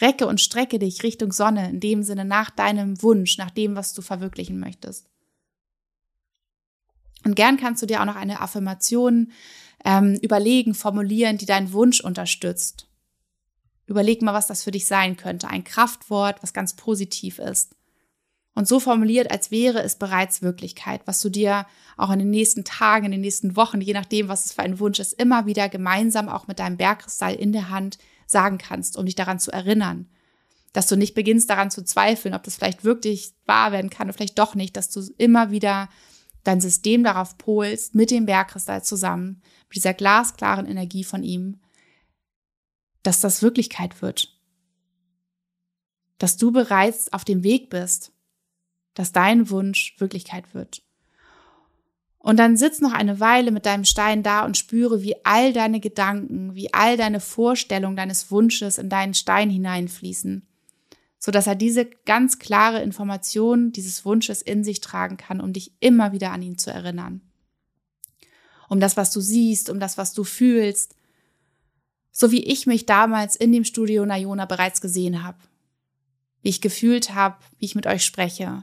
Recke 0.00 0.26
und 0.26 0.40
strecke 0.40 0.78
dich 0.78 1.02
Richtung 1.02 1.32
Sonne, 1.32 1.70
in 1.70 1.80
dem 1.80 2.02
Sinne 2.02 2.26
nach 2.26 2.50
deinem 2.50 3.02
Wunsch, 3.02 3.38
nach 3.38 3.50
dem, 3.50 3.74
was 3.74 3.94
du 3.94 4.02
verwirklichen 4.02 4.60
möchtest. 4.60 5.08
Und 7.28 7.34
gern 7.34 7.58
kannst 7.58 7.82
du 7.82 7.86
dir 7.86 8.00
auch 8.00 8.06
noch 8.06 8.16
eine 8.16 8.40
Affirmation 8.40 9.32
ähm, 9.84 10.18
überlegen, 10.22 10.74
formulieren, 10.74 11.36
die 11.36 11.44
deinen 11.44 11.74
Wunsch 11.74 12.00
unterstützt. 12.00 12.88
Überleg 13.86 14.22
mal, 14.22 14.32
was 14.32 14.46
das 14.46 14.64
für 14.64 14.70
dich 14.70 14.86
sein 14.86 15.18
könnte. 15.18 15.48
Ein 15.48 15.62
Kraftwort, 15.62 16.42
was 16.42 16.54
ganz 16.54 16.74
positiv 16.74 17.38
ist. 17.38 17.74
Und 18.54 18.66
so 18.66 18.80
formuliert, 18.80 19.30
als 19.30 19.50
wäre 19.50 19.82
es 19.82 19.96
bereits 19.96 20.40
Wirklichkeit, 20.40 21.02
was 21.04 21.20
du 21.20 21.28
dir 21.28 21.66
auch 21.98 22.10
in 22.10 22.18
den 22.18 22.30
nächsten 22.30 22.64
Tagen, 22.64 23.04
in 23.04 23.12
den 23.12 23.20
nächsten 23.20 23.56
Wochen, 23.56 23.82
je 23.82 23.92
nachdem, 23.92 24.28
was 24.28 24.46
es 24.46 24.52
für 24.54 24.62
ein 24.62 24.80
Wunsch 24.80 24.98
ist, 24.98 25.12
immer 25.12 25.44
wieder 25.44 25.68
gemeinsam 25.68 26.30
auch 26.30 26.48
mit 26.48 26.60
deinem 26.60 26.78
Bergkristall 26.78 27.34
in 27.34 27.52
der 27.52 27.68
Hand 27.68 27.98
sagen 28.26 28.56
kannst, 28.56 28.96
um 28.96 29.04
dich 29.04 29.16
daran 29.16 29.38
zu 29.38 29.52
erinnern. 29.52 30.08
Dass 30.72 30.86
du 30.86 30.96
nicht 30.96 31.14
beginnst 31.14 31.50
daran 31.50 31.70
zu 31.70 31.84
zweifeln, 31.84 32.34
ob 32.34 32.42
das 32.42 32.56
vielleicht 32.56 32.84
wirklich 32.84 33.32
wahr 33.44 33.70
werden 33.70 33.90
kann 33.90 34.08
oder 34.08 34.14
vielleicht 34.14 34.38
doch 34.38 34.54
nicht, 34.54 34.78
dass 34.78 34.88
du 34.88 35.02
immer 35.18 35.50
wieder 35.50 35.90
dein 36.48 36.60
System 36.60 37.04
darauf 37.04 37.36
polst, 37.36 37.94
mit 37.94 38.10
dem 38.10 38.26
Bergkristall 38.26 38.82
zusammen, 38.82 39.42
mit 39.68 39.76
dieser 39.76 39.94
glasklaren 39.94 40.66
Energie 40.66 41.04
von 41.04 41.22
ihm, 41.22 41.60
dass 43.02 43.20
das 43.20 43.42
Wirklichkeit 43.42 44.00
wird. 44.02 44.34
Dass 46.16 46.36
du 46.36 46.50
bereits 46.50 47.12
auf 47.12 47.24
dem 47.24 47.44
Weg 47.44 47.68
bist, 47.70 48.12
dass 48.94 49.12
dein 49.12 49.50
Wunsch 49.50 49.94
Wirklichkeit 49.98 50.54
wird. 50.54 50.82
Und 52.18 52.38
dann 52.38 52.56
sitz 52.56 52.80
noch 52.80 52.92
eine 52.92 53.20
Weile 53.20 53.52
mit 53.52 53.64
deinem 53.64 53.84
Stein 53.84 54.22
da 54.22 54.44
und 54.44 54.56
spüre, 54.56 55.02
wie 55.02 55.24
all 55.24 55.52
deine 55.52 55.80
Gedanken, 55.80 56.54
wie 56.54 56.72
all 56.74 56.96
deine 56.96 57.20
Vorstellungen 57.20 57.96
deines 57.96 58.30
Wunsches 58.30 58.78
in 58.78 58.88
deinen 58.88 59.14
Stein 59.14 59.50
hineinfließen 59.50 60.47
so 61.18 61.32
dass 61.32 61.46
er 61.46 61.56
diese 61.56 61.84
ganz 61.84 62.38
klare 62.38 62.82
Information 62.82 63.72
dieses 63.72 64.04
Wunsches 64.04 64.40
in 64.40 64.62
sich 64.62 64.80
tragen 64.80 65.16
kann, 65.16 65.40
um 65.40 65.52
dich 65.52 65.72
immer 65.80 66.12
wieder 66.12 66.30
an 66.30 66.42
ihn 66.42 66.58
zu 66.58 66.70
erinnern. 66.70 67.20
Um 68.68 68.80
das, 68.80 68.96
was 68.96 69.10
du 69.10 69.20
siehst, 69.20 69.68
um 69.70 69.80
das, 69.80 69.98
was 69.98 70.12
du 70.12 70.24
fühlst, 70.24 70.94
so 72.12 72.30
wie 72.30 72.44
ich 72.44 72.66
mich 72.66 72.86
damals 72.86 73.34
in 73.34 73.52
dem 73.52 73.64
Studio 73.64 74.06
Nayona 74.06 74.44
bereits 74.44 74.80
gesehen 74.80 75.24
habe, 75.24 75.38
wie 76.42 76.50
ich 76.50 76.60
gefühlt 76.60 77.14
habe, 77.14 77.36
wie 77.58 77.64
ich 77.64 77.74
mit 77.74 77.86
euch 77.86 78.04
spreche, 78.04 78.62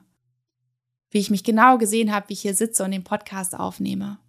wie 1.09 1.19
ich 1.19 1.29
mich 1.29 1.43
genau 1.43 1.77
gesehen 1.77 2.13
habe, 2.13 2.29
wie 2.29 2.33
ich 2.33 2.41
hier 2.41 2.55
sitze 2.55 2.83
und 2.83 2.91
den 2.91 3.03
Podcast 3.03 3.55
aufnehme. 3.55 4.19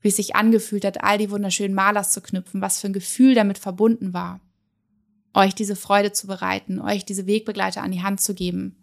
Wie 0.00 0.08
es 0.08 0.16
sich 0.16 0.34
angefühlt 0.34 0.86
hat, 0.86 1.04
all 1.04 1.18
die 1.18 1.30
wunderschönen 1.30 1.74
Malers 1.74 2.12
zu 2.12 2.22
knüpfen, 2.22 2.62
was 2.62 2.80
für 2.80 2.86
ein 2.86 2.94
Gefühl 2.94 3.34
damit 3.34 3.58
verbunden 3.58 4.14
war 4.14 4.40
euch 5.34 5.54
diese 5.54 5.76
Freude 5.76 6.12
zu 6.12 6.26
bereiten, 6.26 6.80
euch 6.80 7.04
diese 7.04 7.26
Wegbegleiter 7.26 7.82
an 7.82 7.92
die 7.92 8.02
Hand 8.02 8.20
zu 8.20 8.34
geben, 8.34 8.76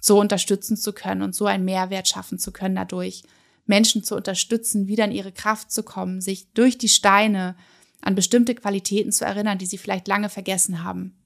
so 0.00 0.20
unterstützen 0.20 0.76
zu 0.76 0.92
können 0.92 1.22
und 1.22 1.34
so 1.34 1.46
einen 1.46 1.64
Mehrwert 1.64 2.08
schaffen 2.08 2.38
zu 2.38 2.52
können 2.52 2.76
dadurch, 2.76 3.22
Menschen 3.66 4.04
zu 4.04 4.14
unterstützen, 4.14 4.86
wieder 4.86 5.04
in 5.04 5.12
ihre 5.12 5.32
Kraft 5.32 5.70
zu 5.70 5.82
kommen, 5.82 6.20
sich 6.20 6.52
durch 6.52 6.78
die 6.78 6.88
Steine 6.88 7.56
an 8.00 8.14
bestimmte 8.14 8.54
Qualitäten 8.54 9.10
zu 9.12 9.24
erinnern, 9.24 9.58
die 9.58 9.66
sie 9.66 9.78
vielleicht 9.78 10.06
lange 10.06 10.28
vergessen 10.28 10.84
haben. 10.84 11.16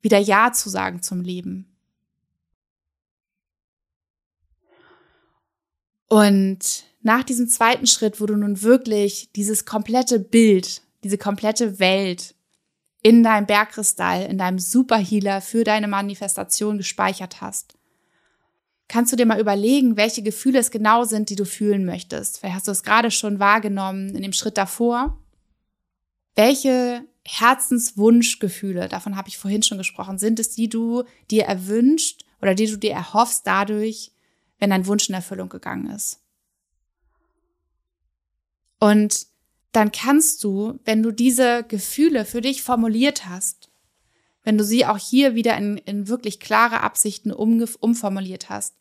Wieder 0.00 0.18
Ja 0.18 0.52
zu 0.52 0.68
sagen 0.68 1.02
zum 1.02 1.20
Leben. 1.20 1.76
Und 6.08 6.84
nach 7.02 7.24
diesem 7.24 7.48
zweiten 7.48 7.86
Schritt, 7.86 8.20
wo 8.20 8.26
du 8.26 8.36
nun 8.36 8.62
wirklich 8.62 9.30
dieses 9.34 9.64
komplette 9.64 10.18
Bild, 10.18 10.82
diese 11.06 11.18
komplette 11.18 11.78
Welt 11.78 12.34
in 13.00 13.22
deinem 13.22 13.46
Bergkristall, 13.46 14.26
in 14.26 14.38
deinem 14.38 14.58
Superhealer 14.58 15.40
für 15.40 15.62
deine 15.62 15.86
Manifestation 15.86 16.78
gespeichert 16.78 17.40
hast, 17.40 17.78
kannst 18.88 19.12
du 19.12 19.16
dir 19.16 19.24
mal 19.24 19.38
überlegen, 19.38 19.96
welche 19.96 20.24
Gefühle 20.24 20.58
es 20.58 20.72
genau 20.72 21.04
sind, 21.04 21.30
die 21.30 21.36
du 21.36 21.44
fühlen 21.44 21.84
möchtest. 21.84 22.38
Vielleicht 22.38 22.56
hast 22.56 22.66
du 22.66 22.72
es 22.72 22.82
gerade 22.82 23.12
schon 23.12 23.38
wahrgenommen 23.38 24.16
in 24.16 24.22
dem 24.22 24.32
Schritt 24.32 24.58
davor. 24.58 25.16
Welche 26.34 27.04
Herzenswunschgefühle, 27.24 28.88
davon 28.88 29.16
habe 29.16 29.28
ich 29.28 29.38
vorhin 29.38 29.62
schon 29.62 29.78
gesprochen, 29.78 30.18
sind 30.18 30.40
es, 30.40 30.50
die 30.50 30.68
du 30.68 31.04
dir 31.30 31.44
erwünscht 31.44 32.24
oder 32.42 32.56
die 32.56 32.66
du 32.66 32.76
dir 32.76 32.92
erhoffst 32.92 33.46
dadurch, 33.46 34.10
wenn 34.58 34.70
dein 34.70 34.88
Wunsch 34.88 35.08
in 35.08 35.14
Erfüllung 35.14 35.48
gegangen 35.48 35.88
ist. 35.88 36.20
Und 38.80 39.28
dann 39.72 39.92
kannst 39.92 40.42
du, 40.44 40.78
wenn 40.84 41.02
du 41.02 41.10
diese 41.10 41.64
Gefühle 41.64 42.24
für 42.24 42.40
dich 42.40 42.62
formuliert 42.62 43.26
hast, 43.26 43.70
wenn 44.42 44.58
du 44.58 44.64
sie 44.64 44.86
auch 44.86 44.98
hier 44.98 45.34
wieder 45.34 45.56
in, 45.56 45.76
in 45.78 46.08
wirklich 46.08 46.38
klare 46.40 46.80
Absichten 46.80 47.32
umformuliert 47.32 48.48
hast, 48.48 48.76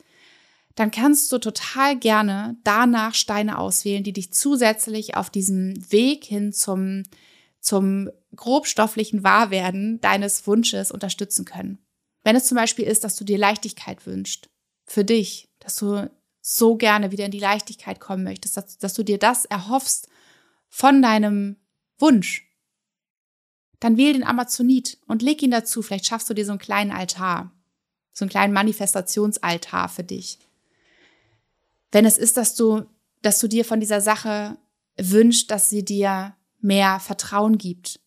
dann 0.75 0.91
kannst 0.91 1.31
du 1.31 1.39
total 1.39 1.97
gerne 1.97 2.57
danach 2.63 3.15
Steine 3.15 3.57
auswählen, 3.57 4.03
die 4.03 4.13
dich 4.13 4.33
zusätzlich 4.33 5.15
auf 5.15 5.29
diesem 5.29 5.91
Weg 5.91 6.25
hin 6.25 6.53
zum, 6.53 7.03
zum 7.61 8.09
grobstofflichen 8.35 9.23
Wahrwerden 9.23 10.01
deines 10.01 10.45
Wunsches 10.45 10.91
unterstützen 10.91 11.45
können. 11.45 11.79
Wenn 12.23 12.35
es 12.35 12.45
zum 12.45 12.57
Beispiel 12.57 12.85
ist, 12.85 13.03
dass 13.03 13.15
du 13.15 13.23
dir 13.23 13.37
Leichtigkeit 13.37 14.05
wünschst, 14.05 14.49
für 14.85 15.05
dich, 15.05 15.49
dass 15.59 15.75
du 15.77 16.09
so 16.41 16.75
gerne 16.75 17.11
wieder 17.11 17.25
in 17.25 17.31
die 17.31 17.39
Leichtigkeit 17.39 17.99
kommen 17.99 18.23
möchtest, 18.23 18.57
dass, 18.57 18.77
dass 18.77 18.93
du 18.93 19.03
dir 19.03 19.17
das 19.17 19.45
erhoffst 19.45 20.09
von 20.75 21.01
deinem 21.01 21.55
Wunsch, 21.99 22.45
dann 23.79 23.95
wähl 23.95 24.11
den 24.11 24.25
Amazonit 24.25 24.97
und 25.07 25.21
leg 25.21 25.41
ihn 25.41 25.51
dazu. 25.51 25.81
Vielleicht 25.81 26.05
schaffst 26.05 26.29
du 26.29 26.33
dir 26.33 26.45
so 26.45 26.51
einen 26.51 26.59
kleinen 26.59 26.91
Altar, 26.91 27.53
so 28.11 28.25
einen 28.25 28.29
kleinen 28.29 28.51
Manifestationsaltar 28.51 29.87
für 29.87 30.03
dich. 30.03 30.37
Wenn 31.93 32.03
es 32.03 32.17
ist, 32.17 32.35
dass 32.35 32.55
du, 32.55 32.83
dass 33.21 33.39
du 33.39 33.47
dir 33.47 33.63
von 33.63 33.79
dieser 33.79 34.01
Sache 34.01 34.57
wünschst, 34.97 35.49
dass 35.49 35.69
sie 35.69 35.85
dir 35.85 36.35
mehr 36.59 36.99
Vertrauen 36.99 37.57
gibt, 37.57 38.01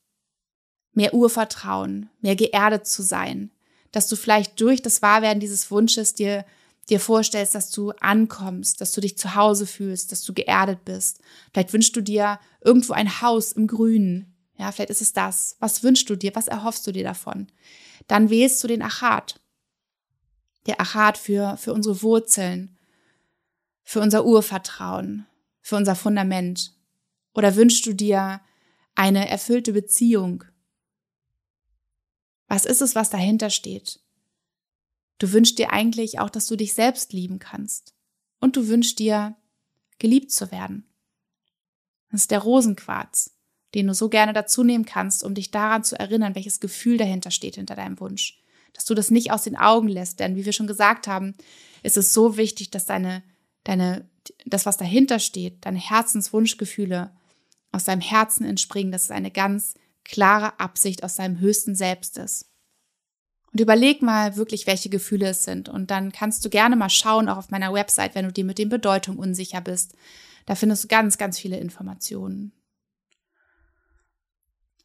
mehr 0.93 1.15
Urvertrauen, 1.15 2.11
mehr 2.21 2.37
geerdet 2.37 2.87
zu 2.87 3.01
sein, 3.01 3.51
dass 3.93 4.09
du 4.09 4.17
vielleicht 4.17 4.61
durch 4.61 4.83
das 4.83 5.01
Wahrwerden 5.01 5.41
dieses 5.41 5.71
Wunsches 5.71 6.13
dir 6.13 6.45
dir 6.89 7.01
vorstellst, 7.01 7.55
dass 7.55 7.71
du 7.71 7.91
ankommst, 8.01 8.81
dass 8.81 8.93
du 8.93 9.01
dich 9.01 9.19
zu 9.19 9.35
Hause 9.35 9.67
fühlst, 9.67 10.13
dass 10.13 10.23
du 10.23 10.33
geerdet 10.33 10.85
bist. 10.85 11.21
Vielleicht 11.53 11.73
wünschst 11.73 11.95
du 11.97 12.01
dir 12.01 12.39
irgendwo 12.63 12.93
ein 12.95 13.21
Haus 13.21 13.53
im 13.53 13.67
Grünen. 13.67 14.35
Ja, 14.57 14.73
vielleicht 14.73 14.91
ist 14.91 15.03
es 15.03 15.13
das. 15.13 15.57
Was 15.61 15.83
wünschst 15.83 16.09
du 16.11 16.17
dir? 16.17 16.35
Was 16.35 16.49
erhoffst 16.49 16.87
du 16.87 16.93
dir 16.93 17.05
davon? 17.05 17.49
Dann 18.07 18.31
wählst 18.31 18.63
du 18.63 18.69
den 18.69 18.83
Achat. 18.83 19.41
Der 20.67 20.81
Achat 20.81 21.19
für, 21.19 21.57
für 21.57 21.73
unsere 21.73 22.03
Wurzeln, 22.03 22.77
für 23.85 24.01
unser 24.01 24.25
Urvertrauen, 24.25 25.27
für 25.61 25.77
unser 25.77 25.95
Fundament. 25.95 26.75
Oder 27.35 27.55
wünschst 27.55 27.87
du 27.87 27.95
dir 27.95 28.41
eine 28.95 29.29
erfüllte 29.29 29.73
Beziehung? 29.73 30.45
Was 32.49 32.65
ist 32.65 32.81
es, 32.81 32.95
was 32.95 33.11
dahinter 33.11 33.51
steht? 33.51 34.01
Du 35.19 35.33
wünschst 35.33 35.59
dir 35.59 35.73
eigentlich 35.73 36.21
auch, 36.21 36.31
dass 36.31 36.47
du 36.47 36.57
dich 36.57 36.75
selbst 36.75 37.13
lieben 37.13 37.39
kannst. 37.39 37.95
Und 38.41 38.57
du 38.57 38.69
wünschst 38.69 38.99
dir, 38.99 39.37
geliebt 39.99 40.31
zu 40.31 40.53
werden. 40.53 40.85
Das 42.11 42.23
ist 42.23 42.31
der 42.31 42.39
Rosenquarz, 42.39 43.35
den 43.75 43.89
du 43.89 43.95
so 43.95 44.09
gerne 44.09 44.33
dazu 44.33 44.63
nehmen 44.63 44.85
kannst, 44.85 45.25
um 45.25 45.35
dich 45.35 45.51
daran 45.51 45.85
zu 45.85 45.99
erinnern, 45.99 46.35
welches 46.35 46.61
Gefühl 46.61 46.97
dahinter 46.97 47.31
steht 47.31 47.57
hinter 47.57 47.75
deinem 47.75 47.99
Wunsch. 48.01 48.41
Dass 48.73 48.85
du 48.85 48.95
das 48.95 49.11
nicht 49.11 49.33
aus 49.33 49.43
den 49.43 49.57
Augen 49.57 49.89
lässt, 49.89 50.21
denn 50.21 50.37
wie 50.37 50.45
wir 50.45 50.53
schon 50.53 50.67
gesagt 50.69 51.09
haben, 51.09 51.35
ist 51.83 51.97
es 51.97 52.15
so 52.15 52.37
wichtig, 52.37 52.71
dass 52.71 52.87
deine, 52.87 53.23
deine, 53.65 54.09
das, 54.47 54.67
was 54.67 54.77
dahinter 54.77 55.19
steht, 55.19 55.67
deine 55.67 55.79
Herzenswunschgefühle 55.79 57.11
aus 57.73 57.85
deinem 57.85 58.01
Herzen 58.01 58.47
entspringen, 58.47 58.93
dass 58.93 59.05
es 59.05 59.11
eine 59.11 59.31
ganz 59.31 59.75
klare 60.05 60.59
Absicht 60.61 61.03
aus 61.03 61.17
deinem 61.17 61.41
höchsten 61.41 61.75
Selbst 61.75 62.17
ist. 62.19 62.48
Und 63.53 63.61
überleg 63.61 64.03
mal 64.03 64.37
wirklich, 64.37 64.67
welche 64.67 64.91
Gefühle 64.91 65.29
es 65.29 65.45
sind. 65.45 65.69
Und 65.69 65.91
dann 65.91 66.13
kannst 66.13 66.45
du 66.45 66.51
gerne 66.51 66.77
mal 66.77 66.91
schauen, 66.91 67.29
auch 67.29 67.39
auf 67.39 67.51
meiner 67.51 67.73
Website, 67.73 68.15
wenn 68.15 68.27
du 68.27 68.33
dir 68.33 68.45
mit 68.45 68.59
den 68.59 68.69
Bedeutungen 68.69 69.19
unsicher 69.19 69.61
bist. 69.61 69.95
Da 70.47 70.55
findest 70.55 70.85
du 70.85 70.89
ganz, 70.89 71.19
ganz 71.19 71.39
viele 71.39 71.59
Informationen. 71.59 72.53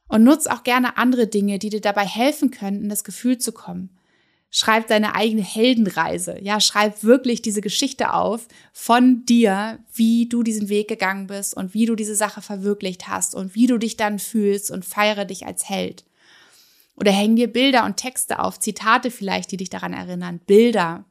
Und 0.07 0.23
nutz 0.23 0.47
auch 0.47 0.63
gerne 0.63 0.97
andere 0.97 1.27
Dinge, 1.27 1.59
die 1.59 1.69
dir 1.69 1.81
dabei 1.81 2.05
helfen 2.05 2.51
können, 2.51 2.83
in 2.83 2.89
das 2.89 3.03
Gefühl 3.03 3.37
zu 3.37 3.51
kommen. 3.51 3.97
Schreib 4.51 4.85
deine 4.85 5.15
eigene 5.15 5.41
Heldenreise. 5.41 6.37
Ja, 6.39 6.59
schreib 6.59 7.03
wirklich 7.03 7.41
diese 7.41 7.61
Geschichte 7.61 8.13
auf 8.13 8.47
von 8.71 9.25
dir, 9.25 9.79
wie 9.91 10.29
du 10.29 10.43
diesen 10.43 10.69
Weg 10.69 10.87
gegangen 10.87 11.25
bist 11.25 11.57
und 11.57 11.73
wie 11.73 11.87
du 11.87 11.95
diese 11.95 12.15
Sache 12.15 12.43
verwirklicht 12.43 13.07
hast 13.07 13.33
und 13.33 13.55
wie 13.55 13.65
du 13.65 13.79
dich 13.79 13.97
dann 13.97 14.19
fühlst 14.19 14.69
und 14.69 14.85
feiere 14.85 15.25
dich 15.25 15.47
als 15.47 15.67
Held. 15.67 16.05
Oder 16.95 17.11
häng 17.11 17.35
dir 17.35 17.51
Bilder 17.51 17.85
und 17.85 17.97
Texte 17.97 18.39
auf, 18.39 18.59
Zitate 18.59 19.11
vielleicht, 19.11 19.51
die 19.51 19.57
dich 19.57 19.69
daran 19.69 19.93
erinnern, 19.93 20.39
Bilder. 20.39 21.05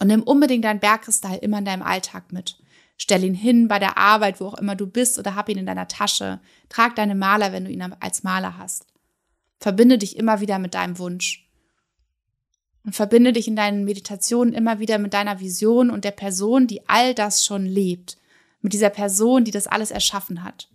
Und 0.00 0.08
nimm 0.08 0.22
unbedingt 0.22 0.64
deinen 0.64 0.80
Bergkristall 0.80 1.38
immer 1.38 1.58
in 1.58 1.64
deinem 1.64 1.82
Alltag 1.82 2.32
mit. 2.32 2.58
Stell 2.96 3.24
ihn 3.24 3.34
hin 3.34 3.68
bei 3.68 3.78
der 3.78 3.98
Arbeit, 3.98 4.40
wo 4.40 4.46
auch 4.46 4.58
immer 4.58 4.76
du 4.76 4.86
bist, 4.86 5.18
oder 5.18 5.34
hab 5.34 5.48
ihn 5.48 5.58
in 5.58 5.66
deiner 5.66 5.88
Tasche. 5.88 6.40
Trag 6.68 6.96
deine 6.96 7.14
Maler, 7.14 7.52
wenn 7.52 7.64
du 7.64 7.70
ihn 7.70 7.82
als 7.82 8.22
Maler 8.22 8.56
hast. 8.56 8.86
Verbinde 9.58 9.98
dich 9.98 10.16
immer 10.16 10.40
wieder 10.40 10.58
mit 10.58 10.74
deinem 10.74 10.98
Wunsch. 10.98 11.48
Und 12.84 12.94
verbinde 12.94 13.32
dich 13.32 13.48
in 13.48 13.56
deinen 13.56 13.84
Meditationen 13.84 14.52
immer 14.52 14.78
wieder 14.78 14.98
mit 14.98 15.14
deiner 15.14 15.40
Vision 15.40 15.90
und 15.90 16.04
der 16.04 16.10
Person, 16.10 16.66
die 16.66 16.86
all 16.88 17.14
das 17.14 17.44
schon 17.44 17.64
lebt. 17.64 18.18
Mit 18.60 18.72
dieser 18.72 18.90
Person, 18.90 19.44
die 19.44 19.50
das 19.50 19.66
alles 19.66 19.90
erschaffen 19.90 20.44
hat. 20.44 20.68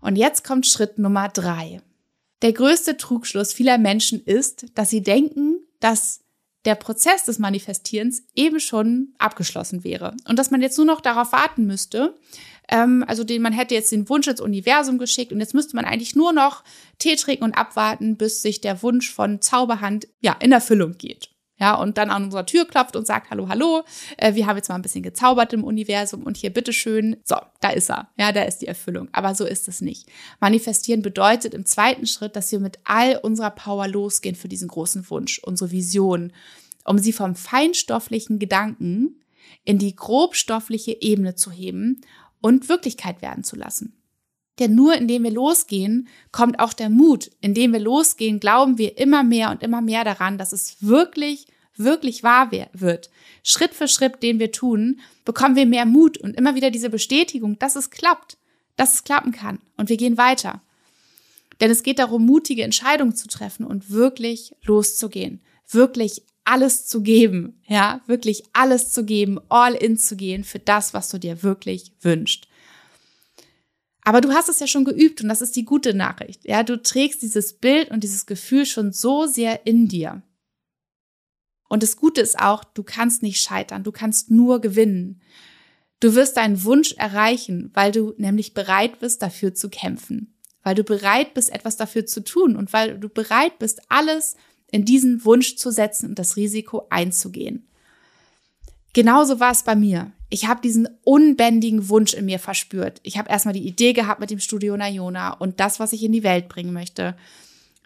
Und 0.00 0.16
jetzt 0.16 0.44
kommt 0.44 0.66
Schritt 0.66 0.98
Nummer 0.98 1.28
drei. 1.28 1.82
Der 2.42 2.52
größte 2.52 2.96
Trugschluss 2.96 3.52
vieler 3.52 3.78
Menschen 3.78 4.24
ist, 4.24 4.66
dass 4.74 4.90
sie 4.90 5.02
denken, 5.02 5.60
dass 5.78 6.20
der 6.64 6.74
Prozess 6.74 7.24
des 7.24 7.38
Manifestierens 7.38 8.22
eben 8.34 8.60
schon 8.60 9.14
abgeschlossen 9.18 9.82
wäre 9.82 10.14
und 10.28 10.38
dass 10.38 10.50
man 10.50 10.60
jetzt 10.60 10.76
nur 10.76 10.86
noch 10.86 11.00
darauf 11.00 11.32
warten 11.32 11.66
müsste. 11.66 12.14
Ähm, 12.68 13.04
also 13.06 13.24
den, 13.24 13.42
man 13.42 13.52
hätte 13.52 13.74
jetzt 13.74 13.92
den 13.92 14.08
Wunsch 14.08 14.26
ins 14.26 14.40
Universum 14.40 14.98
geschickt 14.98 15.32
und 15.32 15.40
jetzt 15.40 15.54
müsste 15.54 15.76
man 15.76 15.84
eigentlich 15.84 16.16
nur 16.16 16.32
noch 16.32 16.62
Tee 16.98 17.16
trinken 17.16 17.44
und 17.44 17.54
abwarten, 17.54 18.16
bis 18.16 18.42
sich 18.42 18.60
der 18.60 18.82
Wunsch 18.82 19.10
von 19.10 19.40
Zauberhand 19.40 20.06
ja 20.20 20.36
in 20.40 20.52
Erfüllung 20.52 20.98
geht 20.98 21.30
ja, 21.60 21.74
und 21.74 21.98
dann 21.98 22.10
an 22.10 22.24
unserer 22.24 22.46
Tür 22.46 22.66
klopft 22.66 22.96
und 22.96 23.06
sagt, 23.06 23.30
hallo, 23.30 23.48
hallo, 23.48 23.84
äh, 24.16 24.34
wir 24.34 24.46
haben 24.46 24.56
jetzt 24.56 24.70
mal 24.70 24.76
ein 24.76 24.82
bisschen 24.82 25.02
gezaubert 25.02 25.52
im 25.52 25.62
Universum 25.62 26.22
und 26.22 26.38
hier 26.38 26.50
bitteschön, 26.50 27.18
so, 27.22 27.36
da 27.60 27.68
ist 27.68 27.90
er, 27.90 28.08
ja, 28.18 28.32
da 28.32 28.42
ist 28.42 28.58
die 28.58 28.66
Erfüllung. 28.66 29.08
Aber 29.12 29.34
so 29.34 29.44
ist 29.44 29.68
es 29.68 29.82
nicht. 29.82 30.08
Manifestieren 30.40 31.02
bedeutet 31.02 31.52
im 31.52 31.66
zweiten 31.66 32.06
Schritt, 32.06 32.34
dass 32.34 32.50
wir 32.50 32.60
mit 32.60 32.78
all 32.84 33.16
unserer 33.22 33.50
Power 33.50 33.86
losgehen 33.86 34.36
für 34.36 34.48
diesen 34.48 34.68
großen 34.68 35.08
Wunsch, 35.10 35.38
unsere 35.40 35.70
Vision, 35.70 36.32
um 36.84 36.98
sie 36.98 37.12
vom 37.12 37.34
feinstofflichen 37.34 38.38
Gedanken 38.38 39.20
in 39.64 39.78
die 39.78 39.94
grobstoffliche 39.94 40.96
Ebene 41.02 41.34
zu 41.34 41.50
heben 41.50 42.00
und 42.40 42.70
Wirklichkeit 42.70 43.20
werden 43.20 43.44
zu 43.44 43.56
lassen. 43.56 43.99
Denn 44.60 44.74
nur 44.74 44.94
indem 44.94 45.24
wir 45.24 45.30
losgehen, 45.30 46.08
kommt 46.30 46.60
auch 46.60 46.74
der 46.74 46.90
Mut. 46.90 47.30
Indem 47.40 47.72
wir 47.72 47.80
losgehen, 47.80 48.38
glauben 48.38 48.76
wir 48.78 48.98
immer 48.98 49.24
mehr 49.24 49.50
und 49.50 49.62
immer 49.62 49.80
mehr 49.80 50.04
daran, 50.04 50.36
dass 50.36 50.52
es 50.52 50.76
wirklich, 50.80 51.46
wirklich 51.76 52.22
wahr 52.22 52.50
wird. 52.72 53.10
Schritt 53.42 53.74
für 53.74 53.88
Schritt, 53.88 54.22
den 54.22 54.38
wir 54.38 54.52
tun, 54.52 55.00
bekommen 55.24 55.56
wir 55.56 55.66
mehr 55.66 55.86
Mut 55.86 56.18
und 56.18 56.36
immer 56.36 56.54
wieder 56.54 56.70
diese 56.70 56.90
Bestätigung, 56.90 57.58
dass 57.58 57.74
es 57.74 57.90
klappt, 57.90 58.36
dass 58.76 58.94
es 58.94 59.04
klappen 59.04 59.32
kann. 59.32 59.60
Und 59.78 59.88
wir 59.88 59.96
gehen 59.96 60.18
weiter. 60.18 60.60
Denn 61.60 61.70
es 61.70 61.82
geht 61.82 61.98
darum, 61.98 62.26
mutige 62.26 62.62
Entscheidungen 62.62 63.14
zu 63.14 63.28
treffen 63.28 63.64
und 63.64 63.90
wirklich 63.90 64.54
loszugehen. 64.62 65.40
Wirklich 65.68 66.22
alles 66.44 66.86
zu 66.86 67.02
geben. 67.02 67.60
Ja, 67.66 68.02
wirklich 68.06 68.44
alles 68.52 68.92
zu 68.92 69.04
geben, 69.04 69.38
all 69.48 69.74
in 69.74 69.96
zu 69.96 70.16
gehen 70.16 70.44
für 70.44 70.58
das, 70.58 70.92
was 70.92 71.08
du 71.08 71.18
dir 71.18 71.42
wirklich 71.42 71.92
wünschst. 72.02 72.46
Aber 74.10 74.20
du 74.20 74.32
hast 74.32 74.48
es 74.48 74.58
ja 74.58 74.66
schon 74.66 74.84
geübt 74.84 75.22
und 75.22 75.28
das 75.28 75.40
ist 75.40 75.54
die 75.54 75.64
gute 75.64 75.94
Nachricht. 75.94 76.44
Ja, 76.44 76.64
du 76.64 76.82
trägst 76.82 77.22
dieses 77.22 77.52
Bild 77.52 77.92
und 77.92 78.02
dieses 78.02 78.26
Gefühl 78.26 78.66
schon 78.66 78.90
so 78.92 79.26
sehr 79.26 79.68
in 79.68 79.86
dir. 79.86 80.20
Und 81.68 81.84
das 81.84 81.96
Gute 81.96 82.20
ist 82.20 82.36
auch, 82.36 82.64
du 82.64 82.82
kannst 82.82 83.22
nicht 83.22 83.40
scheitern, 83.40 83.84
du 83.84 83.92
kannst 83.92 84.28
nur 84.28 84.60
gewinnen. 84.60 85.22
Du 86.00 86.16
wirst 86.16 86.38
deinen 86.38 86.64
Wunsch 86.64 86.94
erreichen, 86.94 87.70
weil 87.72 87.92
du 87.92 88.12
nämlich 88.16 88.52
bereit 88.52 88.98
bist, 88.98 89.22
dafür 89.22 89.54
zu 89.54 89.68
kämpfen, 89.68 90.34
weil 90.64 90.74
du 90.74 90.82
bereit 90.82 91.32
bist, 91.32 91.50
etwas 91.50 91.76
dafür 91.76 92.04
zu 92.04 92.24
tun 92.24 92.56
und 92.56 92.72
weil 92.72 92.98
du 92.98 93.08
bereit 93.08 93.60
bist, 93.60 93.80
alles 93.92 94.34
in 94.72 94.84
diesen 94.84 95.24
Wunsch 95.24 95.54
zu 95.54 95.70
setzen 95.70 96.08
und 96.08 96.18
das 96.18 96.34
Risiko 96.34 96.88
einzugehen. 96.90 97.68
Genauso 98.92 99.38
war 99.38 99.52
es 99.52 99.62
bei 99.62 99.76
mir. 99.76 100.10
Ich 100.30 100.46
habe 100.46 100.60
diesen 100.60 100.88
unbändigen 101.02 101.88
Wunsch 101.88 102.14
in 102.14 102.24
mir 102.24 102.38
verspürt. 102.38 103.00
Ich 103.02 103.18
habe 103.18 103.28
erstmal 103.28 103.54
die 103.54 103.66
Idee 103.66 103.92
gehabt 103.92 104.20
mit 104.20 104.30
dem 104.30 104.38
Studio 104.38 104.76
Nayona 104.76 105.32
und 105.32 105.60
das, 105.60 105.80
was 105.80 105.92
ich 105.92 106.04
in 106.04 106.12
die 106.12 106.22
Welt 106.22 106.48
bringen 106.48 106.72
möchte 106.72 107.16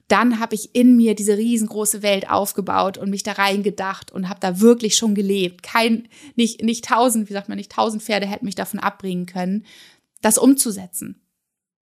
dann 0.08 0.38
habe 0.38 0.54
ich 0.54 0.74
in 0.74 0.96
mir 0.96 1.14
diese 1.14 1.38
riesengroße 1.38 2.02
Welt 2.02 2.28
aufgebaut 2.28 2.98
und 2.98 3.10
mich 3.10 3.22
da 3.22 3.32
reingedacht 3.32 4.12
und 4.12 4.28
habe 4.28 4.40
da 4.40 4.60
wirklich 4.60 4.96
schon 4.96 5.14
gelebt. 5.14 5.62
Kein, 5.62 6.08
nicht, 6.36 6.62
nicht 6.62 6.84
tausend, 6.84 7.28
wie 7.28 7.32
sagt 7.32 7.48
man, 7.48 7.56
nicht 7.56 7.72
tausend 7.72 8.02
Pferde 8.02 8.26
hätten 8.26 8.44
mich 8.44 8.54
davon 8.54 8.80
abbringen 8.80 9.26
können, 9.26 9.64
das 10.20 10.36
umzusetzen. 10.36 11.22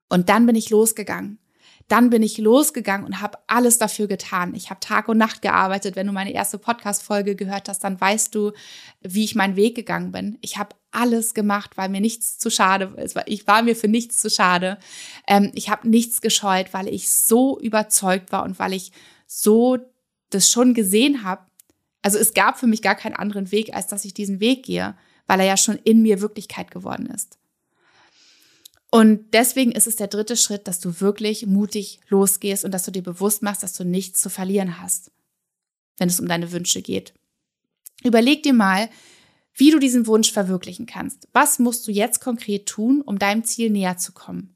Und 0.09 0.29
dann 0.29 0.47
bin 0.47 0.57
ich 0.57 0.71
losgegangen 0.71 1.39
dann 1.89 2.11
bin 2.11 2.23
ich 2.23 2.39
losgegangen 2.39 3.07
und 3.07 3.21
habe 3.21 3.39
alles 3.47 3.79
dafür 3.79 4.07
getan. 4.07 4.55
Ich 4.55 4.71
habe 4.71 4.81
Tag 4.81 5.09
und 5.09 5.19
Nacht 5.19 5.43
gearbeitet. 5.43 5.97
Wenn 5.97 6.07
du 6.07 6.13
meine 6.13 6.33
erste 6.33 6.59
Podcast-Folge 6.59 7.37
gehört 7.37 7.69
hast, 7.69 7.85
dann 7.85 8.01
weißt 8.01 8.35
du, 8.35 8.53
wie 9.01 9.25
ich 9.25 9.35
meinen 9.35 9.57
Weg 9.57 9.75
gegangen 9.75 10.13
bin. 10.13 10.39
Ich 10.41 10.59
habe 10.59 10.77
alles 10.91 11.35
gemacht, 11.35 11.77
weil 11.77 11.89
mir 11.89 12.01
nichts 12.01 12.39
zu 12.39 12.51
schade 12.51 12.95
ist. 13.03 13.17
Ich 13.27 13.47
war 13.47 13.63
mir 13.63 13.75
für 13.75 13.89
nichts 13.89 14.19
zu 14.19 14.31
schade. 14.31 14.79
Ähm, 15.27 15.51
ich 15.55 15.71
habe 15.71 15.89
nichts 15.89 16.21
gescheut, 16.21 16.73
weil 16.73 16.89
ich 16.89 17.11
so 17.11 17.59
überzeugt 17.59 18.33
war 18.33 18.45
und 18.45 18.59
weil 18.59 18.75
ich 18.75 18.93
so 19.27 19.79
das 20.31 20.51
schon 20.51 20.75
gesehen 20.75 21.25
habe. 21.25 21.43
Also 22.03 22.19
es 22.19 22.35
gab 22.35 22.59
für 22.59 22.67
mich 22.67 22.83
gar 22.83 22.95
keinen 22.95 23.15
anderen 23.17 23.53
Weg, 23.53 23.75
als 23.75 23.87
dass 23.87 24.05
ich 24.05 24.13
diesen 24.13 24.41
Weg 24.41 24.65
gehe, 24.65 24.95
weil 25.27 25.41
er 25.41 25.47
ja 25.47 25.57
schon 25.57 25.79
in 25.85 26.03
mir 26.03 26.21
Wirklichkeit 26.21 26.71
geworden 26.71 27.07
ist. 27.07 27.39
Und 28.95 29.33
deswegen 29.33 29.73
ist 29.73 29.87
es 29.87 29.97
der 29.97 30.07
dritte 30.07 30.37
Schritt, 30.37 30.69
dass 30.69 30.79
du 30.79 31.01
wirklich 31.01 31.47
mutig 31.47 32.01
losgehst 32.09 32.63
und 32.63 32.73
dass 32.73 32.85
du 32.85 32.91
dir 32.91 33.03
bewusst 33.03 33.43
machst, 33.43 33.63
dass 33.63 33.73
du 33.73 33.85
nichts 33.85 34.21
zu 34.21 34.29
verlieren 34.29 34.83
hast, 34.83 35.11
wenn 35.97 36.11
es 36.11 36.21
um 36.21 36.29
deine 36.29 36.53
Wünsche 36.53 36.83
geht. 36.83 37.15
Überleg 38.05 38.43
dir 38.43 38.53
mal, 38.53 38.91
wie 39.55 39.71
du 39.71 39.79
diesen 39.79 40.07
Wunsch 40.07 40.31
verwirklichen 40.31 40.85
kannst. 40.85 41.27
Was 41.33 41.59
musst 41.59 41.89
du 41.89 41.91
jetzt 41.91 42.21
konkret 42.21 42.67
tun, 42.67 43.01
um 43.01 43.19
deinem 43.19 43.45
Ziel 43.45 43.71
näher 43.71 43.97
zu 43.97 44.13
kommen? 44.13 44.55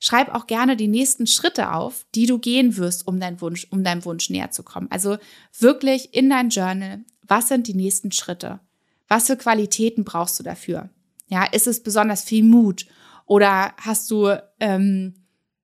Schreib 0.00 0.34
auch 0.34 0.46
gerne 0.46 0.78
die 0.78 0.88
nächsten 0.88 1.26
Schritte 1.26 1.74
auf, 1.74 2.06
die 2.14 2.24
du 2.24 2.38
gehen 2.38 2.78
wirst, 2.78 3.06
um 3.06 3.20
deinen 3.20 3.42
Wunsch, 3.42 3.66
um 3.68 3.84
deinem 3.84 4.06
Wunsch 4.06 4.30
näher 4.30 4.50
zu 4.50 4.62
kommen. 4.62 4.90
Also 4.90 5.18
wirklich 5.58 6.14
in 6.14 6.30
dein 6.30 6.48
Journal. 6.48 7.04
Was 7.20 7.48
sind 7.48 7.66
die 7.66 7.74
nächsten 7.74 8.12
Schritte? 8.12 8.60
Was 9.08 9.26
für 9.26 9.36
Qualitäten 9.36 10.04
brauchst 10.04 10.38
du 10.38 10.42
dafür? 10.42 10.88
Ja, 11.28 11.44
ist 11.44 11.66
es 11.66 11.82
besonders 11.82 12.24
viel 12.24 12.44
Mut 12.44 12.86
oder 13.26 13.72
hast 13.80 14.10
du, 14.10 14.40
ähm, 14.60 15.14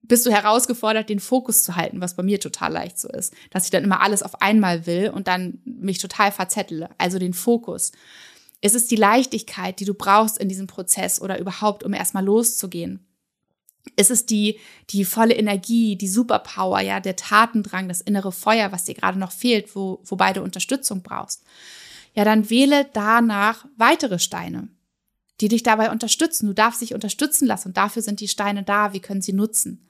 bist 0.03 0.27
du 0.27 0.31
herausgefordert, 0.31 1.09
den 1.09 1.21
Fokus 1.21 1.63
zu 1.63 1.77
halten, 1.77 2.01
was 2.01 2.17
bei 2.17 2.23
mir 2.23 2.41
total 2.41 2.73
leicht 2.73 2.99
so 2.99 3.09
ist, 3.09 3.33
dass 3.51 3.65
ich 3.65 3.71
dann 3.71 3.85
immer 3.85 4.01
alles 4.01 4.23
auf 4.23 4.43
einmal 4.43 4.87
will 4.87 5.11
und 5.11 5.29
dann 5.29 5.61
mich 5.65 5.99
total 5.99 6.33
verzettle. 6.33 6.91
Also 6.99 7.19
den 7.19 7.35
Fokus. 7.35 7.93
Es 8.61 8.75
ist 8.75 8.91
die 8.91 8.97
Leichtigkeit, 8.97 9.79
die 9.81 9.85
du 9.85 9.95
brauchst 9.95 10.39
in 10.39 10.49
diesem 10.49 10.67
Prozess 10.67 11.21
oder 11.21 11.39
überhaupt, 11.39 11.85
um 11.85 11.95
erstmal 11.95 12.25
loszugehen. 12.25 13.07
Es 13.97 14.11
ist 14.11 14.31
die, 14.31 14.59
die 14.91 15.05
volle 15.05 15.35
Energie, 15.35 15.97
die 15.97 16.09
Superpower, 16.09 16.81
ja, 16.81 17.01
der 17.01 17.17
Tatendrang, 17.17 17.89
das 17.89 18.03
innere 18.03 18.33
Feuer, 18.33 18.73
was 18.73 18.85
dir 18.85 18.95
gerade 18.95 19.19
noch 19.19 19.33
fehlt, 19.33 19.75
wo, 19.75 20.01
wobei 20.05 20.33
du 20.33 20.43
Unterstützung 20.43 21.03
brauchst. 21.03 21.45
Ja, 22.15 22.25
dann 22.25 22.51
wähle 22.51 22.87
danach 22.93 23.67
weitere 23.77 24.19
Steine 24.19 24.69
die 25.41 25.49
dich 25.49 25.63
dabei 25.63 25.91
unterstützen. 25.91 26.47
Du 26.47 26.53
darfst 26.53 26.81
dich 26.81 26.95
unterstützen 26.95 27.47
lassen 27.47 27.69
und 27.69 27.77
dafür 27.77 28.03
sind 28.03 28.21
die 28.21 28.29
Steine 28.29 28.63
da. 28.63 28.93
Wir 28.93 29.01
können 29.01 29.23
sie 29.23 29.33
nutzen. 29.33 29.87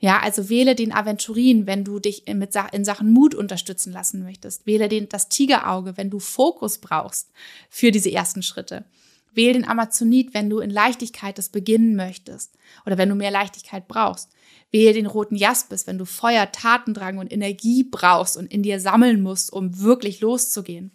Ja, 0.00 0.20
also 0.20 0.48
wähle 0.48 0.74
den 0.74 0.92
Aventurin, 0.92 1.66
wenn 1.66 1.84
du 1.84 1.98
dich 1.98 2.26
in, 2.26 2.38
mit, 2.38 2.54
in 2.72 2.84
Sachen 2.84 3.10
Mut 3.10 3.34
unterstützen 3.34 3.92
lassen 3.92 4.22
möchtest. 4.22 4.66
Wähle 4.66 4.88
den, 4.88 5.08
das 5.08 5.28
Tigerauge, 5.28 5.96
wenn 5.96 6.10
du 6.10 6.18
Fokus 6.18 6.78
brauchst 6.78 7.30
für 7.70 7.90
diese 7.90 8.10
ersten 8.10 8.42
Schritte. 8.42 8.84
Wähle 9.32 9.54
den 9.54 9.66
Amazonit, 9.66 10.34
wenn 10.34 10.50
du 10.50 10.60
in 10.60 10.70
Leichtigkeit 10.70 11.38
das 11.38 11.48
beginnen 11.48 11.96
möchtest 11.96 12.54
oder 12.86 12.98
wenn 12.98 13.08
du 13.08 13.14
mehr 13.14 13.30
Leichtigkeit 13.30 13.88
brauchst. 13.88 14.30
Wähle 14.70 14.92
den 14.92 15.06
roten 15.06 15.36
Jaspis, 15.36 15.86
wenn 15.86 15.98
du 15.98 16.04
Feuer, 16.04 16.50
Tatendrang 16.50 17.18
und 17.18 17.32
Energie 17.32 17.84
brauchst 17.84 18.36
und 18.36 18.52
in 18.52 18.62
dir 18.62 18.80
sammeln 18.80 19.22
musst, 19.22 19.52
um 19.52 19.80
wirklich 19.80 20.20
loszugehen. 20.20 20.90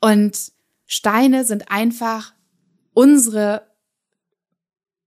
Und 0.00 0.52
Steine 0.86 1.44
sind 1.44 1.70
einfach 1.70 2.32
unsere 2.92 3.66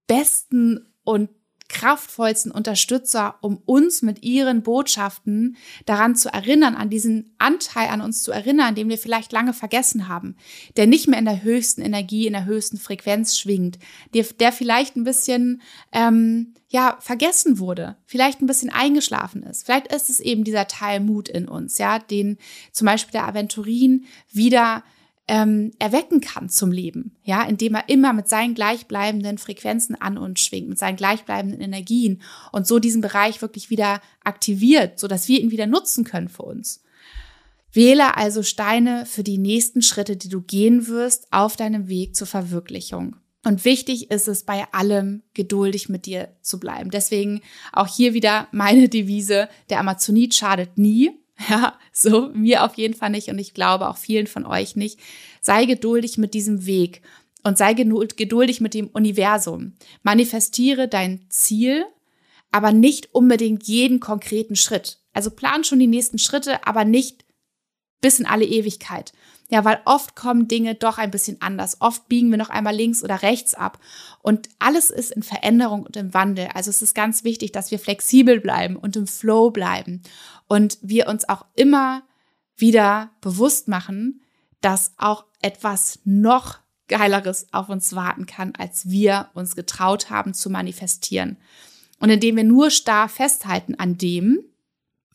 besten 0.06 0.86
und 1.02 1.30
kraftvollsten 1.70 2.50
Unterstützer, 2.50 3.36
um 3.40 3.58
uns 3.64 4.02
mit 4.02 4.22
ihren 4.22 4.62
Botschaften 4.62 5.56
daran 5.86 6.16
zu 6.16 6.28
erinnern, 6.28 6.74
an 6.74 6.90
diesen 6.90 7.32
Anteil 7.38 7.88
an 7.88 8.00
uns 8.00 8.22
zu 8.22 8.32
erinnern, 8.32 8.74
den 8.74 8.88
wir 8.88 8.98
vielleicht 8.98 9.32
lange 9.32 9.54
vergessen 9.54 10.08
haben, 10.08 10.36
der 10.76 10.86
nicht 10.86 11.06
mehr 11.06 11.18
in 11.18 11.24
der 11.24 11.42
höchsten 11.42 11.80
Energie, 11.80 12.26
in 12.26 12.32
der 12.32 12.44
höchsten 12.44 12.76
Frequenz 12.76 13.38
schwingt, 13.38 13.78
der, 14.14 14.24
der 14.40 14.52
vielleicht 14.52 14.96
ein 14.96 15.04
bisschen 15.04 15.62
ähm, 15.92 16.54
ja 16.68 16.98
vergessen 17.00 17.58
wurde, 17.58 17.96
vielleicht 18.04 18.42
ein 18.42 18.46
bisschen 18.46 18.70
eingeschlafen 18.70 19.42
ist. 19.44 19.64
Vielleicht 19.64 19.92
ist 19.92 20.10
es 20.10 20.20
eben 20.20 20.44
dieser 20.44 20.66
Teil 20.66 21.00
Mut 21.00 21.28
in 21.28 21.48
uns, 21.48 21.78
ja, 21.78 22.00
den 22.00 22.36
zum 22.72 22.86
Beispiel 22.86 23.12
der 23.12 23.28
Aventurin 23.28 24.06
wieder 24.32 24.82
ähm, 25.28 25.70
erwecken 25.78 26.20
kann 26.20 26.48
zum 26.48 26.72
Leben, 26.72 27.16
ja, 27.22 27.42
indem 27.44 27.76
er 27.76 27.88
immer 27.88 28.12
mit 28.12 28.28
seinen 28.28 28.54
gleichbleibenden 28.54 29.38
Frequenzen 29.38 29.94
an 29.94 30.18
uns 30.18 30.40
schwingt, 30.40 30.68
mit 30.68 30.78
seinen 30.78 30.96
gleichbleibenden 30.96 31.60
Energien 31.60 32.22
und 32.52 32.66
so 32.66 32.78
diesen 32.78 33.00
Bereich 33.00 33.40
wirklich 33.40 33.70
wieder 33.70 34.00
aktiviert, 34.24 34.98
so 34.98 35.06
dass 35.06 35.28
wir 35.28 35.40
ihn 35.40 35.50
wieder 35.50 35.66
nutzen 35.66 36.04
können 36.04 36.28
für 36.28 36.42
uns. 36.42 36.82
Wähle 37.72 38.16
also 38.16 38.42
Steine 38.42 39.06
für 39.06 39.22
die 39.22 39.38
nächsten 39.38 39.82
Schritte, 39.82 40.16
die 40.16 40.28
du 40.28 40.40
gehen 40.40 40.88
wirst 40.88 41.28
auf 41.30 41.56
deinem 41.56 41.88
Weg 41.88 42.16
zur 42.16 42.26
Verwirklichung. 42.26 43.16
Und 43.44 43.64
wichtig 43.64 44.10
ist 44.10 44.28
es 44.28 44.42
bei 44.42 44.66
allem 44.72 45.22
geduldig 45.32 45.88
mit 45.88 46.04
dir 46.06 46.28
zu 46.42 46.60
bleiben. 46.60 46.90
Deswegen 46.90 47.40
auch 47.72 47.86
hier 47.86 48.12
wieder 48.12 48.48
meine 48.52 48.88
Devise, 48.88 49.48
der 49.70 49.80
Amazonit 49.80 50.34
schadet 50.34 50.76
nie. 50.76 51.12
Ja, 51.48 51.78
so 51.92 52.30
mir 52.34 52.64
auf 52.64 52.74
jeden 52.74 52.94
Fall 52.94 53.10
nicht 53.10 53.28
und 53.28 53.38
ich 53.38 53.54
glaube 53.54 53.88
auch 53.88 53.96
vielen 53.96 54.26
von 54.26 54.46
euch 54.46 54.76
nicht. 54.76 55.00
Sei 55.40 55.64
geduldig 55.64 56.18
mit 56.18 56.34
diesem 56.34 56.66
Weg 56.66 57.02
und 57.42 57.56
sei 57.56 57.72
geduldig 57.74 58.60
mit 58.60 58.74
dem 58.74 58.88
Universum. 58.88 59.74
Manifestiere 60.02 60.86
dein 60.86 61.24
Ziel, 61.30 61.86
aber 62.50 62.72
nicht 62.72 63.14
unbedingt 63.14 63.64
jeden 63.64 64.00
konkreten 64.00 64.56
Schritt. 64.56 64.98
Also 65.12 65.30
plan 65.30 65.64
schon 65.64 65.78
die 65.78 65.86
nächsten 65.86 66.18
Schritte, 66.18 66.66
aber 66.66 66.84
nicht 66.84 67.24
bis 68.00 68.18
in 68.18 68.26
alle 68.26 68.44
Ewigkeit. 68.44 69.12
Ja, 69.50 69.64
weil 69.64 69.80
oft 69.84 70.14
kommen 70.14 70.46
Dinge 70.46 70.76
doch 70.76 70.98
ein 70.98 71.10
bisschen 71.10 71.42
anders. 71.42 71.78
Oft 71.80 72.08
biegen 72.08 72.30
wir 72.30 72.38
noch 72.38 72.50
einmal 72.50 72.74
links 72.74 73.02
oder 73.02 73.22
rechts 73.22 73.54
ab. 73.54 73.80
Und 74.22 74.48
alles 74.60 74.90
ist 74.90 75.10
in 75.10 75.24
Veränderung 75.24 75.82
und 75.82 75.96
im 75.96 76.14
Wandel. 76.14 76.48
Also 76.54 76.70
es 76.70 76.82
ist 76.82 76.94
ganz 76.94 77.24
wichtig, 77.24 77.50
dass 77.50 77.72
wir 77.72 77.80
flexibel 77.80 78.40
bleiben 78.40 78.76
und 78.76 78.94
im 78.94 79.08
Flow 79.08 79.50
bleiben. 79.50 80.02
Und 80.46 80.78
wir 80.82 81.08
uns 81.08 81.28
auch 81.28 81.44
immer 81.56 82.02
wieder 82.56 83.10
bewusst 83.20 83.66
machen, 83.66 84.20
dass 84.60 84.92
auch 84.98 85.24
etwas 85.42 85.98
noch 86.04 86.58
Geileres 86.86 87.46
auf 87.52 87.68
uns 87.68 87.94
warten 87.94 88.26
kann, 88.26 88.52
als 88.56 88.88
wir 88.88 89.30
uns 89.34 89.56
getraut 89.56 90.10
haben 90.10 90.32
zu 90.32 90.50
manifestieren. 90.50 91.38
Und 91.98 92.10
indem 92.10 92.36
wir 92.36 92.44
nur 92.44 92.70
starr 92.70 93.08
festhalten 93.08 93.74
an 93.76 93.98
dem, 93.98 94.44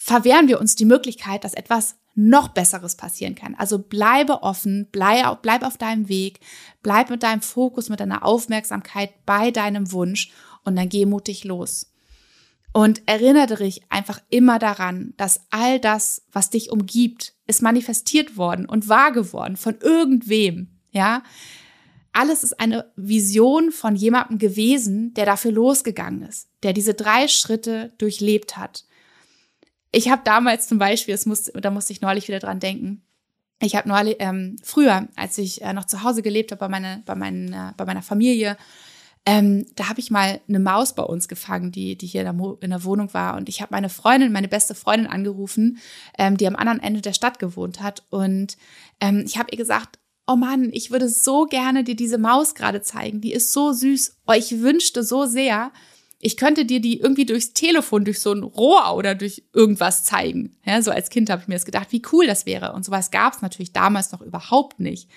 verwehren 0.05 0.47
wir 0.47 0.59
uns 0.59 0.75
die 0.75 0.85
Möglichkeit, 0.85 1.43
dass 1.43 1.55
etwas 1.55 1.95
noch 2.13 2.49
Besseres 2.49 2.95
passieren 2.95 3.33
kann. 3.33 3.55
Also 3.55 3.79
bleibe 3.79 4.43
offen, 4.43 4.87
bleib, 4.91 5.41
bleib 5.41 5.63
auf 5.63 5.77
deinem 5.77 6.09
Weg, 6.09 6.41
bleib 6.83 7.09
mit 7.09 7.23
deinem 7.23 7.41
Fokus, 7.41 7.89
mit 7.89 7.99
deiner 7.99 8.23
Aufmerksamkeit 8.23 9.25
bei 9.25 9.49
deinem 9.49 9.91
Wunsch 9.91 10.31
und 10.63 10.75
dann 10.75 10.89
geh 10.89 11.07
mutig 11.07 11.43
los. 11.43 11.91
Und 12.71 13.01
erinnere 13.07 13.55
dich 13.55 13.81
einfach 13.89 14.21
immer 14.29 14.59
daran, 14.59 15.15
dass 15.17 15.41
all 15.49 15.79
das, 15.79 16.21
was 16.31 16.51
dich 16.51 16.71
umgibt, 16.71 17.33
ist 17.47 17.63
manifestiert 17.63 18.37
worden 18.37 18.67
und 18.67 18.87
wahr 18.87 19.11
geworden 19.11 19.57
von 19.57 19.75
irgendwem, 19.81 20.67
ja. 20.91 21.23
Alles 22.13 22.43
ist 22.43 22.59
eine 22.59 22.91
Vision 22.95 23.71
von 23.71 23.95
jemandem 23.95 24.37
gewesen, 24.37 25.15
der 25.15 25.25
dafür 25.25 25.51
losgegangen 25.51 26.21
ist, 26.21 26.47
der 26.61 26.73
diese 26.73 26.93
drei 26.93 27.27
Schritte 27.27 27.91
durchlebt 27.97 28.55
hat. 28.55 28.85
Ich 29.95 30.09
habe 30.09 30.23
damals 30.25 30.67
zum 30.67 30.77
Beispiel, 30.77 31.13
das 31.13 31.25
muss, 31.25 31.45
da 31.45 31.71
musste 31.71 31.93
ich 31.93 32.01
neulich 32.01 32.27
wieder 32.27 32.39
dran 32.39 32.59
denken. 32.59 33.01
Ich 33.61 33.77
habe 33.77 33.87
neulich, 33.87 34.17
ähm, 34.19 34.57
früher, 34.61 35.07
als 35.15 35.37
ich 35.37 35.61
äh, 35.61 35.71
noch 35.71 35.85
zu 35.85 36.03
Hause 36.03 36.21
gelebt 36.21 36.51
habe 36.51 36.59
bei, 36.59 36.67
meine, 36.67 37.01
bei, 37.05 37.15
meinen, 37.15 37.53
äh, 37.53 37.71
bei 37.77 37.85
meiner 37.85 38.01
Familie, 38.01 38.57
ähm, 39.25 39.65
da 39.75 39.87
habe 39.87 40.01
ich 40.01 40.11
mal 40.11 40.41
eine 40.49 40.59
Maus 40.59 40.95
bei 40.95 41.03
uns 41.03 41.29
gefangen, 41.29 41.71
die, 41.71 41.97
die 41.97 42.07
hier 42.07 42.29
in 42.29 42.37
der, 42.37 42.57
in 42.59 42.71
der 42.71 42.83
Wohnung 42.83 43.13
war. 43.13 43.37
Und 43.37 43.47
ich 43.47 43.61
habe 43.61 43.73
meine 43.73 43.87
Freundin, 43.87 44.33
meine 44.33 44.49
beste 44.49 44.75
Freundin 44.75 45.07
angerufen, 45.07 45.79
ähm, 46.17 46.35
die 46.35 46.45
am 46.45 46.57
anderen 46.57 46.81
Ende 46.81 46.99
der 46.99 47.13
Stadt 47.13 47.39
gewohnt 47.39 47.81
hat. 47.81 48.03
Und 48.09 48.57
ähm, 48.99 49.23
ich 49.25 49.37
habe 49.37 49.51
ihr 49.51 49.57
gesagt, 49.57 49.97
oh 50.27 50.35
Mann, 50.35 50.71
ich 50.73 50.91
würde 50.91 51.07
so 51.07 51.45
gerne 51.45 51.85
dir 51.85 51.95
diese 51.95 52.17
Maus 52.17 52.53
gerade 52.53 52.81
zeigen, 52.81 53.21
die 53.21 53.31
ist 53.31 53.53
so 53.53 53.71
süß, 53.71 54.17
oh, 54.27 54.33
ich 54.33 54.59
wünschte 54.59 55.03
so 55.03 55.25
sehr, 55.25 55.71
ich 56.25 56.37
könnte 56.37 56.65
dir 56.65 56.81
die 56.81 56.99
irgendwie 56.99 57.27
durchs 57.27 57.53
Telefon, 57.53 58.03
durch 58.03 58.19
so 58.19 58.33
ein 58.33 58.41
Rohr 58.41 58.95
oder 58.95 59.13
durch 59.13 59.43
irgendwas 59.53 60.05
zeigen. 60.05 60.57
Ja, 60.65 60.81
so 60.81 60.89
als 60.89 61.11
Kind 61.11 61.29
habe 61.29 61.43
ich 61.43 61.47
mir 61.47 61.53
das 61.53 61.65
gedacht, 61.65 61.91
wie 61.91 62.01
cool 62.11 62.25
das 62.25 62.47
wäre. 62.47 62.73
Und 62.73 62.83
sowas 62.83 63.11
gab 63.11 63.35
es 63.35 63.43
natürlich 63.43 63.73
damals 63.73 64.11
noch 64.11 64.21
überhaupt 64.21 64.79
nicht. 64.79 65.07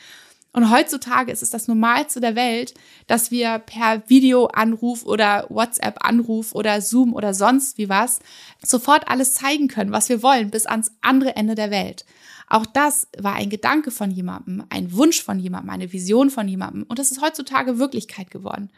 Und 0.53 0.71
heutzutage 0.71 1.33
ist 1.33 1.43
es 1.43 1.49
das 1.49 1.67
Normalste 1.67 2.21
der 2.21 2.35
Welt, 2.35 2.75
dass 3.07 3.31
wir 3.31 3.59
per 3.59 4.03
Videoanruf 4.11 5.07
oder 5.07 5.47
WhatsApp-Anruf 5.49 6.55
oder 6.55 6.83
Zoom 6.83 7.15
oder 7.15 7.33
sonst 7.33 7.79
wie 7.79 7.89
was 7.89 8.19
sofort 8.63 9.09
alles 9.09 9.33
zeigen 9.33 9.69
können, 9.69 9.93
was 9.93 10.11
wir 10.11 10.23
wollen, 10.23 10.51
bis 10.51 10.67
ans 10.67 10.91
andere 11.01 11.37
Ende 11.37 11.55
der 11.55 11.71
Welt. 11.71 12.05
Auch 12.49 12.67
das 12.67 13.09
war 13.19 13.35
ein 13.35 13.49
Gedanke 13.49 13.91
von 13.91 14.11
jemandem, 14.11 14.65
ein 14.69 14.93
Wunsch 14.93 15.23
von 15.23 15.39
jemandem, 15.39 15.71
eine 15.71 15.91
Vision 15.91 16.29
von 16.29 16.49
jemandem. 16.49 16.83
Und 16.83 16.99
das 16.99 17.13
ist 17.13 17.23
heutzutage 17.23 17.79
Wirklichkeit 17.79 18.31
geworden. 18.31 18.69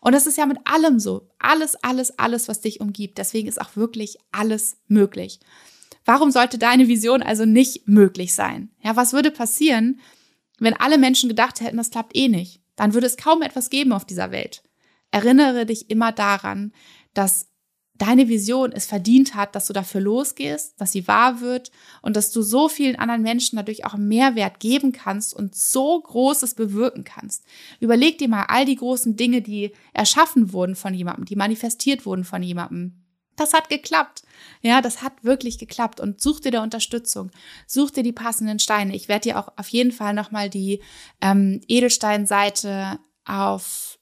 Und 0.00 0.12
das 0.12 0.26
ist 0.26 0.38
ja 0.38 0.46
mit 0.46 0.58
allem 0.64 0.98
so. 0.98 1.28
Alles, 1.38 1.74
alles, 1.76 2.18
alles, 2.18 2.48
was 2.48 2.60
dich 2.60 2.80
umgibt. 2.80 3.18
Deswegen 3.18 3.48
ist 3.48 3.60
auch 3.60 3.76
wirklich 3.76 4.16
alles 4.32 4.76
möglich. 4.86 5.40
Warum 6.04 6.30
sollte 6.30 6.56
deine 6.56 6.88
Vision 6.88 7.22
also 7.22 7.44
nicht 7.44 7.86
möglich 7.88 8.34
sein? 8.34 8.70
Ja, 8.82 8.96
was 8.96 9.12
würde 9.12 9.30
passieren, 9.30 10.00
wenn 10.58 10.74
alle 10.74 10.98
Menschen 10.98 11.28
gedacht 11.28 11.60
hätten, 11.60 11.76
das 11.76 11.90
klappt 11.90 12.16
eh 12.16 12.28
nicht? 12.28 12.60
Dann 12.76 12.94
würde 12.94 13.06
es 13.06 13.16
kaum 13.16 13.42
etwas 13.42 13.70
geben 13.70 13.92
auf 13.92 14.04
dieser 14.04 14.30
Welt. 14.30 14.62
Erinnere 15.10 15.66
dich 15.66 15.90
immer 15.90 16.12
daran, 16.12 16.72
dass 17.12 17.47
deine 17.98 18.28
Vision 18.28 18.72
es 18.72 18.86
verdient 18.86 19.34
hat, 19.34 19.54
dass 19.54 19.66
du 19.66 19.72
dafür 19.72 20.00
losgehst, 20.00 20.80
dass 20.80 20.92
sie 20.92 21.06
wahr 21.08 21.40
wird 21.40 21.70
und 22.00 22.16
dass 22.16 22.30
du 22.30 22.42
so 22.42 22.68
vielen 22.68 22.96
anderen 22.96 23.22
Menschen 23.22 23.56
dadurch 23.56 23.84
auch 23.84 23.96
Mehrwert 23.96 24.60
geben 24.60 24.92
kannst 24.92 25.34
und 25.34 25.54
so 25.54 26.00
Großes 26.00 26.54
bewirken 26.54 27.04
kannst. 27.04 27.44
Überleg 27.80 28.18
dir 28.18 28.28
mal 28.28 28.46
all 28.48 28.64
die 28.64 28.76
großen 28.76 29.16
Dinge, 29.16 29.42
die 29.42 29.72
erschaffen 29.92 30.52
wurden 30.52 30.76
von 30.76 30.94
jemandem, 30.94 31.24
die 31.24 31.36
manifestiert 31.36 32.06
wurden 32.06 32.24
von 32.24 32.42
jemandem. 32.42 33.04
Das 33.38 33.52
hat 33.52 33.68
geklappt. 33.68 34.22
Ja, 34.62 34.82
das 34.82 35.00
hat 35.02 35.22
wirklich 35.22 35.58
geklappt. 35.58 36.00
Und 36.00 36.20
such 36.20 36.40
dir 36.40 36.50
da 36.50 36.62
Unterstützung. 36.62 37.30
Such 37.68 37.92
dir 37.92 38.02
die 38.02 38.12
passenden 38.12 38.58
Steine. 38.58 38.96
Ich 38.96 39.08
werde 39.08 39.28
dir 39.28 39.38
auch 39.38 39.52
auf 39.56 39.68
jeden 39.68 39.92
Fall 39.92 40.12
nochmal 40.12 40.50
die 40.50 40.82
ähm, 41.20 41.60
Edelsteinseite 41.68 42.98
auf 43.24 43.97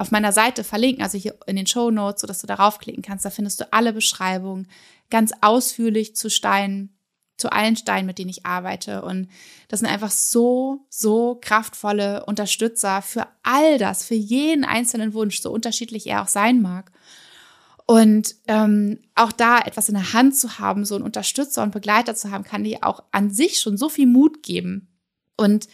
auf 0.00 0.10
meiner 0.10 0.32
Seite 0.32 0.64
verlinken, 0.64 1.02
also 1.02 1.18
hier 1.18 1.36
in 1.46 1.56
den 1.56 1.66
Show 1.66 1.90
Notes, 1.90 2.22
sodass 2.22 2.40
du 2.40 2.46
darauf 2.46 2.78
klicken 2.78 3.02
kannst. 3.02 3.26
Da 3.26 3.30
findest 3.30 3.60
du 3.60 3.70
alle 3.70 3.92
Beschreibungen 3.92 4.66
ganz 5.10 5.32
ausführlich 5.42 6.16
zu 6.16 6.30
Steinen, 6.30 6.96
zu 7.36 7.52
allen 7.52 7.76
Steinen, 7.76 8.06
mit 8.06 8.18
denen 8.18 8.30
ich 8.30 8.46
arbeite. 8.46 9.02
Und 9.02 9.28
das 9.68 9.80
sind 9.80 9.90
einfach 9.90 10.10
so, 10.10 10.86
so 10.88 11.38
kraftvolle 11.42 12.24
Unterstützer 12.24 13.02
für 13.02 13.26
all 13.42 13.76
das, 13.76 14.02
für 14.02 14.14
jeden 14.14 14.64
einzelnen 14.64 15.12
Wunsch, 15.12 15.42
so 15.42 15.50
unterschiedlich 15.50 16.06
er 16.06 16.22
auch 16.22 16.28
sein 16.28 16.62
mag. 16.62 16.90
Und 17.84 18.36
ähm, 18.48 19.00
auch 19.14 19.32
da 19.32 19.58
etwas 19.58 19.90
in 19.90 19.96
der 19.96 20.14
Hand 20.14 20.34
zu 20.34 20.58
haben, 20.58 20.86
so 20.86 20.94
einen 20.94 21.04
Unterstützer 21.04 21.62
und 21.62 21.72
Begleiter 21.72 22.14
zu 22.14 22.30
haben, 22.30 22.44
kann 22.44 22.64
dir 22.64 22.78
auch 22.82 23.02
an 23.10 23.30
sich 23.30 23.60
schon 23.60 23.76
so 23.76 23.90
viel 23.90 24.06
Mut 24.06 24.42
geben. 24.42 24.88
Und 25.36 25.68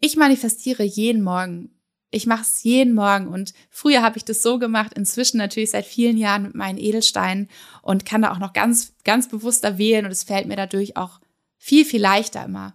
ich 0.00 0.16
manifestiere 0.16 0.82
jeden 0.82 1.22
Morgen 1.22 1.70
ich 2.10 2.26
mache 2.26 2.42
es 2.42 2.62
jeden 2.64 2.94
Morgen 2.94 3.28
und 3.28 3.54
früher 3.70 4.02
habe 4.02 4.16
ich 4.16 4.24
das 4.24 4.42
so 4.42 4.58
gemacht, 4.58 4.94
inzwischen 4.94 5.38
natürlich 5.38 5.70
seit 5.70 5.86
vielen 5.86 6.16
Jahren 6.16 6.42
mit 6.42 6.54
meinen 6.54 6.78
Edelsteinen 6.78 7.48
und 7.82 8.04
kann 8.04 8.22
da 8.22 8.32
auch 8.32 8.38
noch 8.38 8.52
ganz, 8.52 8.94
ganz 9.04 9.28
bewusster 9.28 9.78
wählen 9.78 10.04
und 10.04 10.10
es 10.10 10.24
fällt 10.24 10.46
mir 10.46 10.56
dadurch 10.56 10.96
auch 10.96 11.20
viel, 11.56 11.84
viel 11.84 12.00
leichter 12.00 12.44
immer. 12.44 12.74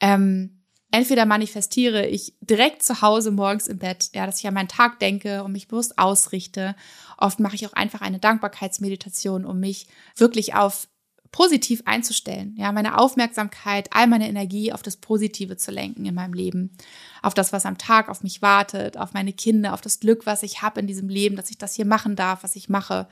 Ähm, 0.00 0.64
entweder 0.90 1.24
manifestiere 1.24 2.06
ich 2.06 2.34
direkt 2.40 2.82
zu 2.82 3.00
Hause 3.00 3.30
morgens 3.30 3.68
im 3.68 3.78
Bett, 3.78 4.10
ja, 4.14 4.26
dass 4.26 4.38
ich 4.40 4.46
an 4.46 4.54
meinen 4.54 4.68
Tag 4.68 4.98
denke 4.98 5.42
und 5.44 5.52
mich 5.52 5.68
bewusst 5.68 5.98
ausrichte. 5.98 6.76
Oft 7.16 7.40
mache 7.40 7.54
ich 7.54 7.66
auch 7.66 7.72
einfach 7.72 8.02
eine 8.02 8.18
Dankbarkeitsmeditation, 8.18 9.46
um 9.46 9.60
mich 9.60 9.86
wirklich 10.16 10.54
auf 10.54 10.88
positiv 11.34 11.82
einzustellen, 11.84 12.54
ja, 12.56 12.70
meine 12.70 12.96
Aufmerksamkeit, 12.96 13.88
all 13.90 14.06
meine 14.06 14.28
Energie 14.28 14.72
auf 14.72 14.82
das 14.82 14.96
Positive 14.96 15.56
zu 15.56 15.72
lenken 15.72 16.06
in 16.06 16.14
meinem 16.14 16.32
Leben, 16.32 16.70
auf 17.22 17.34
das, 17.34 17.52
was 17.52 17.66
am 17.66 17.76
Tag 17.76 18.08
auf 18.08 18.22
mich 18.22 18.40
wartet, 18.40 18.96
auf 18.96 19.14
meine 19.14 19.32
Kinder, 19.32 19.74
auf 19.74 19.80
das 19.80 19.98
Glück, 19.98 20.26
was 20.26 20.44
ich 20.44 20.62
habe 20.62 20.78
in 20.78 20.86
diesem 20.86 21.08
Leben, 21.08 21.34
dass 21.34 21.50
ich 21.50 21.58
das 21.58 21.74
hier 21.74 21.86
machen 21.86 22.14
darf, 22.14 22.44
was 22.44 22.54
ich 22.54 22.68
mache. 22.68 23.08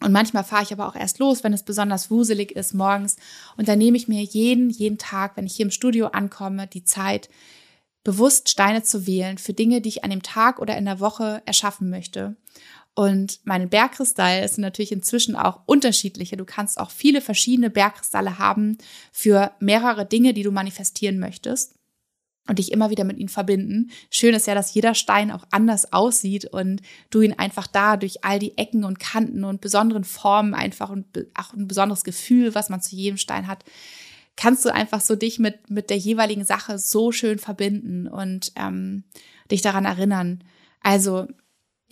Und 0.00 0.10
manchmal 0.10 0.42
fahre 0.42 0.64
ich 0.64 0.72
aber 0.72 0.88
auch 0.88 0.96
erst 0.96 1.20
los, 1.20 1.44
wenn 1.44 1.52
es 1.52 1.62
besonders 1.62 2.10
wuselig 2.10 2.50
ist 2.50 2.74
morgens. 2.74 3.14
Und 3.56 3.68
dann 3.68 3.78
nehme 3.78 3.96
ich 3.96 4.08
mir 4.08 4.24
jeden, 4.24 4.68
jeden 4.68 4.98
Tag, 4.98 5.36
wenn 5.36 5.46
ich 5.46 5.54
hier 5.54 5.66
im 5.66 5.70
Studio 5.70 6.08
ankomme, 6.08 6.66
die 6.66 6.82
Zeit, 6.82 7.28
bewusst 8.02 8.48
Steine 8.48 8.82
zu 8.82 9.06
wählen 9.06 9.38
für 9.38 9.52
Dinge, 9.52 9.80
die 9.80 9.90
ich 9.90 10.02
an 10.02 10.10
dem 10.10 10.24
Tag 10.24 10.58
oder 10.58 10.76
in 10.76 10.86
der 10.86 10.98
Woche 10.98 11.42
erschaffen 11.46 11.90
möchte. 11.90 12.34
Und 12.94 13.40
meine 13.44 13.66
Bergkristalle 13.66 14.46
sind 14.46 14.60
natürlich 14.60 14.92
inzwischen 14.92 15.34
auch 15.34 15.60
unterschiedliche. 15.66 16.36
Du 16.36 16.44
kannst 16.44 16.78
auch 16.78 16.90
viele 16.90 17.22
verschiedene 17.22 17.70
Bergkristalle 17.70 18.38
haben 18.38 18.76
für 19.12 19.52
mehrere 19.60 20.04
Dinge, 20.04 20.34
die 20.34 20.42
du 20.42 20.50
manifestieren 20.50 21.18
möchtest 21.18 21.74
und 22.48 22.58
dich 22.58 22.72
immer 22.72 22.90
wieder 22.90 23.04
mit 23.04 23.18
ihnen 23.18 23.28
verbinden. 23.28 23.90
Schön 24.10 24.34
ist 24.34 24.46
ja, 24.46 24.54
dass 24.54 24.74
jeder 24.74 24.94
Stein 24.94 25.30
auch 25.30 25.44
anders 25.50 25.92
aussieht 25.92 26.44
und 26.46 26.82
du 27.08 27.22
ihn 27.22 27.38
einfach 27.38 27.66
da 27.66 27.96
durch 27.96 28.24
all 28.24 28.38
die 28.38 28.58
Ecken 28.58 28.84
und 28.84 28.98
Kanten 28.98 29.44
und 29.44 29.60
besonderen 29.60 30.04
Formen 30.04 30.52
einfach 30.52 30.90
und 30.90 31.06
auch 31.34 31.54
ein 31.54 31.68
besonderes 31.68 32.04
Gefühl, 32.04 32.54
was 32.54 32.68
man 32.68 32.82
zu 32.82 32.96
jedem 32.96 33.16
Stein 33.16 33.46
hat, 33.46 33.64
kannst 34.36 34.64
du 34.64 34.74
einfach 34.74 35.00
so 35.00 35.14
dich 35.14 35.38
mit, 35.38 35.70
mit 35.70 35.88
der 35.88 35.98
jeweiligen 35.98 36.44
Sache 36.44 36.78
so 36.78 37.12
schön 37.12 37.38
verbinden 37.38 38.08
und 38.08 38.52
ähm, 38.56 39.04
dich 39.50 39.62
daran 39.62 39.84
erinnern. 39.84 40.42
Also 40.82 41.28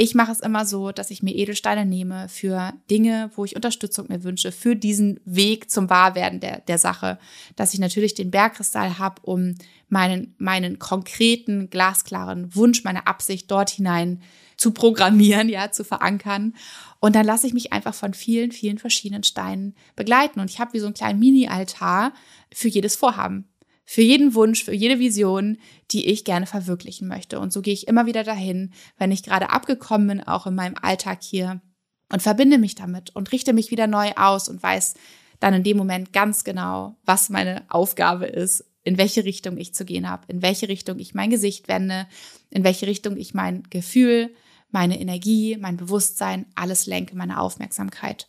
ich 0.00 0.14
mache 0.14 0.32
es 0.32 0.40
immer 0.40 0.64
so, 0.64 0.92
dass 0.92 1.10
ich 1.10 1.22
mir 1.22 1.34
Edelsteine 1.34 1.84
nehme 1.84 2.30
für 2.30 2.72
Dinge, 2.90 3.30
wo 3.34 3.44
ich 3.44 3.54
Unterstützung 3.54 4.06
mir 4.08 4.24
wünsche, 4.24 4.50
für 4.50 4.74
diesen 4.74 5.20
Weg 5.26 5.70
zum 5.70 5.90
Wahrwerden 5.90 6.40
der, 6.40 6.62
der 6.62 6.78
Sache. 6.78 7.18
Dass 7.54 7.74
ich 7.74 7.80
natürlich 7.80 8.14
den 8.14 8.30
Bergkristall 8.30 8.98
habe, 8.98 9.20
um 9.20 9.56
meinen, 9.90 10.34
meinen 10.38 10.78
konkreten, 10.78 11.68
glasklaren 11.68 12.54
Wunsch, 12.56 12.82
meine 12.82 13.06
Absicht 13.06 13.50
dort 13.50 13.68
hinein 13.68 14.22
zu 14.56 14.70
programmieren, 14.70 15.50
ja, 15.50 15.70
zu 15.70 15.84
verankern. 15.84 16.54
Und 16.98 17.14
dann 17.14 17.26
lasse 17.26 17.46
ich 17.46 17.52
mich 17.52 17.74
einfach 17.74 17.92
von 17.92 18.14
vielen, 18.14 18.52
vielen 18.52 18.78
verschiedenen 18.78 19.22
Steinen 19.22 19.74
begleiten. 19.96 20.40
Und 20.40 20.48
ich 20.48 20.60
habe 20.60 20.72
wie 20.72 20.80
so 20.80 20.86
einen 20.86 20.94
kleinen 20.94 21.18
Mini-Altar 21.18 22.14
für 22.50 22.68
jedes 22.68 22.96
Vorhaben 22.96 23.49
für 23.90 24.02
jeden 24.02 24.36
Wunsch, 24.36 24.62
für 24.62 24.72
jede 24.72 25.00
Vision, 25.00 25.58
die 25.90 26.06
ich 26.06 26.24
gerne 26.24 26.46
verwirklichen 26.46 27.08
möchte. 27.08 27.40
Und 27.40 27.52
so 27.52 27.60
gehe 27.60 27.74
ich 27.74 27.88
immer 27.88 28.06
wieder 28.06 28.22
dahin, 28.22 28.72
wenn 28.98 29.10
ich 29.10 29.24
gerade 29.24 29.50
abgekommen 29.50 30.06
bin, 30.06 30.20
auch 30.22 30.46
in 30.46 30.54
meinem 30.54 30.76
Alltag 30.80 31.24
hier 31.24 31.60
und 32.08 32.22
verbinde 32.22 32.58
mich 32.58 32.76
damit 32.76 33.10
und 33.16 33.32
richte 33.32 33.52
mich 33.52 33.72
wieder 33.72 33.88
neu 33.88 34.12
aus 34.14 34.48
und 34.48 34.62
weiß 34.62 34.94
dann 35.40 35.54
in 35.54 35.64
dem 35.64 35.76
Moment 35.76 36.12
ganz 36.12 36.44
genau, 36.44 36.94
was 37.04 37.30
meine 37.30 37.64
Aufgabe 37.68 38.26
ist, 38.26 38.64
in 38.84 38.96
welche 38.96 39.24
Richtung 39.24 39.56
ich 39.56 39.74
zu 39.74 39.84
gehen 39.84 40.08
habe, 40.08 40.22
in 40.28 40.40
welche 40.40 40.68
Richtung 40.68 41.00
ich 41.00 41.14
mein 41.14 41.30
Gesicht 41.30 41.66
wende, 41.66 42.06
in 42.50 42.62
welche 42.62 42.86
Richtung 42.86 43.16
ich 43.16 43.34
mein 43.34 43.64
Gefühl, 43.70 44.32
meine 44.70 45.00
Energie, 45.00 45.56
mein 45.58 45.76
Bewusstsein, 45.76 46.46
alles 46.54 46.86
lenke, 46.86 47.16
meine 47.16 47.40
Aufmerksamkeit. 47.40 48.28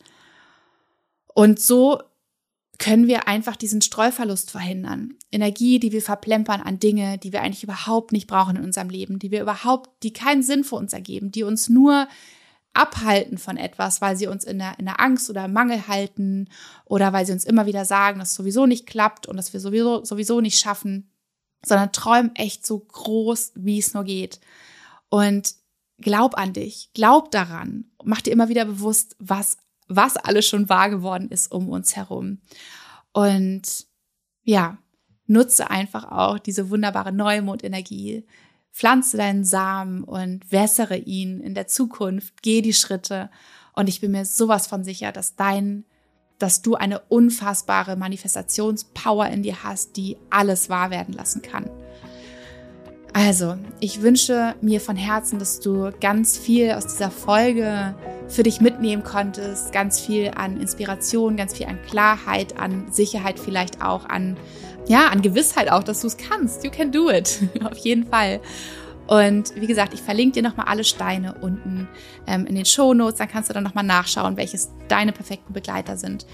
Und 1.36 1.59
so 1.59 2.01
können 2.78 3.07
wir 3.07 3.28
einfach 3.28 3.55
diesen 3.55 3.82
Streuverlust 3.82 4.51
verhindern. 4.51 5.15
Energie, 5.32 5.80
die 5.80 5.91
wir 5.91 6.01
verplempern 6.01 6.61
an 6.61 6.80
Dinge, 6.80 7.17
die 7.17 7.32
wir 7.32 7.41
eigentlich 7.41 7.63
überhaupt 7.63 8.11
nicht 8.11 8.28
brauchen 8.28 8.55
in 8.55 8.63
unserem 8.63 8.89
Leben, 8.89 9.19
die 9.19 9.32
wir 9.32 9.41
überhaupt, 9.41 10.03
die 10.03 10.13
keinen 10.13 10.41
Sinn 10.41 10.63
für 10.63 10.76
uns 10.76 10.93
ergeben, 10.93 11.32
die 11.32 11.43
uns 11.43 11.69
nur 11.69 12.07
abhalten 12.74 13.38
von 13.38 13.57
etwas, 13.57 14.01
weil 14.01 14.15
sie 14.15 14.28
uns 14.28 14.45
in 14.45 14.59
der, 14.59 14.80
in 14.80 14.86
der 14.86 14.99
Angst 14.99 15.30
oder 15.30 15.47
Mangel 15.47 15.88
halten 15.88 16.47
oder 16.86 17.11
weil 17.13 17.26
sie 17.26 17.34
uns 17.34 17.45
immer 17.45 17.65
wieder 17.65 17.86
sagen, 17.86 18.19
dass 18.19 18.30
es 18.30 18.36
sowieso 18.36 18.65
nicht 18.65 18.88
klappt 18.88 19.28
und 19.28 19.38
dass 19.38 19.53
wir 19.53 19.59
sowieso, 19.59 20.03
sowieso 20.05 20.41
nicht 20.41 20.59
schaffen, 20.59 21.11
sondern 21.65 21.91
träum 21.91 22.32
echt 22.36 22.65
so 22.65 22.80
groß, 22.80 23.53
wie 23.55 23.80
es 23.80 23.93
nur 23.93 24.05
geht. 24.05 24.39
Und 25.09 25.53
glaub 25.99 26.38
an 26.38 26.53
dich, 26.53 26.89
glaub 26.93 27.32
daran, 27.32 27.91
mach 28.03 28.22
dir 28.22 28.32
immer 28.32 28.49
wieder 28.49 28.65
bewusst, 28.65 29.15
was 29.19 29.57
was 29.96 30.18
alles 30.18 30.48
schon 30.48 30.70
wahr 30.70 30.89
geworden 30.89 31.30
ist 31.30 31.52
um 31.52 31.70
uns 31.70 31.96
herum. 31.96 32.39
Und 33.14 33.86
ja, 34.44 34.78
nutze 35.28 35.70
einfach 35.70 36.12
auch 36.12 36.39
diese 36.39 36.70
wunderbare 36.70 37.12
Neumondenergie. 37.12 38.26
Pflanze 38.72 39.18
deinen 39.18 39.44
Samen 39.44 40.04
und 40.04 40.50
wässere 40.52 40.98
ihn 40.98 41.42
in 41.42 41.54
der 41.54 41.68
Zukunft. 41.68 42.42
Geh 42.42 42.62
die 42.62 42.74
Schritte. 42.74 43.30
Und 43.74 43.89
ich 43.89 44.02
bin 44.02 44.12
mir 44.12 44.26
sowas 44.26 44.68
von 44.68 44.84
sicher, 44.84 45.12
dass 45.12 45.36
dein, 45.36 45.86
dass 46.39 46.62
du 46.62 46.76
eine 46.76 47.00
unfassbare 47.00 47.96
Manifestationspower 47.96 49.28
in 49.28 49.44
dir 49.44 49.64
hast, 49.64 49.98
die 49.98 50.18
alles 50.30 50.70
wahr 50.70 50.89
werden 50.89 51.14
lassen 51.14 51.42
kann. 51.42 51.70
Also, 53.14 53.57
ich 53.82 54.01
wünsche 54.01 54.55
mir 54.62 54.80
von 54.80 54.95
Herzen, 54.95 55.38
dass 55.38 55.59
du 55.59 55.91
ganz 55.99 56.38
viel 56.38 56.72
aus 56.72 56.88
dieser 56.88 57.12
Folge 57.12 57.93
für 58.30 58.43
dich 58.43 58.62
mitnehmen 58.62 59.03
konntest, 59.03 59.74
ganz 59.74 59.99
viel 59.99 60.32
an 60.34 60.62
Inspiration, 60.62 61.36
ganz 61.36 61.53
viel 61.53 61.66
an 61.66 61.78
Klarheit, 61.82 62.57
an 62.57 62.89
Sicherheit 62.89 63.38
vielleicht 63.38 63.82
auch, 63.82 64.07
an 64.07 64.38
ja, 64.88 65.09
an 65.09 65.22
Gewissheit 65.22 65.70
auch, 65.70 65.84
dass 65.84 66.01
du 66.01 66.07
es 66.07 66.18
kannst. 66.18 66.64
You 66.64 66.72
can 66.72 66.91
do 66.91 67.09
it. 67.09 67.39
Auf 67.64 67.78
jeden 67.78 68.07
Fall. 68.07 68.39
Und 69.07 69.53
wie 69.55 69.68
gesagt, 69.68 69.93
ich 69.93 70.01
verlinke 70.01 70.36
dir 70.36 70.47
nochmal 70.47 70.68
alle 70.68 70.84
Steine 70.84 71.36
unten 71.41 71.88
ähm, 72.28 72.45
in 72.45 72.55
den 72.55 72.66
Show 72.66 72.93
Notes. 72.93 73.18
Dann 73.18 73.28
kannst 73.28 73.49
du 73.49 73.53
dann 73.53 73.64
nochmal 73.64 73.84
nachschauen, 73.84 74.38
welches 74.38 74.72
deine 74.88 75.12
perfekten 75.12 75.53
Begleiter 75.53 75.97
sind. 75.97 76.26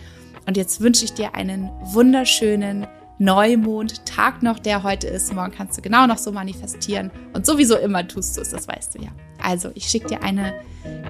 Und 0.46 0.58
jetzt 0.58 0.80
wünsche 0.80 1.04
ich 1.04 1.14
dir 1.14 1.34
einen 1.34 1.70
wunderschönen 1.82 2.88
Neumond-Tag 3.20 4.44
noch, 4.44 4.60
der 4.60 4.84
heute 4.84 5.08
ist. 5.08 5.34
Morgen 5.34 5.52
kannst 5.52 5.78
du 5.78 5.82
genau 5.82 6.06
noch 6.08 6.18
so 6.18 6.32
manifestieren. 6.32 7.12
Und 7.34 7.46
sowieso 7.46 7.78
immer 7.78 8.08
tust 8.08 8.38
du 8.38 8.42
es, 8.42 8.50
das 8.50 8.68
weißt 8.68 8.96
du 8.96 9.02
ja. 9.02 9.10
Also, 9.42 9.72
ich 9.76 9.86
schicke 9.86 10.08
dir 10.08 10.24
eine 10.24 10.54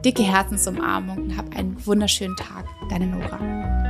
dicke 0.03 0.23
Herzensumarmung 0.23 1.17
und 1.17 1.37
hab 1.37 1.55
einen 1.55 1.85
wunderschönen 1.85 2.35
Tag. 2.35 2.65
Deine 2.89 3.07
Nora. 3.07 3.86